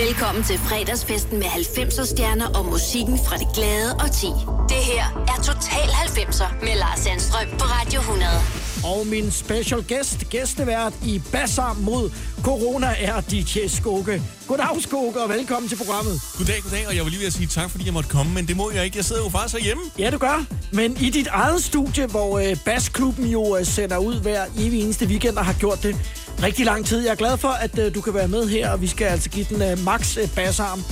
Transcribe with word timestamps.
Velkommen 0.00 0.44
til 0.44 0.58
fredagsfesten 0.58 1.38
med 1.38 1.46
90'er 1.46 2.06
stjerner 2.06 2.46
og 2.58 2.64
musikken 2.64 3.18
fra 3.26 3.36
det 3.36 3.46
glade 3.54 3.92
og 3.94 4.12
ti. 4.12 4.26
Det 4.68 4.82
her 4.92 5.04
er 5.32 5.42
Total 5.42 5.88
90'er 5.88 6.64
med 6.64 6.74
Lars 6.78 6.98
Sandstrøm 6.98 7.48
på 7.58 7.64
Radio 7.64 8.00
100. 8.00 8.30
Og 8.84 9.06
min 9.06 9.30
special 9.30 9.84
guest, 9.88 10.30
gæstevært 10.30 10.92
i 11.04 11.22
Bassar 11.32 11.72
mod 11.72 12.10
Corona, 12.42 12.94
er 12.98 13.20
DJ 13.20 13.66
Skoke. 13.66 14.22
Goddag, 14.48 14.82
Skoke, 14.82 15.22
og 15.22 15.28
velkommen 15.28 15.68
til 15.68 15.76
programmet. 15.76 16.20
Goddag, 16.38 16.62
goddag, 16.62 16.88
og 16.88 16.96
jeg 16.96 17.04
vil 17.04 17.10
lige 17.10 17.20
ved 17.20 17.26
at 17.26 17.32
sige 17.32 17.46
tak, 17.46 17.70
fordi 17.70 17.84
jeg 17.84 17.92
måtte 17.92 18.10
komme, 18.10 18.34
men 18.34 18.48
det 18.48 18.56
må 18.56 18.70
jeg 18.70 18.84
ikke. 18.84 18.96
Jeg 18.96 19.04
sidder 19.04 19.22
jo 19.22 19.28
faktisk 19.28 19.54
herhjemme. 19.54 19.82
Ja, 19.98 20.10
du 20.10 20.18
gør. 20.18 20.44
Men 20.72 20.96
i 21.00 21.10
dit 21.10 21.26
eget 21.26 21.62
studie, 21.62 22.06
hvor 22.06 22.38
øh, 22.38 22.56
Bassklubben 22.64 23.26
jo 23.26 23.56
øh, 23.56 23.66
sender 23.66 23.98
ud 23.98 24.20
hver 24.20 24.44
evig 24.58 24.82
eneste 24.82 25.06
weekend 25.06 25.36
og 25.36 25.44
har 25.44 25.54
gjort 25.54 25.82
det 25.82 25.96
rigtig 26.42 26.64
lang 26.64 26.86
tid. 26.86 27.02
Jeg 27.04 27.10
er 27.10 27.14
glad 27.14 27.36
for, 27.36 27.48
at 27.48 27.78
øh, 27.78 27.94
du 27.94 28.00
kan 28.00 28.14
være 28.14 28.28
med 28.28 28.48
her, 28.48 28.70
og 28.70 28.80
vi 28.80 28.86
skal 28.86 29.04
altså 29.04 29.30
give 29.30 29.46
den 29.50 29.62
øh, 29.62 29.84
max 29.84 30.16
øh, 30.16 30.28
bassarm. 30.34 30.84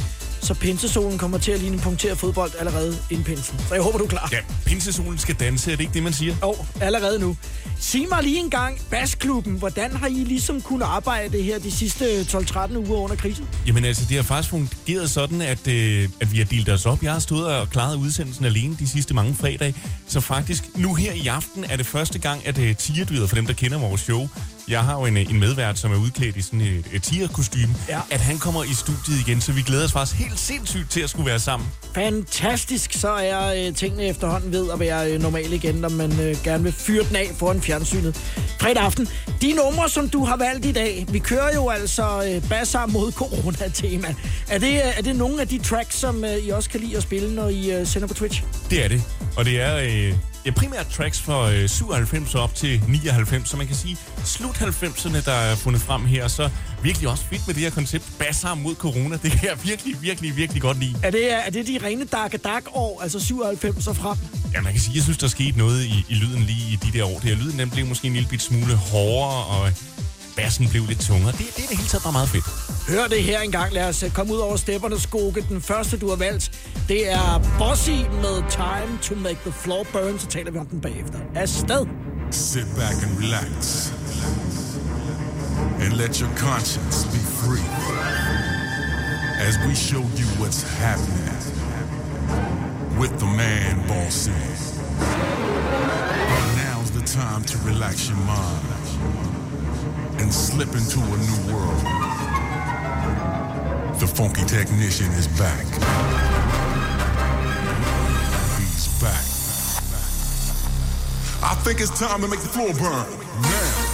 Så 0.43 0.55
pinsesolen 0.55 1.19
kommer 1.19 1.39
til 1.39 1.53
at 1.53 1.61
ligne 1.61 1.75
en 1.75 1.81
punkteret 1.81 2.19
fodbold 2.19 2.51
allerede 2.59 2.99
inden 3.11 3.25
pinsen. 3.25 3.59
Så 3.69 3.75
jeg 3.75 3.83
håber, 3.83 3.99
du 3.99 4.05
er 4.05 4.09
klar. 4.09 4.29
Ja, 4.33 4.39
pinsesolen 4.67 5.19
skal 5.19 5.35
danse, 5.35 5.73
er 5.73 5.77
det 5.77 5.83
ikke 5.83 5.95
det, 5.95 6.03
man 6.03 6.13
siger? 6.13 6.35
Jo, 6.43 6.57
allerede 6.81 7.19
nu. 7.19 7.37
Sig 7.81 8.07
mig 8.09 8.23
lige 8.23 8.39
en 8.39 8.51
gang, 8.51 8.81
Basklubben, 8.91 9.55
hvordan 9.55 9.97
har 9.97 10.07
I 10.07 10.11
ligesom 10.13 10.61
kunnet 10.61 10.87
arbejde 10.87 11.33
det 11.37 11.45
her 11.45 11.59
de 11.59 11.71
sidste 11.71 12.21
12-13 12.21 12.77
uger 12.77 12.99
under 13.01 13.17
krisen? 13.17 13.49
Jamen 13.67 13.85
altså, 13.85 14.05
det 14.09 14.17
har 14.17 14.23
faktisk 14.23 14.51
fungeret 14.51 15.11
sådan, 15.11 15.43
at, 15.43 15.69
øh, 15.69 16.09
at 16.21 16.33
vi 16.33 16.39
har 16.39 16.45
delt 16.45 16.69
os 16.69 16.87
op. 16.87 17.03
Jeg 17.03 17.13
har 17.13 17.19
stået 17.19 17.47
og 17.47 17.71
klaret 17.71 17.97
udsendelsen 17.97 18.45
alene 18.45 18.77
de 18.79 18.89
sidste 18.89 19.15
mange 19.15 19.35
fredage. 19.35 19.75
Så 20.09 20.21
faktisk, 20.21 20.65
nu 20.77 20.95
her 20.95 21.13
i 21.13 21.27
aften 21.27 21.65
er 21.65 21.77
det 21.77 21.87
første 21.87 22.19
gang, 22.19 22.47
at 22.47 22.59
øh, 22.59 22.77
tigerdyret, 22.77 23.29
for 23.29 23.37
dem, 23.37 23.47
der 23.47 23.55
kender 23.55 23.79
vores 23.79 24.01
show, 24.01 24.29
jeg 24.71 24.85
har 24.85 24.99
jo 24.99 25.05
en, 25.07 25.17
en 25.17 25.41
medvært, 25.41 25.79
som 25.79 25.93
er 25.93 25.97
udklædt 25.97 26.37
i 26.37 26.43
sådan 26.43 26.61
et, 26.61 26.85
et 26.93 27.03
tigerkostyme, 27.03 27.75
Ja. 27.89 28.01
at 28.11 28.21
han 28.21 28.39
kommer 28.39 28.65
i 28.65 28.75
studiet 28.75 29.21
igen, 29.29 29.41
så 29.41 29.53
vi 29.53 29.63
glæder 29.63 29.85
os 29.85 29.93
faktisk 29.93 30.19
helt 30.19 30.39
sindssygt 30.39 30.91
til 30.91 31.01
at 31.01 31.11
skulle 31.11 31.27
være 31.27 31.39
sammen. 31.41 31.69
Fantastisk, 31.95 32.93
så 32.93 33.09
er 33.11 33.67
øh, 33.69 33.75
tingene 33.75 34.05
efterhånden 34.05 34.53
ved 34.53 34.71
at 34.73 34.81
være 34.81 35.13
øh, 35.13 35.23
normale 35.23 35.55
igen, 35.57 35.75
når 35.75 35.89
man 35.89 36.21
øh, 36.21 36.37
gerne 36.45 36.63
vil 36.65 36.73
fyre 36.73 37.05
den 37.09 37.17
af 37.17 37.31
foran 37.39 37.61
fjernsynet. 37.63 38.17
Fredag 38.61 38.83
aften. 38.83 39.09
De 39.43 39.53
numre, 39.53 39.89
som 39.89 40.09
du 40.09 40.25
har 40.25 40.37
valgt 40.37 40.67
i 40.67 40.73
dag, 40.73 41.07
vi 41.09 41.19
kører 41.19 41.55
jo 41.55 41.69
altså 41.69 42.25
øh, 42.35 42.49
bassar 42.49 42.87
mod 42.87 43.13
corona-tema. 43.13 44.15
Er 44.49 44.59
det, 44.59 44.73
øh, 44.73 44.99
er 44.99 45.03
det 45.03 45.17
nogle 45.17 45.41
af 45.41 45.49
de 45.49 45.59
tracks, 45.59 45.97
som 45.97 46.25
øh, 46.25 46.37
I 46.37 46.51
også 46.51 46.71
kan 46.71 46.81
lide 46.81 46.97
at 46.97 47.03
spille, 47.03 47.35
når 47.35 47.49
I 47.49 47.71
øh, 47.73 47.87
sender 47.87 48.09
på 48.09 48.15
Twitch? 48.15 48.43
Det 48.71 48.85
er 48.85 48.89
det. 48.89 49.03
Og 49.37 49.45
det 49.45 49.61
er 49.61 49.77
øh, 49.77 50.15
ja, 50.47 50.51
primært 50.51 50.87
tracks 50.89 51.21
fra 51.21 51.53
øh, 51.53 51.69
97 51.69 52.35
op 52.35 52.55
til 52.55 52.83
99, 52.89 53.49
så 53.49 53.57
man 53.57 53.67
kan 53.67 53.77
sige 53.77 53.97
slut 54.25 54.55
90'erne, 54.55 55.25
der 55.25 55.33
er 55.33 55.57
fundet 55.57 55.83
frem 55.83 56.05
her. 56.07 56.29
Så 56.29 56.51
virkelig 56.83 57.09
også 57.09 57.25
fedt 57.25 57.47
med 57.47 57.55
det 57.55 57.63
her 57.63 57.71
koncept, 57.71 58.05
bassar 58.19 58.55
mod 58.55 58.75
corona. 58.75 59.19
Det 59.23 59.31
kan 59.33 59.49
jeg 59.49 59.65
virkelig, 59.65 60.03
virkelig, 60.03 60.37
virkelig 60.37 60.63
godt 60.63 60.79
lide. 60.81 60.97
Er 61.03 61.11
det, 61.11 61.47
er 61.47 61.51
det 61.51 61.67
de 61.67 61.79
rene 61.83 62.05
dark 62.05 62.45
dark 62.45 62.65
år, 62.73 63.01
altså 63.03 63.21
97 63.21 63.87
og 63.87 63.97
frem? 63.97 64.19
Ja, 64.55 64.61
man 64.61 64.73
kan 64.73 64.81
sige, 64.81 64.95
jeg 64.95 65.03
synes, 65.03 65.19
der 65.19 65.29
skete 65.29 65.59
noget 65.59 65.85
i, 65.85 66.05
i 66.09 66.15
lyden 66.15 66.43
lige 66.43 66.73
i 66.73 66.77
de 66.77 66.99
der 66.99 67.05
år. 67.05 67.19
Det 67.19 67.23
her 67.23 67.37
lyden, 67.37 67.59
den 67.59 67.71
blev 67.71 67.87
måske 67.87 68.07
en 68.07 68.13
lille 68.13 68.29
bit 68.29 68.43
smule 68.43 68.77
hårdere, 68.77 69.45
og 69.45 69.73
bassen 70.37 70.69
blev 70.69 70.87
lidt 70.87 71.01
tungere. 71.01 71.33
Det, 71.33 71.39
det 71.39 71.65
er 71.65 71.69
det 71.69 71.77
hele 71.77 71.89
taget 71.89 72.03
bare 72.03 72.13
meget 72.13 72.29
fedt. 72.29 72.45
Hør 72.89 73.07
det 73.07 73.23
her 73.23 73.41
engang. 73.41 73.73
Lad 73.73 73.89
os 73.89 74.03
øh, 74.03 74.11
komme 74.11 74.33
ud 74.35 74.39
over 74.39 74.57
stepperne, 74.57 75.01
Skoke. 75.01 75.45
Den 75.49 75.63
første, 75.63 75.99
du 75.99 76.09
har 76.09 76.17
valgt, 76.17 76.51
det 76.89 77.13
er 77.13 77.43
Bossy 77.59 77.99
med 78.25 78.51
Time 78.51 78.99
to 79.03 79.15
Make 79.15 79.39
the 79.45 79.53
Floor 79.53 79.87
Burn. 79.93 80.19
Så 80.19 80.27
taler 80.27 80.51
vi 80.51 80.59
om 80.59 80.67
den 80.67 80.81
bagefter. 80.81 81.19
Afsted. 81.35 81.87
Sit 82.31 82.67
back 82.77 82.97
and 83.07 83.13
relax. 83.25 83.91
And 85.83 85.93
let 85.93 86.19
your 86.19 86.31
conscience 86.37 87.07
be 87.15 87.23
free. 87.41 87.69
As 89.49 89.59
we 89.67 89.75
show 89.75 90.03
you 90.21 90.27
what's 90.41 90.63
happening 90.63 91.31
with 93.01 93.13
the 93.19 93.27
man 93.27 93.89
bossy. 93.89 94.31
Now's 96.57 96.91
the 96.91 97.05
time 97.07 97.43
to 97.45 97.59
relax 97.71 98.09
your 98.11 98.19
mind 98.19 98.80
and 100.21 100.33
slip 100.33 100.69
into 100.75 101.01
a 101.01 101.17
new 101.17 101.55
world. 101.55 101.81
The 103.99 104.07
funky 104.07 104.45
technician 104.45 105.11
is 105.13 105.27
back. 105.39 105.65
He's 108.59 109.01
back. 109.01 109.25
I 111.43 111.55
think 111.63 111.81
it's 111.81 111.99
time 111.99 112.21
to 112.21 112.29
make 112.29 112.41
the 112.41 112.49
floor 112.49 112.73
burn. 112.75 113.19
Now. 113.43 113.90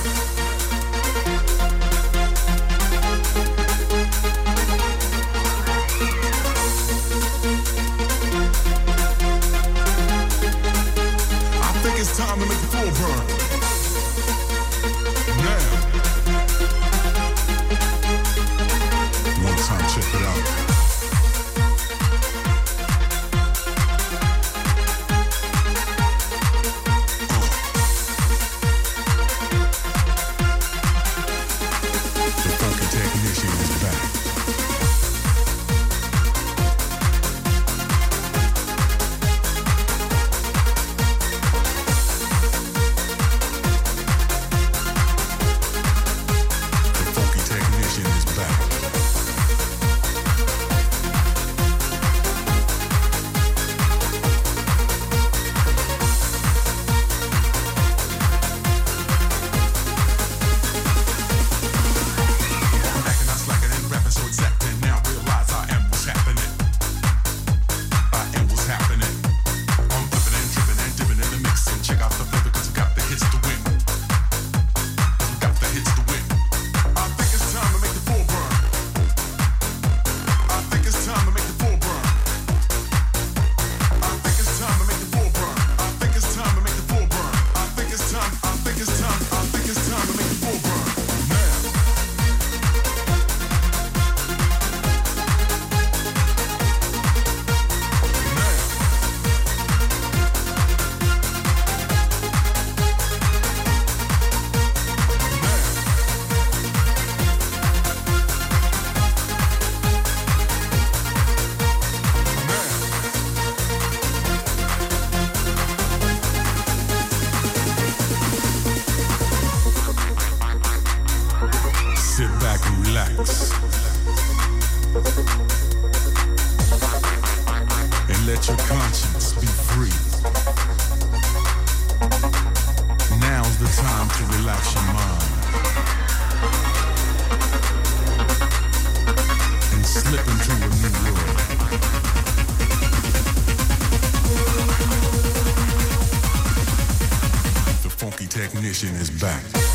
Technician 148.36 148.94
is 148.96 149.10
back. 149.10 149.65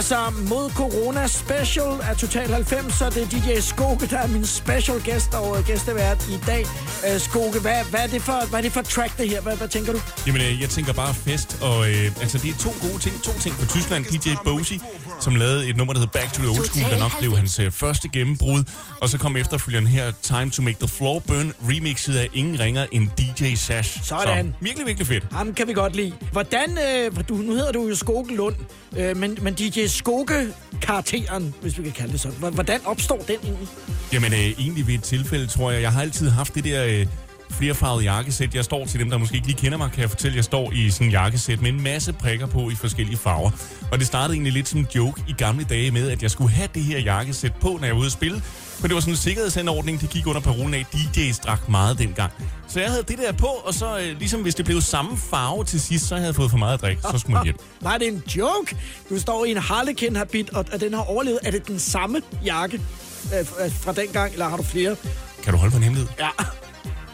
Altså, 0.00 0.32
mod 0.48 0.70
Corona 0.70 1.26
Special 1.26 2.00
af 2.02 2.16
Total 2.16 2.48
90, 2.48 2.94
så 2.94 3.10
det 3.10 3.22
er 3.22 3.26
DJ 3.26 3.60
Skoke, 3.60 4.06
der 4.06 4.18
er 4.18 4.26
min 4.26 4.46
special 4.46 5.00
gæst 5.00 5.34
og 5.34 5.58
øh, 5.58 5.64
gæstevært 5.64 6.28
i 6.28 6.38
dag. 6.46 6.66
Øh, 7.06 7.20
Skoke, 7.20 7.60
hvad, 7.60 7.84
hvad, 7.90 8.00
er 8.00 8.06
det 8.06 8.22
for, 8.22 8.46
hvad 8.48 8.58
er 8.58 8.62
det 8.62 8.72
for 8.72 8.82
track, 8.82 9.18
det 9.18 9.28
her? 9.28 9.40
Hvad, 9.40 9.56
hvad 9.56 9.68
tænker 9.68 9.92
du? 9.92 10.00
Jamen, 10.26 10.42
øh, 10.42 10.60
jeg 10.60 10.68
tænker 10.68 10.92
bare 10.92 11.14
fest, 11.14 11.58
og 11.62 11.90
øh, 11.90 12.20
altså, 12.20 12.38
det 12.38 12.50
er 12.50 12.58
to 12.58 12.70
gode 12.80 12.98
ting. 12.98 13.22
To 13.22 13.32
ting 13.40 13.54
fra 13.54 13.66
Tyskland. 13.66 14.04
DJ 14.04 14.28
Bozy, 14.44 14.72
som 15.20 15.34
lavede 15.34 15.68
et 15.68 15.76
nummer, 15.76 15.92
der 15.94 16.00
hedder 16.00 16.12
Back 16.12 16.32
to 16.32 16.42
the 16.42 16.50
Old 16.50 16.64
School, 16.64 16.90
der 16.90 16.98
nok 16.98 17.18
blev 17.18 17.36
hans 17.36 17.58
øh, 17.58 17.70
første 17.72 18.08
gennembrud. 18.08 18.64
Og 19.00 19.08
så 19.08 19.18
kom 19.18 19.36
efterfølgeren 19.36 19.86
her, 19.86 20.12
Time 20.22 20.50
to 20.50 20.62
Make 20.62 20.76
the 20.80 20.88
Floor 20.88 21.18
Burn, 21.18 21.52
remixet 21.68 22.16
af 22.16 22.28
ingen 22.34 22.60
ringer 22.60 22.86
end 22.92 23.08
DJ 23.18 23.54
Sash. 23.54 24.04
Sådan. 24.04 24.46
Så 24.46 24.64
virkelig, 24.64 24.86
virkelig 24.86 25.06
fedt. 25.06 25.26
Ham 25.32 25.54
kan 25.54 25.68
vi 25.68 25.72
godt 25.72 25.96
lide. 25.96 26.12
Hvordan, 26.32 26.78
øh, 26.78 27.12
du, 27.28 27.34
nu 27.34 27.52
hedder 27.54 27.72
du 27.72 27.88
jo 27.88 27.94
Skoke 27.94 28.34
Lund, 28.36 28.54
øh, 28.96 29.16
men, 29.16 29.38
men 29.42 29.54
DJ 29.54 29.86
Skoke-karakteren, 29.86 31.54
hvis 31.62 31.78
vi 31.78 31.82
kan 31.82 31.92
kalde 31.92 32.12
det 32.12 32.20
sådan, 32.20 32.38
Hvor- 32.38 32.50
hvordan 32.50 32.80
opstår 32.84 33.24
den 33.28 33.36
egentlig? 33.44 33.68
Jamen, 34.12 34.32
øh, 34.32 34.38
egentlig 34.38 34.86
ved 34.86 34.94
et 34.94 35.02
tilfælde, 35.02 35.46
tror 35.46 35.70
jeg. 35.70 35.82
Jeg 35.82 35.92
har 35.92 36.00
altid 36.02 36.30
haft 36.30 36.54
det 36.54 36.64
der 36.64 36.84
øh, 36.86 37.06
flerfarvede 37.52 38.04
jakkesæt. 38.04 38.54
Jeg 38.54 38.64
står 38.64 38.86
til 38.86 39.00
dem, 39.00 39.10
der 39.10 39.18
måske 39.18 39.34
ikke 39.34 39.46
lige 39.46 39.56
kender 39.58 39.78
mig, 39.78 39.90
kan 39.92 40.00
jeg 40.00 40.10
fortælle, 40.10 40.36
jeg 40.36 40.44
står 40.44 40.72
i 40.72 40.90
sådan 40.90 41.06
en 41.06 41.10
jakkesæt 41.10 41.60
med 41.62 41.68
en 41.72 41.82
masse 41.82 42.12
prikker 42.12 42.46
på 42.46 42.70
i 42.70 42.74
forskellige 42.74 43.16
farver. 43.16 43.50
Og 43.92 43.98
det 43.98 44.06
startede 44.06 44.34
egentlig 44.34 44.52
lidt 44.52 44.68
som 44.68 44.80
en 44.80 44.86
joke 44.94 45.22
i 45.28 45.32
gamle 45.32 45.64
dage 45.64 45.90
med, 45.90 46.10
at 46.10 46.22
jeg 46.22 46.30
skulle 46.30 46.50
have 46.50 46.68
det 46.74 46.82
her 46.82 46.98
jakkesæt 46.98 47.52
på, 47.60 47.68
når 47.80 47.84
jeg 47.86 47.94
var 47.94 47.98
ude 48.00 48.06
at 48.06 48.12
spille. 48.12 48.42
For 48.80 48.86
det 48.86 48.94
var 48.94 49.00
sådan 49.00 49.12
en 49.12 49.16
sikkerhedsanordning, 49.16 50.00
det 50.00 50.10
gik 50.10 50.26
under 50.26 50.40
parolen 50.40 50.74
af, 50.74 50.86
DJ's 50.94 51.40
drak 51.46 51.68
meget 51.68 51.98
dengang. 51.98 52.32
Så 52.68 52.80
jeg 52.80 52.90
havde 52.90 53.02
det 53.08 53.18
der 53.18 53.32
på, 53.32 53.46
og 53.46 53.74
så 53.74 53.98
øh, 53.98 54.18
ligesom 54.18 54.42
hvis 54.42 54.54
det 54.54 54.64
blev 54.64 54.80
samme 54.80 55.16
farve 55.16 55.64
til 55.64 55.80
sidst, 55.80 56.06
så 56.08 56.14
havde 56.14 56.26
jeg 56.26 56.34
fået 56.34 56.50
for 56.50 56.58
meget 56.58 56.74
at 56.74 56.80
drikke, 56.80 57.02
så 57.12 57.18
skulle 57.18 57.34
man 57.34 57.44
hjem. 57.44 57.56
Nej, 57.82 57.98
det 57.98 58.08
er 58.08 58.12
en 58.12 58.22
joke. 58.36 58.76
Du 59.10 59.20
står 59.20 59.44
i 59.44 59.50
en 59.50 59.56
Harlequin-habit, 59.56 60.50
og, 60.50 60.64
og 60.72 60.80
den 60.80 60.94
har 60.94 61.00
overlevet. 61.02 61.38
Er 61.42 61.50
det 61.50 61.66
den 61.68 61.78
samme 61.78 62.22
jakke 62.44 62.80
fra- 63.24 63.64
øh, 63.64 63.72
fra 63.72 63.92
dengang, 63.92 64.32
eller 64.32 64.48
har 64.48 64.56
du 64.56 64.62
flere? 64.62 64.96
Kan 65.44 65.52
du 65.52 65.58
holde 65.58 65.70
på 65.70 65.76
en 65.76 65.82
hemmelighed? 65.82 66.12
Ja, 66.18 66.28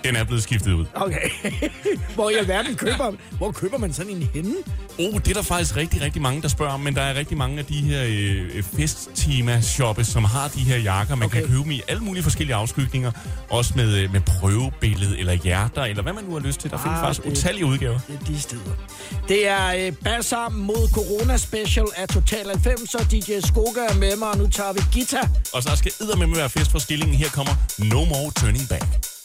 Den 0.06 0.17
er 0.17 0.25
blevet 0.25 0.43
skiftet 0.43 0.73
ud. 0.73 0.85
okay. 0.94 1.31
hvor 2.14 2.31
i 2.31 2.35
alverden 2.35 2.76
køber, 2.76 3.12
hvor 3.37 3.50
køber 3.53 3.79
man 3.79 3.93
sådan 3.93 4.12
en 4.12 4.23
henne? 4.35 4.55
Oh, 4.99 5.14
det 5.14 5.29
er 5.29 5.35
der 5.35 5.43
faktisk 5.43 5.76
rigtig, 5.76 6.03
rigtig 6.03 6.23
mange, 6.23 6.43
der 6.43 6.49
spørger 6.49 6.73
om, 6.73 6.81
men 6.81 6.94
der 6.94 7.03
er 7.03 7.14
rigtig 7.14 7.37
mange 7.37 7.58
af 7.58 7.64
de 7.64 7.75
her 7.81 8.03
øh, 8.08 8.62
festtema-shoppe, 8.62 10.05
som 10.05 10.25
har 10.25 10.49
de 10.49 10.61
her 10.61 10.76
jakker. 10.79 11.14
Man 11.14 11.26
okay. 11.26 11.38
Kan 11.41 11.49
købe 11.49 11.62
dem 11.62 11.70
i 11.70 11.82
alle 11.88 12.03
mulige 12.03 12.23
forskellige 12.23 12.55
afskygninger, 12.56 13.12
også 13.50 13.73
med, 13.76 13.97
øh, 13.99 14.12
med 14.12 14.20
prøvebillede 14.20 15.19
eller 15.19 15.32
hjerter, 15.32 15.82
eller 15.85 16.03
hvad 16.03 16.12
man 16.12 16.25
nu 16.25 16.32
har 16.32 16.41
lyst 16.41 16.61
til. 16.61 16.70
Der 16.70 16.79
findes 16.79 16.99
Ah, 16.99 17.05
faktisk 17.05 17.25
det- 17.25 17.31
utallige 17.32 17.67
udgaver. 17.67 17.99
Det 18.08 18.19
er 18.20 18.25
de 18.26 18.41
steder. 18.41 18.62
Det 19.29 19.49
er 19.49 19.87
øh, 19.87 19.93
Basser 19.93 20.50
mod 20.50 20.88
Corona 20.93 21.37
Special 21.37 21.87
af 21.97 22.08
Total 22.08 22.47
90, 22.47 22.91
så 22.91 23.06
DJ 23.11 23.41
Skoga 23.47 23.81
er 23.88 23.94
med 23.94 24.17
mig, 24.17 24.29
og 24.29 24.38
nu 24.38 24.47
tager 24.49 24.73
vi 24.73 24.81
guitar. 24.93 25.29
Og 25.55 25.62
så 25.62 25.70
skal 25.76 25.93
med 26.19 26.26
med 26.26 26.37
være 26.37 26.50
fest 26.50 26.70
for 26.70 26.79
skillingen. 26.79 27.17
Her 27.17 27.29
kommer 27.29 27.53
No 27.79 28.05
More 28.05 28.31
Turning 28.41 28.69
Back. 28.69 29.16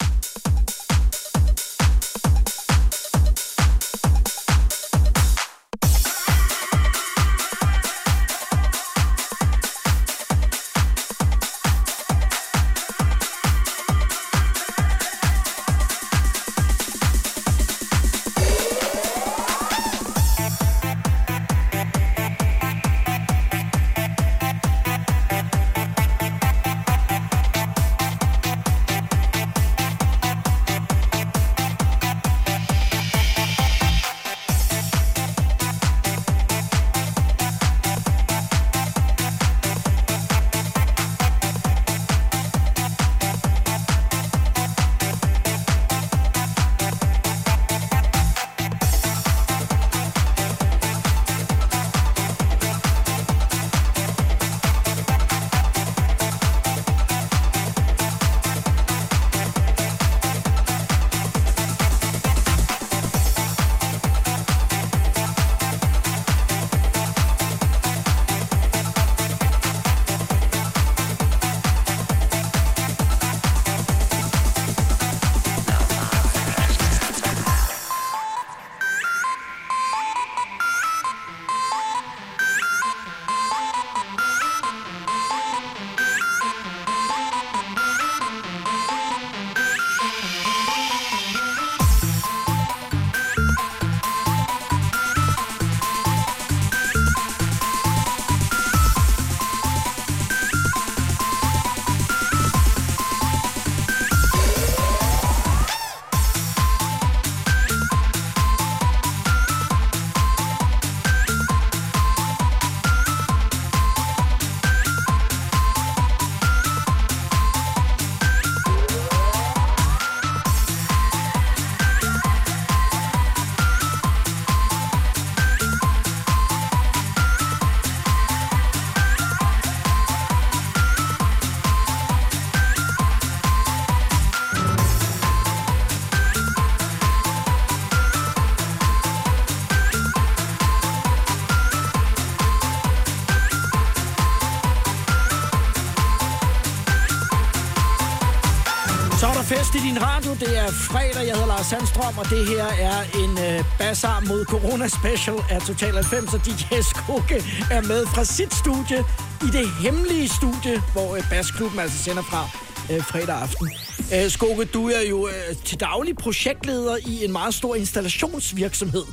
Lars 152.01 152.17
og 152.17 152.29
det 152.29 152.47
her 152.47 152.65
er 152.65 152.99
en 153.23 153.57
øh, 153.57 153.65
bazar 153.79 154.23
mod 154.27 154.45
Corona 154.45 154.87
Special 154.87 155.37
af 155.49 155.61
Total 155.61 155.93
90, 155.93 156.33
og 156.33 156.45
DJ 156.45 156.81
Skoke 156.81 157.37
er 157.71 157.81
med 157.81 158.05
fra 158.05 158.23
sit 158.23 158.53
studie 158.53 158.99
i 159.41 159.49
det 159.57 159.67
hemmelige 159.83 160.29
studie, 160.29 160.81
hvor 160.93 161.15
øh, 161.15 161.29
Basklubben 161.29 161.79
altså 161.79 162.03
sender 162.03 162.21
fra 162.21 162.43
øh, 162.91 163.03
fredag 163.03 163.35
aften. 163.35 163.71
Øh, 164.15 164.31
Skoke, 164.31 164.65
du 164.65 164.89
er 164.89 165.01
jo 165.09 165.27
øh, 165.27 165.55
til 165.65 165.79
daglig 165.79 166.17
projektleder 166.17 166.97
i 167.05 167.25
en 167.25 167.31
meget 167.31 167.53
stor 167.53 167.75
installationsvirksomhed. 167.75 169.03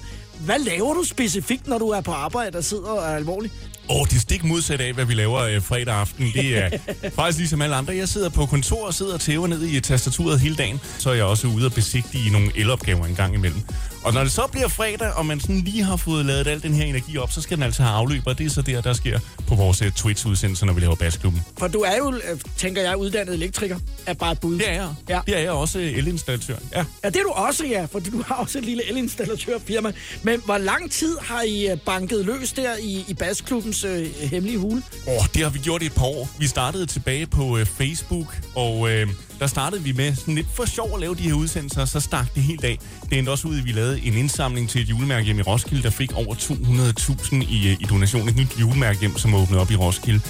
Hvad 0.40 0.58
laver 0.58 0.94
du 0.94 1.04
specifikt, 1.04 1.66
når 1.66 1.78
du 1.78 1.88
er 1.88 2.00
på 2.00 2.12
arbejde 2.12 2.58
og 2.58 2.64
sidder 2.64 2.90
og 2.90 3.10
er 3.10 3.16
alvorlig? 3.16 3.52
Åh, 3.90 4.00
oh, 4.00 4.06
det 4.08 4.16
er 4.16 4.20
stik 4.20 4.44
modsat 4.44 4.80
af, 4.80 4.92
hvad 4.92 5.04
vi 5.04 5.14
laver 5.14 5.40
øh, 5.40 5.62
fredag 5.62 5.94
aften. 5.94 6.32
Det 6.34 6.58
er 6.58 6.70
faktisk 7.16 7.38
ligesom 7.38 7.62
alle 7.62 7.76
andre. 7.76 7.96
Jeg 7.96 8.08
sidder 8.08 8.28
på 8.28 8.46
kontor 8.46 8.86
og 8.86 8.94
sidder 8.94 9.14
og 9.14 9.20
tæver 9.20 9.46
ned 9.46 9.62
i 9.62 9.80
tastaturet 9.80 10.40
hele 10.40 10.56
dagen. 10.56 10.80
Så 10.98 11.10
er 11.10 11.14
jeg 11.14 11.24
også 11.24 11.46
ude 11.46 11.66
og 11.66 11.72
besigtige 11.72 12.30
nogle 12.30 12.50
elopgaver 12.56 13.06
en 13.06 13.14
gang 13.14 13.34
imellem. 13.34 13.60
Og 14.04 14.14
når 14.14 14.22
det 14.22 14.32
så 14.32 14.46
bliver 14.52 14.68
fredag, 14.68 15.12
og 15.12 15.26
man 15.26 15.40
sådan 15.40 15.60
lige 15.60 15.82
har 15.82 15.96
fået 15.96 16.26
lavet 16.26 16.46
al 16.46 16.62
den 16.62 16.74
her 16.74 16.84
energi 16.84 17.18
op, 17.18 17.32
så 17.32 17.40
skal 17.42 17.56
den 17.56 17.64
altså 17.64 17.82
have 17.82 17.94
afløb, 17.94 18.22
og 18.26 18.38
det 18.38 18.46
er 18.46 18.50
så 18.50 18.62
der, 18.62 18.80
der 18.80 18.92
sker 18.92 19.18
på 19.46 19.54
vores 19.54 19.82
uh, 19.82 19.88
Twitch-udsendelse, 19.88 20.66
når 20.66 20.72
vi 20.72 20.80
laver 20.80 20.94
Basklubben. 20.94 21.42
For 21.58 21.68
du 21.68 21.78
er 21.78 21.96
jo, 21.96 22.14
øh, 22.14 22.40
tænker 22.56 22.82
jeg, 22.82 22.96
uddannet 22.96 23.34
elektriker. 23.34 23.78
Er 24.06 24.14
bare 24.14 24.32
et 24.32 24.40
bud. 24.40 24.58
Det 24.58 24.68
er 24.68 24.72
jeg. 24.72 24.88
Ja. 25.08 25.20
Det 25.26 25.36
er 25.36 25.40
jeg 25.40 25.50
også 25.50 25.78
øh, 25.78 25.98
elinstallatør. 25.98 26.56
Ja. 26.74 26.84
Ja, 27.04 27.08
det 27.08 27.16
er 27.16 27.22
du 27.22 27.30
også, 27.30 27.66
ja, 27.66 27.84
for 27.84 27.98
du 27.98 28.22
har 28.26 28.34
også 28.34 28.58
et 28.58 28.64
lille 28.64 28.90
elinstallatørfirma. 28.90 29.92
Men 30.22 30.42
hvor 30.44 30.58
lang 30.58 30.90
tid 30.90 31.16
har 31.22 31.42
I 31.42 31.68
banket 31.86 32.24
løs 32.24 32.52
der 32.52 32.76
i, 32.80 33.04
i 33.08 33.14
Basklubben, 33.14 33.72
radioens 33.84 34.20
øh, 34.22 34.28
hemmelige 34.30 34.58
hule? 34.58 34.82
Åh, 35.06 35.14
oh, 35.14 35.26
det 35.34 35.42
har 35.42 35.50
vi 35.50 35.58
gjort 35.58 35.82
i 35.82 35.86
et 35.86 35.94
par 35.94 36.04
år. 36.04 36.28
Vi 36.38 36.46
startede 36.46 36.86
tilbage 36.86 37.26
på 37.26 37.58
øh, 37.58 37.66
Facebook, 37.66 38.40
og 38.54 38.90
øh, 38.90 39.08
der 39.40 39.46
startede 39.46 39.82
vi 39.82 39.92
med 39.92 40.14
sådan 40.14 40.34
lidt 40.34 40.46
for 40.54 40.64
sjov 40.64 40.90
at 40.94 41.00
lave 41.00 41.14
de 41.14 41.22
her 41.22 41.34
udsendelser, 41.34 41.84
så 41.84 42.00
stak 42.00 42.34
det 42.34 42.42
helt 42.42 42.64
af. 42.64 42.78
Det 43.10 43.18
endte 43.18 43.30
også 43.30 43.48
ud, 43.48 43.58
at 43.58 43.64
vi 43.64 43.72
lavede 43.72 44.00
en 44.00 44.14
indsamling 44.14 44.68
til 44.68 44.82
et 44.82 44.88
julemærke 44.88 45.24
hjem 45.24 45.38
i 45.38 45.42
Roskilde, 45.42 45.82
der 45.82 45.90
fik 45.90 46.12
over 46.12 46.34
200.000 46.34 47.34
i, 47.34 47.68
øh, 47.68 47.76
i 47.80 47.84
donation. 47.90 48.28
Et 48.28 48.36
nyt 48.36 48.60
julemærke 48.60 49.00
hjem, 49.00 49.16
som 49.16 49.34
åbnede 49.34 49.60
op 49.60 49.70
i 49.70 49.76
Roskilde. 49.76 50.20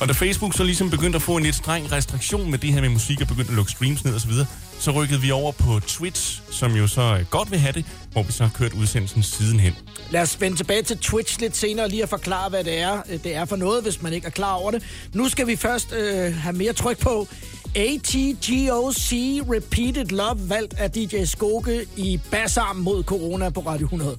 Og 0.00 0.08
da 0.08 0.12
Facebook 0.12 0.54
så 0.54 0.64
ligesom 0.64 0.90
begyndte 0.90 1.16
at 1.16 1.22
få 1.22 1.36
en 1.36 1.42
lidt 1.42 1.54
streng 1.54 1.92
restriktion 1.92 2.50
med 2.50 2.58
det 2.58 2.72
her 2.72 2.80
med 2.80 2.88
musik, 2.88 3.20
og 3.20 3.26
begyndte 3.26 3.50
at 3.50 3.56
lukke 3.56 3.70
streams 3.70 4.04
ned 4.04 4.14
osv., 4.14 4.30
så 4.32 4.46
så 4.80 4.90
rykkede 4.90 5.20
vi 5.20 5.30
over 5.30 5.52
på 5.52 5.80
Twitch, 5.86 6.42
som 6.50 6.72
jo 6.72 6.86
så 6.86 7.02
øh, 7.20 7.26
godt 7.30 7.50
vil 7.50 7.58
have 7.58 7.72
det, 7.72 7.84
hvor 8.12 8.22
vi 8.22 8.32
så 8.32 8.42
har 8.42 8.50
kørt 8.54 8.72
udsendelsen 8.72 9.22
sidenhen. 9.22 9.76
Lad 10.10 10.22
os 10.22 10.40
vende 10.40 10.56
tilbage 10.56 10.82
til 10.82 10.98
Twitch 10.98 11.40
lidt 11.40 11.56
senere 11.56 11.86
og 11.86 11.90
lige 11.90 12.02
at 12.02 12.08
forklare, 12.08 12.48
hvad 12.48 12.64
det 12.64 12.78
er, 12.78 13.02
øh, 13.10 13.24
det 13.24 13.34
er 13.34 13.44
for 13.44 13.56
noget, 13.56 13.82
hvis 13.82 14.02
man 14.02 14.12
ikke 14.12 14.26
er 14.26 14.30
klar 14.30 14.54
over 14.54 14.70
det. 14.70 14.82
Nu 15.14 15.28
skal 15.28 15.46
vi 15.46 15.56
først 15.56 15.92
øh, 15.92 16.34
have 16.34 16.56
mere 16.56 16.72
tryk 16.72 16.98
på. 16.98 17.28
ATGOC 17.74 19.12
Repeated 19.50 20.04
Love, 20.04 20.48
valgt 20.48 20.74
af 20.74 20.90
DJ 20.90 21.24
Skoke 21.24 21.86
i 21.96 22.20
Bassarm 22.30 22.76
mod 22.76 23.04
Corona 23.04 23.50
på 23.50 23.60
Radio 23.60 23.84
100. 23.84 24.16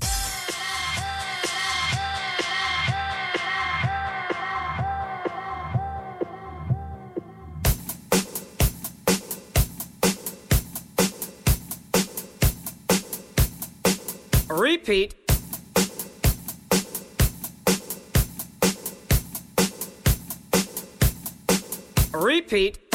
Repeat. 14.59 15.15
Repeat. 22.11 22.88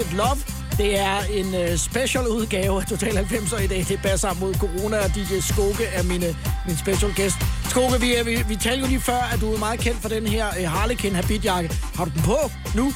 Repeated 0.00 0.16
Love. 0.16 0.36
Det 0.78 0.98
er 1.00 1.18
en 1.30 1.46
uh, 1.72 1.78
special 1.78 2.26
udgave 2.26 2.80
af 2.80 2.86
Total 2.86 3.18
90'er 3.18 3.62
i 3.62 3.66
dag. 3.66 3.86
Det 3.88 4.00
er 4.04 4.16
sammen 4.16 4.40
mod 4.46 4.54
corona, 4.54 4.98
og 5.04 5.14
DJ 5.14 5.40
Skoke 5.40 5.84
er 5.84 6.02
mine, 6.02 6.36
min 6.66 6.76
special 6.76 7.12
guest. 7.16 7.36
Skoke, 7.68 8.00
vi, 8.00 8.14
vi, 8.24 8.42
vi 8.48 8.56
talte 8.56 8.80
jo 8.80 8.86
lige 8.86 9.00
før, 9.00 9.28
at 9.32 9.40
du 9.40 9.54
er 9.54 9.58
meget 9.58 9.80
kendt 9.80 10.02
for 10.02 10.08
den 10.08 10.26
her 10.26 10.46
uh, 10.60 10.70
Harlequin 10.70 11.14
habitjakke. 11.14 11.70
Har 11.94 12.04
du 12.04 12.10
den 12.14 12.22
på 12.22 12.36
nu? 12.74 12.92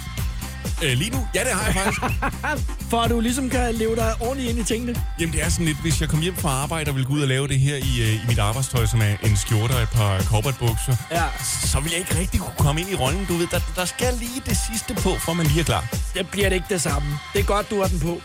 Øh, 0.83 0.93
lige 0.99 1.11
nu? 1.11 1.27
Ja, 1.35 1.41
det 1.41 1.53
har 1.53 1.65
jeg 1.65 1.75
faktisk. 1.75 2.01
For 2.91 3.01
at 3.01 3.11
du 3.11 3.21
ligesom 3.21 3.51
kan 3.51 3.75
leve 3.75 3.97
dig 3.97 4.15
ordentligt 4.21 4.51
ind 4.51 4.59
i 4.59 4.65
tingene. 4.65 5.03
Jamen, 5.21 5.33
det 5.33 5.43
er 5.45 5.49
sådan 5.49 5.67
lidt, 5.67 5.81
hvis 5.81 6.01
jeg 6.01 6.09
kom 6.09 6.21
hjem 6.21 6.37
fra 6.37 6.49
arbejde 6.49 6.89
og 6.89 6.95
ville 6.95 7.07
gå 7.09 7.15
ud 7.15 7.23
og 7.23 7.29
lave 7.29 7.49
det 7.49 7.59
her 7.61 7.77
i, 7.77 8.01
øh, 8.03 8.15
i 8.15 8.21
mit 8.29 8.39
arbejdstøj, 8.39 8.87
som 8.87 9.01
er 9.01 9.29
en 9.29 9.37
skjorte 9.37 9.73
og 9.73 9.83
et 9.83 9.89
par 9.89 10.55
bukser, 10.59 10.97
Ja. 11.11 11.23
så 11.65 11.81
vil 11.81 11.91
jeg 11.91 11.99
ikke 12.01 12.19
rigtig 12.19 12.41
kunne 12.41 12.55
komme 12.59 12.81
ind 12.81 12.91
i 12.91 12.95
rollen. 12.95 13.25
Du 13.29 13.35
ved, 13.37 13.47
der, 13.51 13.61
der 13.77 13.85
skal 13.85 14.15
lige 14.21 14.43
det 14.47 14.57
sidste 14.71 14.95
på, 14.95 15.11
for 15.19 15.33
man 15.33 15.47
lige 15.47 15.61
er 15.61 15.65
klar. 15.65 15.85
Det 16.15 16.29
bliver 16.31 16.49
det 16.49 16.57
ikke 16.57 16.67
det 16.69 16.81
samme. 16.81 17.09
Det 17.33 17.41
er 17.41 17.45
godt, 17.45 17.71
du 17.71 17.81
har 17.81 17.89
den 17.89 18.01
på. 18.01 18.21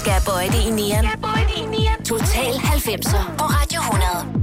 Skal 0.00 0.12
bøje 0.26 0.46
det 0.46 0.62
i 0.66 0.70
nieren? 0.70 1.06
Total 2.04 2.52
90'er 2.52 3.36
på 3.38 3.44
Radio 3.44 3.80
100. 3.80 4.33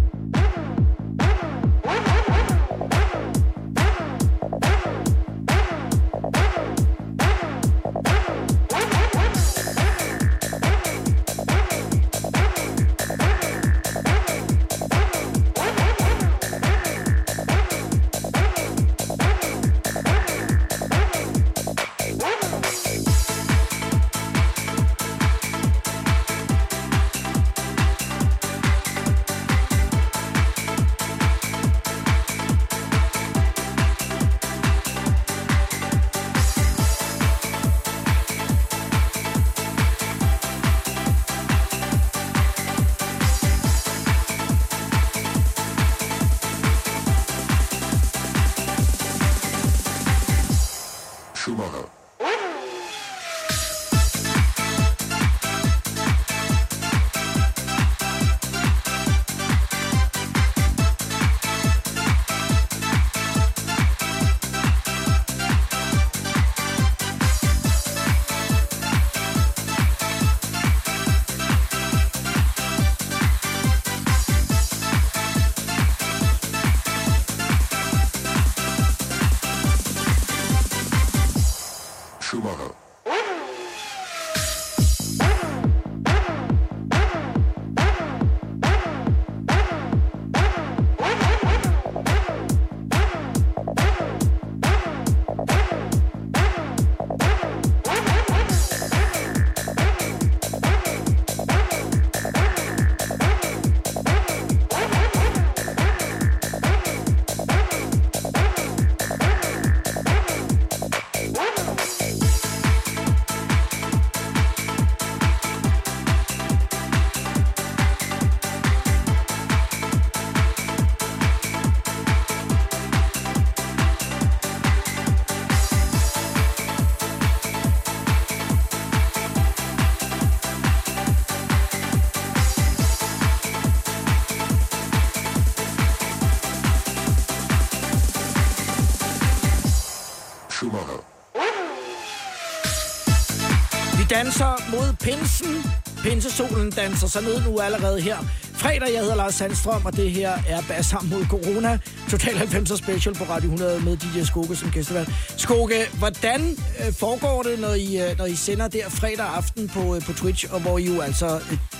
danser 144.11 144.71
mod 144.71 144.93
pinsen. 145.01 145.55
Pinsesolen 146.03 146.71
danser 146.71 147.07
sig 147.07 147.21
ned 147.21 147.43
nu 147.45 147.59
allerede 147.59 148.01
her. 148.01 148.17
Fredag, 148.53 148.93
jeg 148.93 148.99
hedder 148.99 149.15
Lars 149.15 149.35
Sandstrøm, 149.35 149.85
og 149.85 149.95
det 149.95 150.11
her 150.11 150.31
er 150.47 150.61
Bas 150.67 150.85
sammen 150.85 151.09
mod 151.09 151.25
corona. 151.25 151.79
Total 152.09 152.33
90'er 152.33 152.77
special 152.77 153.15
på 153.15 153.23
Radio 153.23 153.53
100 153.53 153.81
med 153.81 153.97
DJ 153.97 154.23
Skoge 154.23 154.55
som 154.55 154.71
gæstevært. 154.71 155.09
Skoge, 155.37 155.75
hvordan 155.99 156.41
øh, 156.79 156.93
foregår 156.93 157.43
det, 157.43 157.59
når 157.59 157.73
I, 157.73 158.09
øh, 158.09 158.17
når 158.17 158.25
I 158.25 158.35
sender 158.35 158.67
der 158.67 158.89
fredag 158.89 159.25
aften 159.25 159.67
på, 159.69 159.95
øh, 159.95 160.01
på 160.01 160.13
Twitch, 160.13 160.53
og 160.53 160.59
hvor 160.59 160.77
I 160.77 160.85
jo 160.85 161.01
altså 161.01 161.39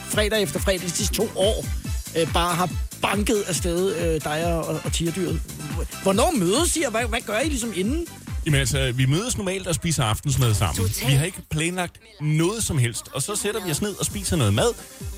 fredag 0.09 0.41
efter 0.41 0.59
fredag 0.59 0.81
de 0.81 0.91
sidste 0.91 1.15
to 1.15 1.27
år 1.35 1.65
bare 2.33 2.55
har 2.55 2.69
banket 3.01 3.43
afsted 3.47 4.19
dig 4.19 4.53
og, 4.53 4.79
og 4.85 4.93
tierdyret? 4.93 5.41
Hvornår 6.03 6.31
mødes 6.31 6.75
I, 6.75 6.81
og 6.81 6.91
hvad, 6.91 7.01
hvad 7.01 7.21
gør 7.21 7.39
I 7.39 7.49
ligesom 7.49 7.73
inden? 7.75 8.07
Jamen 8.45 8.59
altså, 8.59 8.91
vi 8.91 9.05
mødes 9.05 9.37
normalt 9.37 9.67
og 9.67 9.75
spiser 9.75 10.03
aftensmad 10.03 10.53
sammen. 10.53 10.89
Vi 11.07 11.13
har 11.13 11.25
ikke 11.25 11.41
planlagt 11.49 11.95
noget 12.21 12.63
som 12.63 12.77
helst. 12.77 13.05
Og 13.13 13.21
så 13.21 13.35
sætter 13.35 13.65
vi 13.65 13.71
os 13.71 13.81
ned 13.81 13.95
og 13.99 14.05
spiser 14.05 14.35
noget 14.35 14.53
mad, 14.53 14.73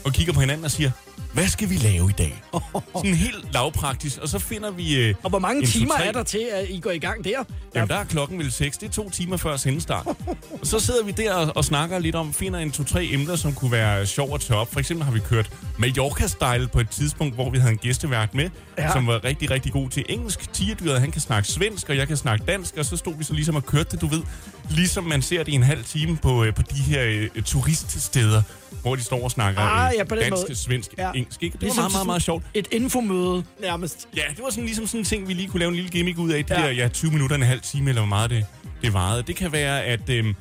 og 0.05 0.13
kigger 0.13 0.33
på 0.33 0.39
hinanden 0.39 0.65
og 0.65 0.71
siger, 0.71 0.91
hvad 1.33 1.47
skal 1.47 1.69
vi 1.69 1.75
lave 1.75 2.09
i 2.09 2.13
dag? 2.17 2.43
Sådan 2.95 3.13
helt 3.13 3.53
lavpraktisk. 3.53 4.17
Og 4.17 4.29
så 4.29 4.39
finder 4.39 4.71
vi... 4.71 4.99
Øh, 4.99 5.15
Og 5.23 5.29
hvor 5.29 5.39
mange 5.39 5.65
timer 5.65 5.95
er 5.95 6.11
der 6.11 6.23
til, 6.23 6.47
at 6.51 6.69
I 6.69 6.79
går 6.79 6.91
i 6.91 6.97
gang 6.97 7.23
der? 7.23 7.43
Jamen, 7.75 7.89
der 7.89 7.95
er 7.95 8.03
klokken 8.03 8.39
vel 8.39 8.51
6. 8.51 8.77
Det 8.77 8.87
er 8.87 8.91
to 8.91 9.09
timer 9.09 9.37
før 9.37 9.57
sendestart. 9.57 10.07
og 10.61 10.67
så 10.67 10.79
sidder 10.79 11.03
vi 11.03 11.11
der 11.11 11.33
og, 11.33 11.51
og 11.55 11.65
snakker 11.65 11.99
lidt 11.99 12.15
om, 12.15 12.33
finder 12.33 12.59
en 12.59 12.71
to-tre 12.71 13.05
emner, 13.11 13.35
som 13.35 13.53
kunne 13.53 13.71
være 13.71 14.05
sjov 14.05 14.35
at 14.35 14.41
tage 14.41 14.59
op. 14.59 14.73
For 14.73 14.79
eksempel 14.79 15.05
har 15.05 15.11
vi 15.11 15.19
kørt 15.19 15.51
Mallorca-style 15.77 16.67
på 16.67 16.79
et 16.79 16.89
tidspunkt, 16.89 17.35
hvor 17.35 17.49
vi 17.49 17.57
havde 17.57 17.71
en 17.71 17.77
gæstevært 17.77 18.33
med, 18.33 18.49
ja. 18.77 18.91
som 18.91 19.07
var 19.07 19.23
rigtig, 19.23 19.51
rigtig 19.51 19.71
god 19.71 19.89
til 19.89 20.05
engelsk. 20.09 20.53
Tierdyret, 20.53 20.99
han 20.99 21.11
kan 21.11 21.21
snakke 21.21 21.49
svensk, 21.49 21.89
og 21.89 21.97
jeg 21.97 22.07
kan 22.07 22.17
snakke 22.17 22.45
dansk. 22.45 22.77
Og 22.77 22.85
så 22.85 22.97
stod 22.97 23.13
vi 23.17 23.23
så 23.23 23.33
ligesom 23.33 23.55
og 23.55 23.65
kørte 23.65 23.91
det, 23.91 24.01
du 24.01 24.07
ved. 24.07 24.21
Ligesom 24.69 25.03
man 25.03 25.21
ser 25.21 25.43
det 25.43 25.51
i 25.51 25.55
en 25.55 25.63
halv 25.63 25.83
time 25.83 26.17
på, 26.17 26.43
øh, 26.43 26.53
på 26.55 26.61
de 26.61 26.75
her 26.75 27.03
øh, 27.35 27.43
turiststeder, 27.43 28.41
hvor 28.81 28.95
de 28.95 29.01
står 29.03 29.23
og 29.23 29.31
snakker 29.31 29.61
Ah, 29.61 29.91
øh, 29.93 29.97
ja, 29.97 30.03
på 30.03 30.15
den 30.15 30.23
dansk, 30.23 30.41
måde. 30.47 30.55
svensk, 30.55 30.89
Ja. 30.97 31.11
engelsk. 31.15 31.43
Ikke? 31.43 31.53
Det 31.53 31.61
Ligesom 31.61 31.77
var 31.77 31.81
meget, 31.83 31.93
meget, 31.93 32.05
meget 32.07 32.21
sjovt. 32.21 32.43
Et 32.53 32.67
infomøde, 32.71 33.43
nærmest. 33.61 34.07
Ja, 34.17 34.21
det 34.35 34.39
var 34.43 34.49
sådan 34.49 34.63
ligesom 34.65 34.87
sådan 34.87 34.99
en 35.01 35.05
ting, 35.05 35.27
vi 35.27 35.33
lige 35.33 35.47
kunne 35.47 35.59
lave 35.59 35.69
en 35.69 35.75
lille 35.75 35.89
gimmick 35.89 36.17
ud 36.17 36.31
af. 36.31 36.45
De 36.45 36.59
Ja. 36.59 36.61
der 36.65 36.71
ja, 36.71 36.87
20 36.87 37.11
minutter, 37.11 37.35
en 37.35 37.41
halv 37.41 37.61
time, 37.61 37.89
eller 37.89 38.01
hvor 38.01 38.09
meget 38.09 38.29
det, 38.29 38.45
det 38.81 38.93
varede. 38.93 39.23
Det 39.23 39.35
kan 39.35 39.51
være, 39.51 39.83
at, 39.83 40.09
øhm, 40.09 40.35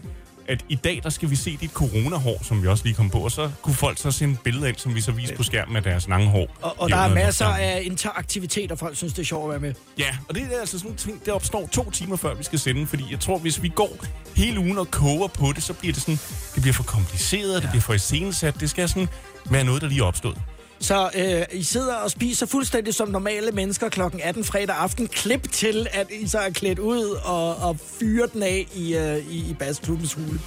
at 0.53 0.65
i 0.69 0.75
dag, 0.75 1.01
der 1.03 1.11
skal 1.11 1.31
vi 1.31 1.37
se 1.37 1.59
dit 1.61 1.71
coronahår, 1.71 2.39
som 2.43 2.63
vi 2.63 2.69
også 2.69 2.85
lige 2.85 2.95
kom 2.95 3.11
på, 3.11 3.19
og 3.19 3.31
så 3.31 3.51
kunne 3.63 3.75
folk 3.75 3.99
så 3.99 4.11
sende 4.11 4.37
billeder 4.45 4.67
ind, 4.67 4.77
som 4.77 4.95
vi 4.95 5.01
så 5.01 5.13
viser 5.13 5.37
på 5.37 5.43
skærmen 5.43 5.77
af 5.77 5.83
deres 5.83 6.09
lange 6.09 6.29
hår. 6.29 6.57
Og, 6.63 6.75
og 6.79 6.89
De 6.89 6.95
der 6.95 7.01
er 7.01 7.15
masser 7.15 7.47
af 7.47 7.83
interaktivitet, 7.85 8.73
og 8.73 8.79
folk 8.79 8.97
synes, 8.97 9.13
det 9.13 9.23
er 9.23 9.27
sjovt 9.27 9.45
at 9.45 9.51
være 9.51 9.61
med. 9.61 9.75
Ja, 9.99 10.17
og 10.29 10.35
det 10.35 10.43
er 10.43 10.61
altså 10.61 10.79
sådan 10.79 10.87
nogle 10.87 10.99
ting, 10.99 11.27
der 11.27 11.33
opstår 11.33 11.67
to 11.73 11.91
timer 11.91 12.17
før 12.17 12.35
vi 12.35 12.45
skal 12.45 12.59
sende, 12.59 12.87
fordi 12.87 13.05
jeg 13.11 13.21
tror, 13.21 13.39
hvis 13.39 13.63
vi 13.63 13.69
går 13.69 14.05
hele 14.37 14.61
ugen 14.61 14.79
og 14.79 14.91
koger 14.91 15.29
på 15.29 15.53
det, 15.55 15.63
så 15.63 15.73
bliver 15.73 15.93
det 15.93 16.03
sådan, 16.03 16.19
det 16.55 16.63
bliver 16.63 16.75
for 16.75 16.83
kompliceret, 16.83 17.55
ja. 17.55 17.61
det 17.61 17.69
bliver 17.71 17.83
for 17.83 17.95
iscenesat, 17.95 18.61
det 18.61 18.71
skal 18.71 18.89
sådan 18.89 19.09
være 19.51 19.65
noget, 19.65 19.83
der 19.83 19.89
lige 19.89 20.01
er 20.01 20.05
opstået. 20.05 20.39
Så 20.83 21.11
øh, 21.15 21.59
I 21.59 21.63
sidder 21.63 21.95
og 21.95 22.11
spiser 22.11 22.47
fuldstændig 22.47 22.95
som 22.95 23.09
normale 23.09 23.51
mennesker 23.53 23.89
klokken 23.89 24.21
18 24.25 24.45
fredag 24.45 24.77
aften. 24.77 25.09
Klip 25.09 25.53
til, 25.53 25.87
at 25.93 26.07
I 26.21 26.29
så 26.29 26.39
er 26.39 26.51
klædt 26.51 26.79
ud 26.79 27.05
og, 27.25 27.57
og 27.57 27.77
fyrer 28.01 28.27
den 28.27 28.43
af 28.43 28.67
i, 28.75 28.95
øh, 28.95 29.19
i, 29.31 29.51
i 29.51 29.55
Basklubbens 29.59 30.13
hule. 30.15 30.29
Det, 30.29 30.41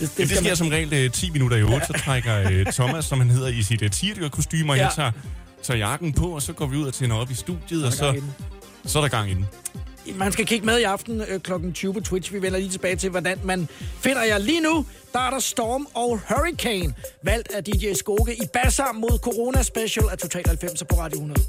Det, 0.00 0.16
det 0.16 0.30
sker 0.30 0.42
man- 0.42 0.56
som 0.56 0.68
regel 0.68 0.92
øh, 0.94 1.10
10 1.12 1.30
minutter 1.30 1.56
i 1.56 1.62
8, 1.62 1.86
så 1.86 1.92
trækker 2.04 2.50
øh, 2.50 2.66
Thomas, 2.72 3.04
som 3.04 3.18
han 3.20 3.30
hedder, 3.30 3.48
i 3.48 3.62
sit 3.62 3.82
øh, 3.82 3.90
tierdyrkostyme, 3.90 4.72
og 4.72 4.76
Ja. 4.76 4.82
jeg 4.84 4.92
tager, 4.94 5.12
tager 5.62 5.78
jakken 5.78 6.12
på, 6.12 6.26
og 6.26 6.42
så 6.42 6.52
går 6.52 6.66
vi 6.66 6.76
ud 6.76 6.86
og 6.86 6.94
tænder 6.94 7.16
op 7.16 7.30
i 7.30 7.34
studiet, 7.34 7.84
og 7.86 7.92
så, 7.92 8.20
så 8.86 8.98
er 8.98 9.02
der 9.02 9.08
gang 9.08 9.30
i 9.30 9.34
den. 9.34 9.46
Man 10.14 10.32
skal 10.32 10.46
kigge 10.46 10.66
med 10.66 10.78
i 10.78 10.82
aften 10.82 11.20
øh, 11.28 11.40
klokken 11.40 11.72
20 11.72 11.94
på 11.94 12.00
Twitch. 12.00 12.32
Vi 12.32 12.42
vender 12.42 12.58
lige 12.58 12.70
tilbage 12.70 12.96
til, 12.96 13.10
hvordan 13.10 13.38
man 13.44 13.68
finder 14.00 14.22
jer. 14.22 14.38
Lige 14.38 14.60
nu, 14.60 14.86
der 15.12 15.18
er 15.18 15.30
der 15.30 15.38
Storm 15.38 15.86
og 15.94 16.20
Hurricane, 16.28 16.94
valgt 17.22 17.52
af 17.52 17.64
DJ 17.64 17.92
Skoge 17.92 18.34
i 18.34 18.46
Bassam 18.52 18.94
mod 18.94 19.18
Corona 19.18 19.62
Special 19.62 20.06
af 20.12 20.18
Total 20.18 20.46
90 20.46 20.82
på 20.90 20.96
Radio 20.98 21.16
100. 21.16 21.40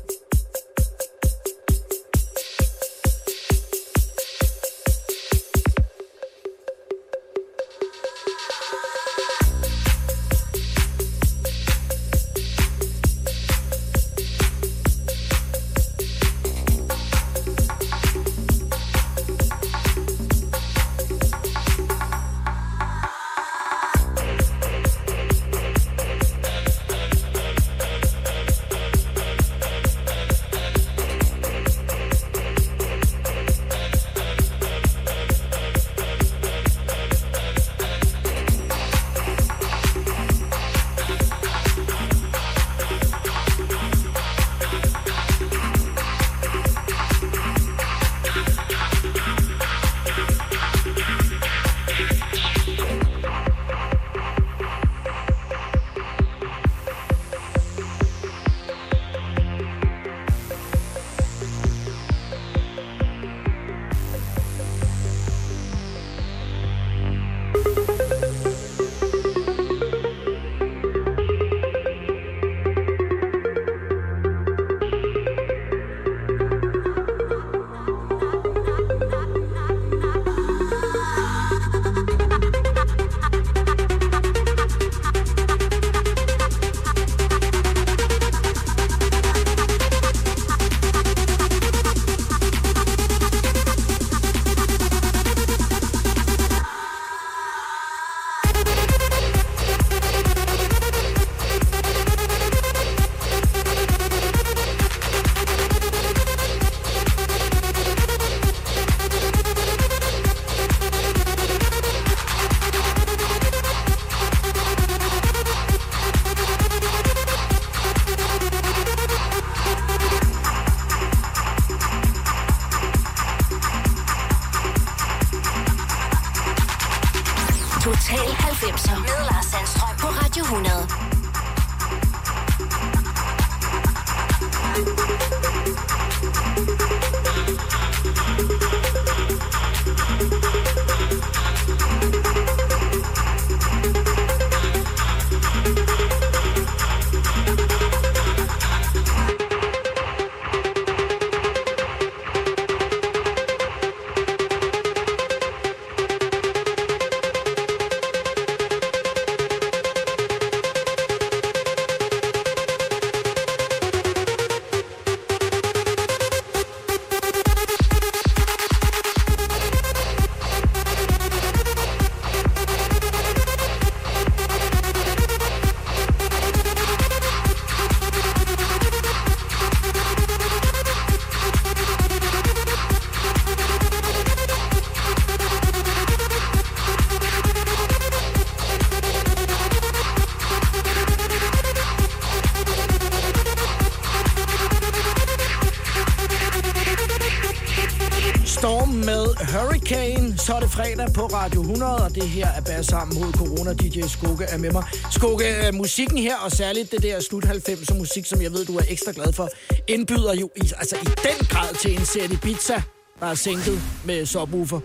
fredag 200.82 201.14
på 201.14 201.22
Radio 201.22 201.62
100, 201.62 202.06
og 202.06 202.16
det 202.16 202.24
her 202.24 202.48
er 202.48 202.62
bare 202.62 202.84
sammen 202.84 203.20
mod 203.20 203.34
corona. 203.34 203.74
DJ 203.74 204.02
Skugge 204.08 204.46
er 204.46 204.58
med 204.58 204.72
mig. 204.72 204.84
Skugge, 205.12 205.68
øh, 205.68 205.74
musikken 205.74 206.18
her, 206.18 206.38
og 206.38 206.52
særligt 206.52 206.92
det 206.92 207.04
der 207.04 207.20
slut 207.20 207.46
90'er 207.46 207.98
musik, 207.98 208.26
som 208.26 208.42
jeg 208.42 208.52
ved, 208.52 208.66
du 208.66 208.78
er 208.78 208.84
ekstra 208.90 209.12
glad 209.12 209.34
for, 209.34 209.50
indbyder 209.88 210.34
jo 210.34 210.50
i, 210.56 210.72
altså 210.78 210.96
i 210.96 211.06
den 211.06 211.48
grad 211.48 211.76
til 211.82 211.92
en 212.00 212.06
serie 212.06 212.38
pizza, 212.38 212.82
der 213.20 213.26
er 213.26 213.36
sænket 213.36 213.82
med 214.06 214.26
subwoofer. 214.26 214.80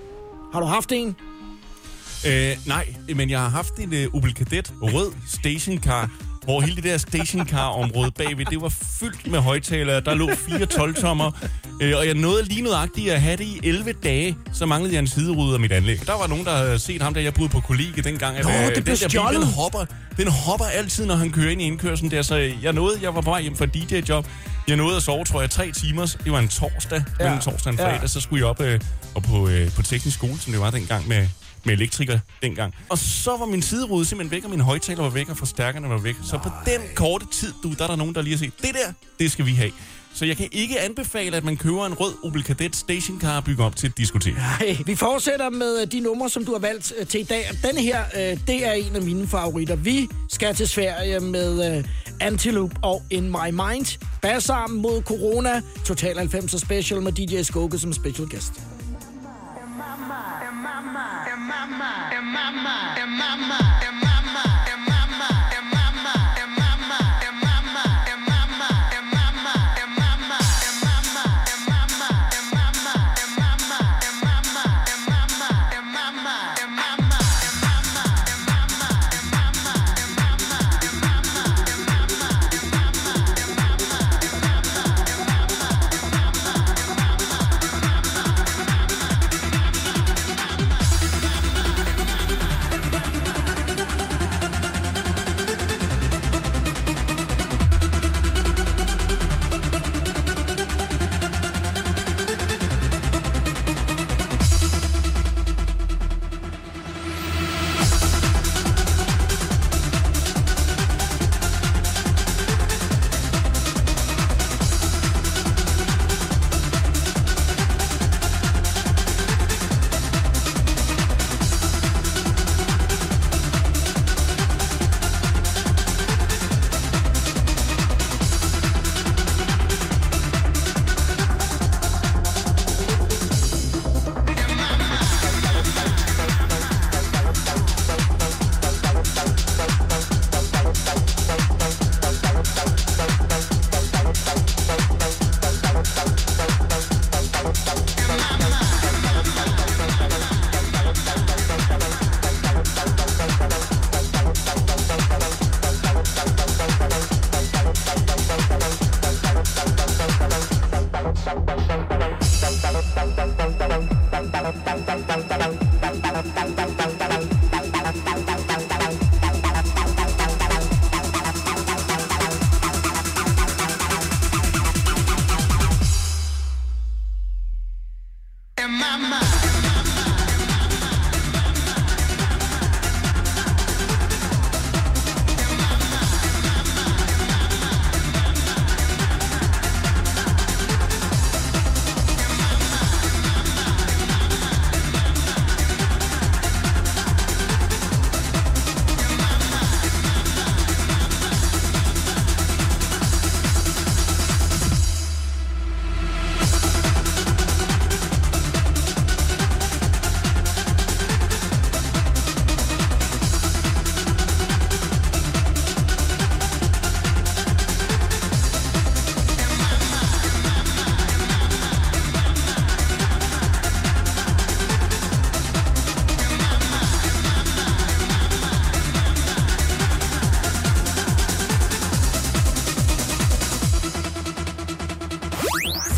Har 0.52 0.60
du 0.60 0.66
haft 0.66 0.92
en? 0.92 1.16
Øh, 2.26 2.56
nej, 2.66 2.94
men 3.14 3.30
jeg 3.30 3.40
har 3.40 3.48
haft 3.48 3.74
en 3.76 3.92
uh, 3.92 4.14
Opel 4.14 4.34
Kadett 4.34 4.72
rød 4.82 5.12
stationcar, 5.28 6.10
hvor 6.44 6.60
hele 6.60 6.76
det 6.76 6.84
der 6.84 6.98
stationcar-område 6.98 8.10
bagved, 8.10 8.44
det 8.44 8.60
var 8.60 8.68
fyldt 9.00 9.30
med 9.30 9.38
højtalere. 9.38 10.00
Der 10.00 10.14
lå 10.14 10.28
fire 10.34 10.66
12-tommer, 10.72 11.30
øh, 11.80 11.96
og 11.96 12.06
jeg 12.06 12.14
nåede 12.14 12.44
lige 12.44 12.62
nøjagtigt 12.62 13.10
at 13.12 13.20
have 13.22 13.36
det 13.36 13.44
i 13.44 13.60
11 13.62 13.92
dage, 13.92 14.36
så 14.52 14.66
manglede 14.66 14.94
jeg 14.94 15.00
en 15.00 15.06
siderude 15.06 15.54
af 15.54 15.60
mit 15.60 15.72
anlæg. 15.72 16.06
Der 16.06 16.12
var 16.18 16.26
nogen, 16.26 16.44
der 16.44 16.56
havde 16.56 16.78
set 16.78 17.02
ham, 17.02 17.14
da 17.14 17.22
jeg 17.22 17.34
boede 17.34 17.48
på 17.48 17.60
kollegie 17.60 18.02
dengang. 18.02 18.36
At, 18.36 18.44
Nå, 18.44 18.50
øh, 18.50 18.74
det 18.74 18.84
blev 18.84 18.96
den 18.96 19.10
der 19.10 19.28
bil, 19.30 19.40
den 19.40 19.46
hopper, 19.48 19.84
den 20.16 20.28
hopper 20.28 20.64
altid, 20.66 21.06
når 21.06 21.14
han 21.14 21.30
kører 21.32 21.50
ind 21.50 21.62
i 21.62 21.64
indkørslen 21.64 22.10
der, 22.10 22.22
så 22.22 22.36
jeg 22.62 22.72
nåede, 22.72 22.98
jeg 23.02 23.14
var 23.14 23.20
på 23.20 23.30
vej 23.30 23.42
hjem 23.42 23.56
fra 23.56 23.66
DJ-job. 23.66 24.26
Jeg 24.68 24.76
nåede 24.76 24.96
at 24.96 25.02
sove, 25.02 25.24
tror 25.24 25.40
jeg, 25.40 25.50
tre 25.50 25.72
timer. 25.72 26.16
Det 26.24 26.32
var 26.32 26.38
en 26.38 26.48
torsdag, 26.48 27.04
ja. 27.20 27.24
mellem 27.24 27.40
torsdag 27.40 27.70
og 27.70 27.72
en 27.74 27.78
Ja. 27.80 27.94
fredag, 27.94 28.10
så 28.10 28.20
skulle 28.20 28.40
jeg 28.40 28.46
op, 28.50 28.60
øh, 28.60 28.80
op 29.14 29.22
på, 29.22 29.48
øh, 29.48 29.70
på 29.72 29.82
teknisk 29.82 30.16
skole, 30.16 30.38
som 30.40 30.52
det 30.52 30.60
var 30.60 30.70
dengang 30.70 31.08
med 31.08 31.28
med 31.64 31.74
elektriker 31.74 32.18
dengang. 32.42 32.74
Og 32.88 32.98
så 32.98 33.30
var 33.38 33.46
min 33.46 33.62
siderude 33.62 34.04
simpelthen 34.04 34.36
væk, 34.36 34.44
og 34.44 34.50
min 34.50 34.60
højtaler 34.60 35.02
var 35.02 35.08
væk, 35.10 35.28
og 35.28 35.36
forstærkerne 35.36 35.88
var 35.88 35.98
væk. 35.98 36.14
Så 36.24 36.38
på 36.38 36.48
den 36.66 36.80
korte 36.94 37.26
tid, 37.32 37.52
du, 37.62 37.72
der 37.78 37.84
er 37.84 37.88
der 37.88 37.96
nogen, 37.96 38.14
der 38.14 38.22
lige 38.22 38.34
har 38.34 38.38
set, 38.38 38.52
det 38.62 38.70
der, 38.74 38.92
det 39.18 39.32
skal 39.32 39.46
vi 39.46 39.54
have. 39.54 39.70
Så 40.16 40.24
jeg 40.24 40.36
kan 40.36 40.48
ikke 40.52 40.80
anbefale, 40.80 41.36
at 41.36 41.44
man 41.44 41.56
køber 41.56 41.86
en 41.86 41.94
rød 41.94 42.12
Opel 42.24 42.42
Kadett 42.42 42.76
stationcar 42.76 43.36
og 43.36 43.44
bygger 43.44 43.64
op 43.64 43.76
til 43.76 43.88
et 43.88 43.98
diskotek. 43.98 44.34
Hey, 44.34 44.76
vi 44.86 44.94
fortsætter 44.94 45.50
med 45.50 45.80
øh, 45.80 45.92
de 45.92 46.00
numre, 46.00 46.28
som 46.30 46.44
du 46.44 46.52
har 46.52 46.58
valgt 46.58 46.92
øh, 46.98 47.06
til 47.06 47.20
i 47.20 47.24
dag. 47.24 47.44
Og 47.50 47.70
Den 47.70 47.78
her, 47.78 48.04
øh, 48.16 48.38
det 48.46 48.66
er 48.66 48.72
en 48.72 48.96
af 48.96 49.02
mine 49.02 49.28
favoritter. 49.28 49.76
Vi 49.76 50.08
skal 50.28 50.54
til 50.54 50.68
Sverige 50.68 51.20
med 51.20 51.84
Antelope 52.20 52.76
og 52.82 53.02
In 53.10 53.30
My 53.30 53.50
Mind. 53.50 53.98
Bas 54.22 54.44
sammen 54.44 54.82
mod 54.82 55.02
corona. 55.02 55.62
Total 55.84 56.18
90'er 56.18 56.58
special 56.58 57.02
med 57.02 57.12
DJ 57.12 57.42
Skugge 57.42 57.78
som 57.78 57.92
special 57.92 58.28
guest. 58.28 58.52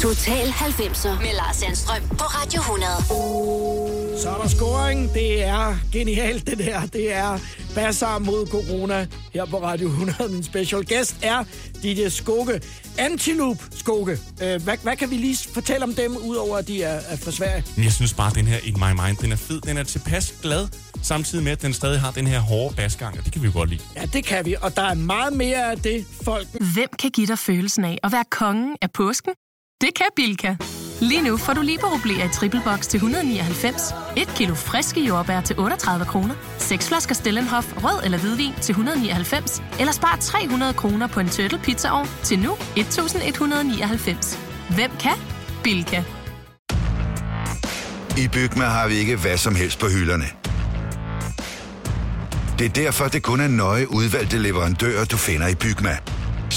Total 0.03 0.47
90'er 0.49 1.23
med 1.23 1.33
Lars 1.37 1.57
Sandstrøm 1.57 2.03
på 2.09 2.25
Radio 2.25 2.61
100. 2.61 4.21
Så 4.23 4.31
er 4.31 4.43
der 4.43 4.49
scoring. 4.49 5.15
Det 5.15 5.45
er 5.45 5.77
genialt, 5.93 6.47
det 6.47 6.59
der. 6.59 6.81
Det 6.87 7.13
er 7.15 7.39
Bassar 7.75 8.19
mod 8.19 8.47
corona 8.47 9.07
her 9.35 9.45
på 9.45 9.63
Radio 9.63 9.89
100. 9.89 10.29
Min 10.33 10.43
special 10.43 10.85
guest 10.89 11.17
er 11.23 11.45
DJ 11.83 12.09
Skugge. 12.09 12.61
Antiloop 12.99 13.57
Skugge. 13.75 14.19
Øh, 14.43 14.63
hvad, 14.63 14.77
hvad 14.83 14.97
kan 14.97 15.11
vi 15.11 15.15
lige 15.17 15.39
fortælle 15.55 15.85
om 15.85 15.95
dem, 15.95 16.17
udover 16.17 16.57
at 16.57 16.69
de 16.69 16.83
er, 16.83 17.01
er 17.09 17.17
fra 17.17 17.31
Sverige? 17.31 17.65
Jeg 17.79 17.93
synes 17.93 18.15
bare, 18.15 18.31
at 18.31 18.35
den 18.35 18.47
her 18.47 18.59
In 18.65 18.75
My 18.75 19.03
Mind, 19.07 19.17
den 19.17 19.33
er 19.33 19.37
fed. 19.37 19.61
Den 19.61 19.77
er 19.77 19.83
tilpas 19.83 20.35
glad, 20.43 20.69
samtidig 21.03 21.45
med, 21.45 21.53
at 21.53 21.63
den 21.63 21.75
stadig 21.75 22.01
har 22.01 22.11
den 22.11 22.27
her 22.27 22.41
hårde 22.41 22.75
basgang, 22.75 23.19
og 23.19 23.25
det 23.25 23.33
kan 23.33 23.43
vi 23.43 23.47
jo 23.47 23.53
godt 23.53 23.71
lide. 23.71 23.83
Ja, 23.97 24.03
det 24.13 24.25
kan 24.25 24.45
vi. 24.45 24.57
Og 24.63 24.77
der 24.77 24.83
er 24.83 24.95
meget 24.95 25.33
mere 25.33 25.71
af 25.71 25.79
det, 25.79 26.07
folk... 26.23 26.47
Hvem 26.75 26.89
kan 26.99 27.11
give 27.11 27.27
dig 27.27 27.39
følelsen 27.39 27.85
af 27.85 27.99
at 28.03 28.13
være 28.13 28.25
kongen 28.31 28.77
af 28.83 28.91
påsken? 28.91 29.33
Det 29.81 29.95
kan 29.97 30.07
Bilka! 30.17 30.57
Lige 31.01 31.23
nu 31.23 31.37
får 31.37 31.53
du 31.53 31.63
liberobleer 31.63 32.25
i 32.25 32.29
triple 32.29 32.63
box 32.65 32.87
til 32.87 32.97
199, 32.97 33.83
et 34.17 34.29
kilo 34.37 34.55
friske 34.55 35.01
jordbær 35.01 35.41
til 35.41 35.59
38 35.59 36.05
kroner, 36.05 36.35
seks 36.59 36.89
flasker 36.89 37.15
Stellenhof 37.15 37.85
rød 37.85 38.05
eller 38.05 38.19
hvidvin 38.19 38.53
til 38.61 38.73
199, 38.73 39.63
eller 39.81 39.93
spar 39.93 40.19
300 40.21 40.75
kroner 40.75 41.07
på 41.07 41.21
en 41.21 41.29
turtle 41.29 41.59
pizzaovn 41.59 42.09
til 42.23 42.39
nu 42.39 42.57
1199. 42.77 44.39
Hvem 44.75 44.91
kan? 45.01 45.17
Bilka. 45.65 46.03
I 48.17 48.29
Bygma 48.29 48.65
har 48.65 48.89
vi 48.89 48.95
ikke 48.95 49.17
hvad 49.17 49.37
som 49.37 49.55
helst 49.55 49.79
på 49.79 49.87
hylderne. 49.89 50.27
Det 52.59 52.65
er 52.65 52.85
derfor, 52.85 53.09
det 53.09 53.23
kun 53.23 53.41
er 53.41 53.49
nøje 53.49 53.93
udvalgte 53.93 54.39
leverandører, 54.39 55.05
du 55.05 55.17
finder 55.17 55.49
i 55.49 55.55
Bygma. 55.55 55.99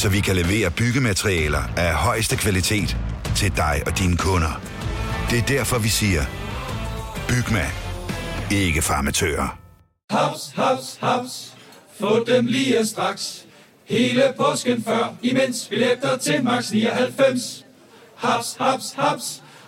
Så 0.01 0.09
vi 0.09 0.19
kan 0.19 0.35
levere 0.35 0.71
byggematerialer 0.71 1.63
af 1.77 1.93
højeste 1.93 2.37
kvalitet 2.37 2.97
til 3.35 3.55
dig 3.55 3.83
og 3.85 3.99
dine 3.99 4.17
kunder. 4.17 4.61
Det 5.29 5.39
er 5.39 5.45
derfor, 5.45 5.79
vi 5.79 5.87
siger, 5.87 6.21
Bygma. 7.27 7.65
Ikke 8.51 8.81
farmatører. 8.81 9.57
Haps, 10.09 10.51
haps, 10.55 10.97
haps. 11.01 11.53
Få 11.99 12.23
dem 12.23 12.45
lige 12.45 12.85
straks. 12.85 13.45
Hele 13.85 14.33
påsken 14.37 14.83
før, 14.83 15.15
imens 15.21 15.67
billetter 15.69 16.17
til 16.17 16.43
max 16.43 16.71
99. 16.71 17.65
Haps, 18.15 18.55
haps, 18.59 18.93
haps. 18.97 19.40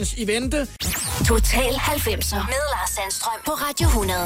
I 0.00 0.26
vente. 0.26 0.66
Total 1.26 1.72
90'er 1.74 2.46
med 2.46 2.60
Lars 2.72 2.90
Sandstrøm 2.90 3.40
på 3.44 3.52
Radio 3.52 3.86
100. 3.88 4.16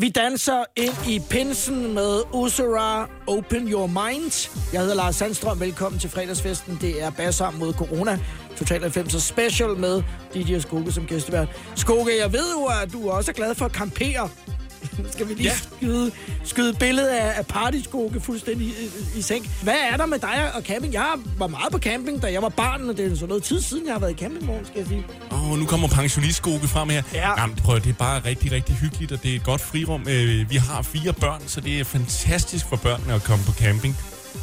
Vi 0.00 0.08
danser 0.08 0.64
ind 0.76 1.08
i 1.08 1.20
pinsen 1.30 1.94
med 1.94 2.22
Usura 2.32 3.08
Open 3.26 3.72
Your 3.72 3.86
Mind. 3.86 4.50
Jeg 4.72 4.80
hedder 4.80 4.94
Lars 4.94 5.16
Sandstrøm. 5.16 5.60
Velkommen 5.60 5.98
til 5.98 6.10
fredagsfesten. 6.10 6.78
Det 6.80 7.02
er 7.02 7.10
Bassam 7.10 7.54
mod 7.54 7.72
Corona. 7.72 8.18
Total 8.56 8.80
90 8.80 9.22
special 9.22 9.68
med 9.76 10.02
DJ 10.34 10.58
Skoge 10.58 10.92
som 10.92 11.06
gæstevært. 11.06 11.48
Skoge, 11.76 12.10
jeg 12.22 12.32
ved 12.32 12.52
jo, 12.58 12.64
at 12.82 12.92
du 12.92 13.10
også 13.10 13.30
er 13.30 13.34
glad 13.34 13.54
for 13.54 13.64
at 13.64 13.72
campere. 13.72 14.28
Skal 15.12 15.28
vi 15.28 15.34
lige 15.34 15.48
ja. 15.48 15.56
Skyde, 15.76 16.10
skyde 16.44 16.74
billedet 16.74 17.08
af, 17.08 17.38
af 17.38 17.46
partyskoge 17.46 18.20
fuldstændig 18.20 18.66
i, 18.66 18.70
i, 18.70 19.18
i 19.18 19.22
seng. 19.22 19.50
Hvad 19.62 19.74
er 19.92 19.96
der 19.96 20.06
med 20.06 20.18
dig 20.18 20.50
og 20.54 20.62
camping? 20.62 20.92
Jeg 20.94 21.12
var 21.38 21.46
meget 21.46 21.72
på 21.72 21.78
camping, 21.78 22.22
da 22.22 22.32
jeg 22.32 22.42
var 22.42 22.48
barn, 22.48 22.88
og 22.88 22.96
det 22.96 23.12
er 23.12 23.16
så 23.16 23.26
noget 23.26 23.42
tid 23.42 23.60
siden, 23.60 23.86
jeg 23.86 23.94
har 23.94 24.00
været 24.00 24.12
i 24.12 24.14
campingvogn, 24.16 24.64
skal 24.66 24.78
jeg 24.78 24.86
sige. 24.86 25.04
Åh, 25.32 25.52
oh, 25.52 25.58
nu 25.58 25.66
kommer 25.66 25.88
pensionistskoge 25.88 26.60
frem 26.60 26.88
her. 26.88 27.02
Ja. 27.14 27.40
Jamen, 27.40 27.56
prøv, 27.56 27.76
det 27.80 27.88
er 27.88 27.92
bare 27.92 28.20
rigtig, 28.24 28.52
rigtig 28.52 28.74
hyggeligt, 28.74 29.12
og 29.12 29.22
det 29.22 29.30
er 29.32 29.36
et 29.36 29.44
godt 29.44 29.60
frirum. 29.60 30.08
Øh, 30.08 30.50
Vi 30.50 30.56
har 30.56 30.82
fire 30.82 31.12
børn, 31.12 31.42
så 31.46 31.60
det 31.60 31.80
er 31.80 31.84
fantastisk 31.84 32.66
for 32.68 32.76
børnene 32.76 33.14
at 33.14 33.22
komme 33.22 33.44
på 33.44 33.52
camping. 33.52 33.96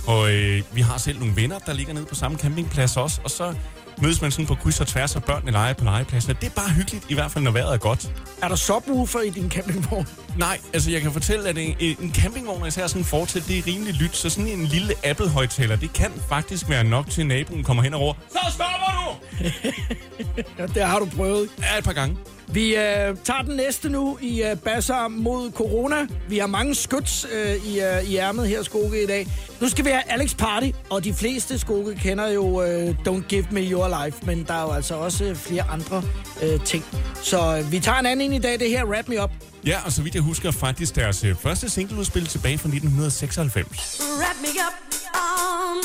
Og 0.08 0.34
øh, 0.34 0.62
vi 0.74 0.82
har 0.82 0.98
selv 0.98 1.20
nogle 1.20 1.36
venner, 1.36 1.60
der 1.60 1.74
ligger 1.74 1.94
nede 1.94 2.06
på 2.06 2.16
samme 2.16 2.38
campingplads 2.38 2.98
også, 2.98 3.22
og 3.24 3.32
så 3.32 3.54
mødes 4.02 4.22
man 4.22 4.32
sådan 4.32 4.46
på 4.46 4.56
kryds 4.56 4.82
og 4.82 4.88
tværs, 4.88 5.16
og 5.16 5.24
børnene 5.24 5.52
leger 5.52 5.74
på 5.74 5.84
legepladsen. 5.84 6.36
Det 6.42 6.48
er 6.48 6.50
bare 6.56 6.70
hyggeligt, 6.70 7.06
i 7.10 7.14
hvert 7.14 7.32
fald 7.32 7.44
når 7.44 7.52
vejret 7.52 7.74
er 7.74 7.78
godt. 7.78 8.12
Er 8.42 8.48
der 8.48 8.56
subwoofer 8.56 9.20
i 9.22 9.30
din 9.30 9.52
campingvogn? 9.52 10.08
Nej, 10.38 10.60
altså 10.74 10.92
jeg 10.92 11.02
kan 11.02 11.12
fortælle, 11.12 11.50
at 11.50 11.58
en, 11.58 11.76
en 11.80 12.14
campingvogn, 12.14 12.62
og 12.62 12.68
især 12.68 12.88
sådan 12.88 13.02
en 13.02 13.06
fortæt, 13.06 13.44
det 13.48 13.58
er 13.58 13.68
rimelig 13.68 13.94
lyt, 13.94 14.16
så 14.16 14.30
sådan 14.30 14.48
en 14.48 14.66
lille 14.66 14.94
Apple-højtaler, 15.04 15.76
det 15.76 15.94
kan 15.94 16.12
faktisk 16.30 16.70
være 16.70 16.84
nok 16.84 17.10
til, 17.10 17.22
at 17.22 17.28
naboen 17.28 17.64
kommer 17.64 17.84
hen 17.84 17.94
over. 17.94 18.14
Så 18.30 18.40
stopper 18.52 18.92
du! 18.98 19.44
Ja, 20.58 20.66
det 20.66 20.84
har 20.84 21.00
du 21.00 21.06
prøvet. 21.06 21.50
Ja, 21.62 21.78
et 21.78 21.84
par 21.84 21.94
gange. 21.94 22.18
Vi 22.52 22.76
øh, 22.76 23.18
tager 23.24 23.42
den 23.42 23.56
næste 23.56 23.90
nu 23.90 24.18
i 24.22 24.44
øh, 24.44 24.58
Bassar 24.58 25.08
mod 25.08 25.52
corona. 25.52 25.96
Vi 26.30 26.38
har 26.38 26.48
mange 26.48 26.76
skyts 26.76 27.28
øh, 27.34 27.66
i, 27.66 27.80
øh, 27.80 28.04
i 28.04 28.18
ærmet 28.18 28.48
her, 28.48 28.64
Skoke, 28.64 29.04
i 29.04 29.06
dag. 29.06 29.28
Nu 29.62 29.70
skal 29.70 29.86
vi 29.86 29.90
have 29.90 30.12
Alex 30.12 30.38
Party, 30.38 30.70
og 30.90 31.04
de 31.04 31.14
fleste 31.14 31.60
Skoke 31.60 31.96
kender 31.96 32.28
jo 32.28 32.62
øh, 32.62 32.96
Don't 33.08 33.28
Give 33.28 33.46
Me 33.52 33.62
Your 33.62 34.06
Life, 34.06 34.26
men 34.26 34.44
der 34.44 34.54
er 34.54 34.62
jo 34.62 34.72
altså 34.72 34.96
også 34.96 35.24
øh, 35.24 35.36
flere 35.36 35.64
andre 35.64 36.04
øh, 36.44 36.64
ting. 36.66 36.86
Så 37.24 37.58
øh, 37.58 37.72
vi 37.72 37.80
tager 37.80 38.00
en 38.00 38.06
anden 38.06 38.34
i 38.34 38.40
dag, 38.40 38.60
det 38.60 38.70
her 38.70 38.86
Wrap 38.86 39.08
Me 39.08 39.24
Up. 39.24 39.32
Ja, 39.66 39.80
og 39.86 39.92
så 39.92 40.02
vidt 40.02 40.16
jeg 40.16 40.24
husker 40.24 40.52
faktisk 40.52 40.96
deres 40.96 41.24
øh, 41.24 41.36
første 41.36 41.70
singleudspil 41.70 42.26
tilbage 42.26 42.58
fra 42.58 42.68
1996. 42.68 44.02
Wrap 44.20 44.36
me 44.42 44.48
up 44.68 44.74
um, 45.16 45.78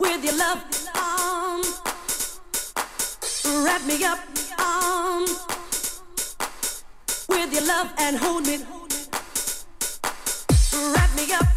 with 0.00 0.24
your 0.24 0.36
love. 0.44 0.60
Um, 0.94 2.03
wrap 3.44 3.84
me 3.86 4.04
up 4.04 4.18
um, 4.58 5.22
with 7.28 7.52
your 7.52 7.66
love 7.66 7.92
and 7.98 8.16
hold 8.16 8.46
me. 8.46 8.58
Wrap 10.94 11.14
me 11.16 11.32
up 11.32 11.53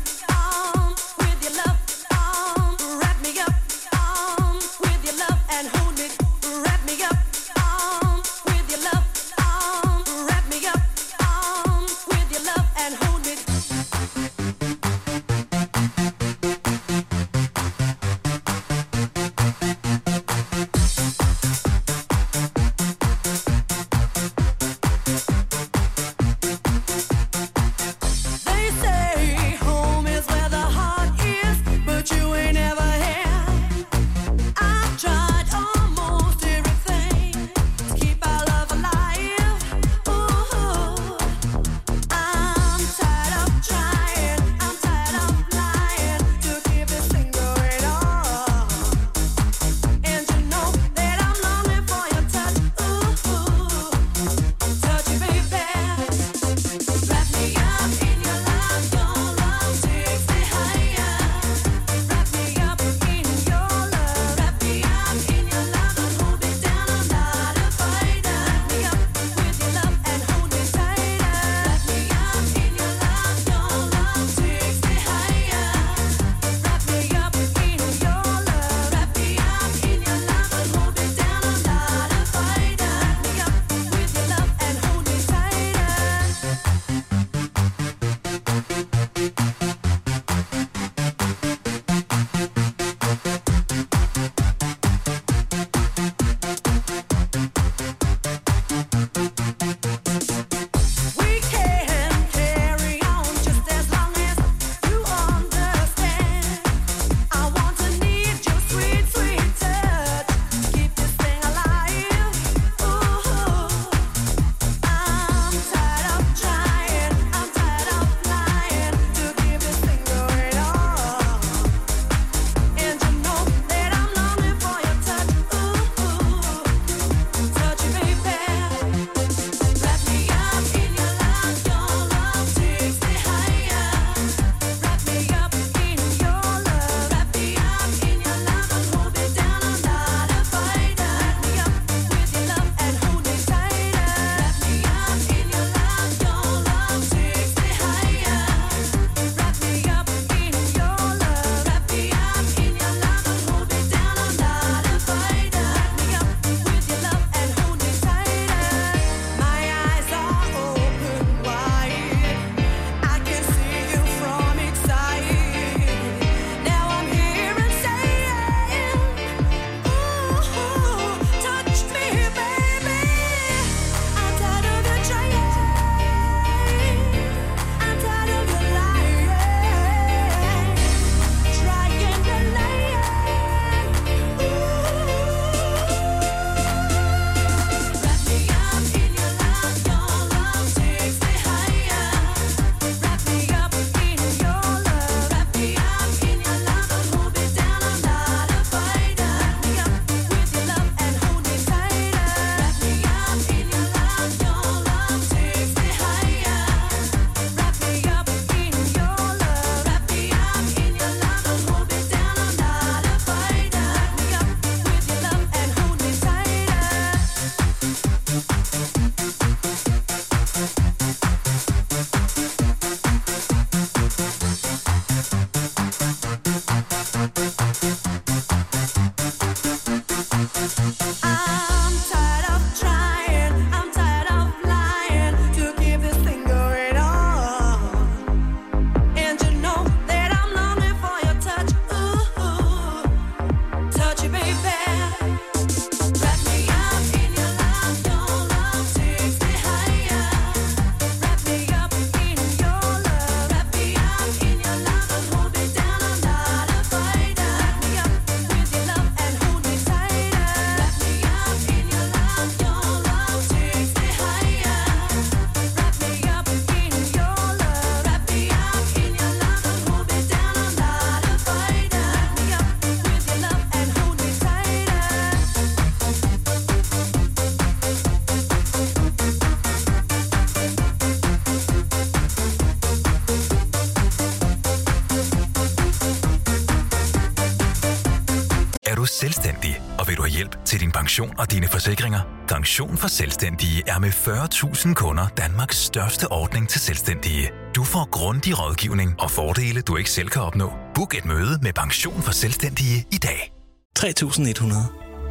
pension 291.28 291.40
og 291.40 291.52
dine 291.52 291.68
forsikringer. 291.68 292.20
Pension 292.48 292.98
for 292.98 293.08
Selvstændige 293.08 293.84
er 293.88 294.00
med 294.00 294.10
40.000 294.10 294.94
kunder 294.94 295.28
Danmarks 295.38 295.78
største 295.78 296.32
ordning 296.32 296.70
til 296.70 296.82
selvstændige. 296.82 297.52
Du 297.76 297.84
får 297.84 298.10
grundig 298.12 298.60
rådgivning 298.60 299.16
og 299.20 299.32
fordele, 299.32 299.82
du 299.82 299.98
ikke 299.98 300.10
selv 300.10 300.30
kan 300.30 300.42
opnå. 300.42 300.72
Book 300.96 301.18
et 301.18 301.26
møde 301.26 301.60
med 301.62 301.74
Pension 301.74 302.22
for 302.22 302.32
Selvstændige 302.32 303.06
i 303.12 303.18
dag. 303.18 303.54
3100. 303.96 304.82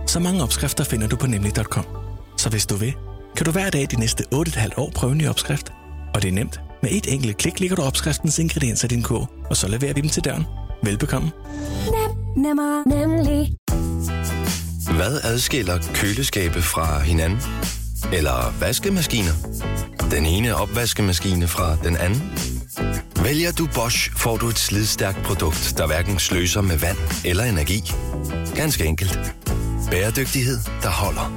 Så 0.06 0.20
mange 0.20 0.42
opskrifter 0.42 0.84
finder 0.84 1.08
du 1.08 1.16
på 1.16 1.26
nemlig.com. 1.26 1.84
Så 2.36 2.50
hvis 2.50 2.66
du 2.66 2.76
vil, 2.76 2.94
kan 3.36 3.46
du 3.46 3.52
hver 3.52 3.70
dag 3.70 3.86
de 3.90 4.00
næste 4.00 4.24
8,5 4.34 4.68
år 4.76 4.90
prøve 4.94 5.12
en 5.12 5.18
ny 5.18 5.28
opskrift. 5.28 5.72
Og 6.14 6.22
det 6.22 6.28
er 6.28 6.32
nemt. 6.32 6.60
Med 6.82 6.90
et 6.92 7.12
enkelt 7.12 7.36
klik 7.36 7.60
ligger 7.60 7.76
du 7.76 7.82
opskriftens 7.82 8.38
ingredienser 8.38 8.88
i 8.88 8.88
din 8.88 9.02
kog, 9.02 9.28
og 9.50 9.56
så 9.56 9.68
leverer 9.68 9.94
vi 9.94 10.00
dem 10.00 10.10
til 10.10 10.24
døren. 10.24 10.44
Velbekomme. 10.82 11.30
Nem, 11.86 12.44
nemmer, 12.44 12.88
nemlig. 12.88 13.56
Hvad 14.96 15.20
adskiller 15.22 15.78
køleskabe 15.94 16.62
fra 16.62 17.00
hinanden? 17.00 17.38
Eller 18.12 18.54
vaskemaskiner? 18.60 19.32
Den 20.10 20.26
ene 20.26 20.54
opvaskemaskine 20.54 21.48
fra 21.48 21.76
den 21.84 21.96
anden? 21.96 22.22
Vælger 23.22 23.52
du 23.52 23.68
Bosch, 23.74 24.16
får 24.16 24.36
du 24.36 24.48
et 24.48 24.58
slidstærkt 24.58 25.22
produkt, 25.24 25.74
der 25.78 25.86
hverken 25.86 26.18
sløser 26.18 26.60
med 26.60 26.76
vand 26.76 26.96
eller 27.24 27.44
energi. 27.44 27.82
Ganske 28.54 28.84
enkelt. 28.84 29.18
Bæredygtighed, 29.90 30.58
der 30.82 30.90
holder. 30.90 31.32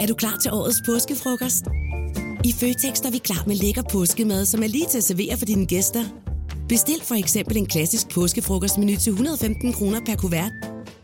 Er 0.00 0.06
du 0.06 0.14
klar 0.14 0.36
til 0.42 0.50
årets 0.52 0.82
påskefrokost? 0.86 1.64
I 2.44 2.52
Føtex 2.60 3.00
er 3.00 3.10
vi 3.10 3.18
klar 3.18 3.42
med 3.46 3.56
lækker 3.56 3.82
påskemad, 3.92 4.46
som 4.46 4.62
er 4.62 4.68
lige 4.68 4.86
til 4.90 4.98
at 4.98 5.04
servere 5.04 5.36
for 5.38 5.44
dine 5.44 5.66
gæster. 5.66 6.21
Bestil 6.72 7.00
for 7.02 7.14
eksempel 7.14 7.56
en 7.56 7.66
klassisk 7.66 8.08
påskefrokostmenu 8.08 8.96
til 8.96 9.10
115 9.10 9.72
kroner 9.72 10.00
per 10.06 10.16
kuvert. 10.16 10.52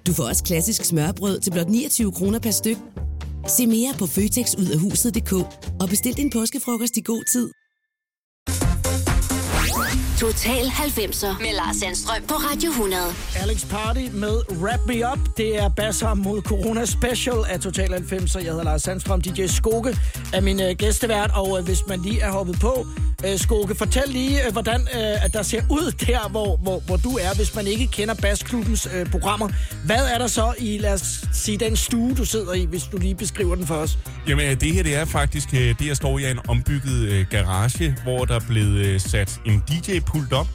Du 0.07 0.13
får 0.13 0.25
også 0.25 0.45
klassisk 0.45 0.85
smørbrød 0.85 1.41
til 1.41 1.51
blot 1.51 1.69
29 1.69 2.13
kroner 2.13 2.39
per 2.39 2.51
styk. 2.51 2.77
Se 3.49 3.67
mere 3.67 3.93
på 3.99 4.07
føtexudafhuset.dk 4.07 5.33
og 5.81 5.89
bestil 5.89 6.17
din 6.17 6.31
påskefrokost 6.31 6.97
i 6.97 7.01
god 7.01 7.25
tid. 7.33 7.58
Total 10.21 10.65
90'er 10.67 11.43
med 11.43 11.53
Lars 11.55 11.77
Sandstrøm 11.77 12.23
på 12.29 12.35
Radio 12.35 12.71
100. 12.71 13.03
Alex 13.37 13.69
Party 13.71 14.01
med 14.13 14.41
Wrap 14.61 14.81
Me 14.87 15.13
Up. 15.13 15.19
Det 15.37 15.59
er 15.63 15.69
Basser 15.69 16.15
mod 16.15 16.43
Corona 16.43 16.85
Special 16.85 17.37
af 17.49 17.61
Total 17.61 17.93
90. 17.93 18.35
Jeg 18.35 18.45
hedder 18.45 18.65
Lars 18.65 18.83
Sandstrøm, 18.83 19.21
DJ 19.21 19.47
Skoke 19.47 19.99
er 20.35 20.41
min 20.41 20.61
øh, 20.61 20.77
gæstevært. 20.77 21.31
Og 21.35 21.59
øh, 21.59 21.65
hvis 21.65 21.79
man 21.89 22.01
lige 22.03 22.21
er 22.21 22.31
hoppet 22.31 22.61
på, 22.61 22.87
øh, 23.27 23.39
Skoke, 23.39 23.75
fortæl 23.75 24.03
lige, 24.07 24.47
øh, 24.47 24.53
hvordan 24.53 24.81
øh, 24.81 25.25
at 25.25 25.33
der 25.33 25.43
ser 25.43 25.63
ud 25.71 25.93
der, 26.07 26.29
hvor, 26.29 26.57
hvor, 26.57 26.81
hvor 26.87 26.97
du 26.97 27.11
er, 27.11 27.35
hvis 27.37 27.55
man 27.55 27.67
ikke 27.67 27.87
kender 27.87 28.15
Basklubbens 28.15 28.89
øh, 28.95 29.11
programmer. 29.11 29.49
Hvad 29.85 30.07
er 30.15 30.19
der 30.19 30.27
så 30.27 30.55
i, 30.59 30.79
lad 30.79 30.93
os 30.93 31.25
sige, 31.33 31.59
den 31.59 31.77
stue, 31.77 32.15
du 32.15 32.25
sidder 32.25 32.53
i, 32.53 32.65
hvis 32.65 32.83
du 32.83 32.97
lige 32.97 33.15
beskriver 33.15 33.55
den 33.55 33.67
for 33.67 33.75
os? 33.75 33.99
Jamen, 34.29 34.57
det 34.61 34.73
her 34.73 34.83
det 34.83 34.97
er 34.97 35.05
faktisk, 35.05 35.55
øh, 35.55 35.79
det 35.79 35.87
jeg 35.87 35.97
står 35.97 36.19
i 36.19 36.25
er 36.25 36.31
en 36.31 36.41
ombygget 36.49 37.09
øh, 37.09 37.27
garage, 37.31 37.97
hvor 38.03 38.25
der 38.25 38.35
er 38.35 38.45
blevet 38.49 38.87
øh, 38.87 39.01
sat 39.01 39.41
en 39.47 39.63
pult 40.09 40.33
op, 40.33 40.49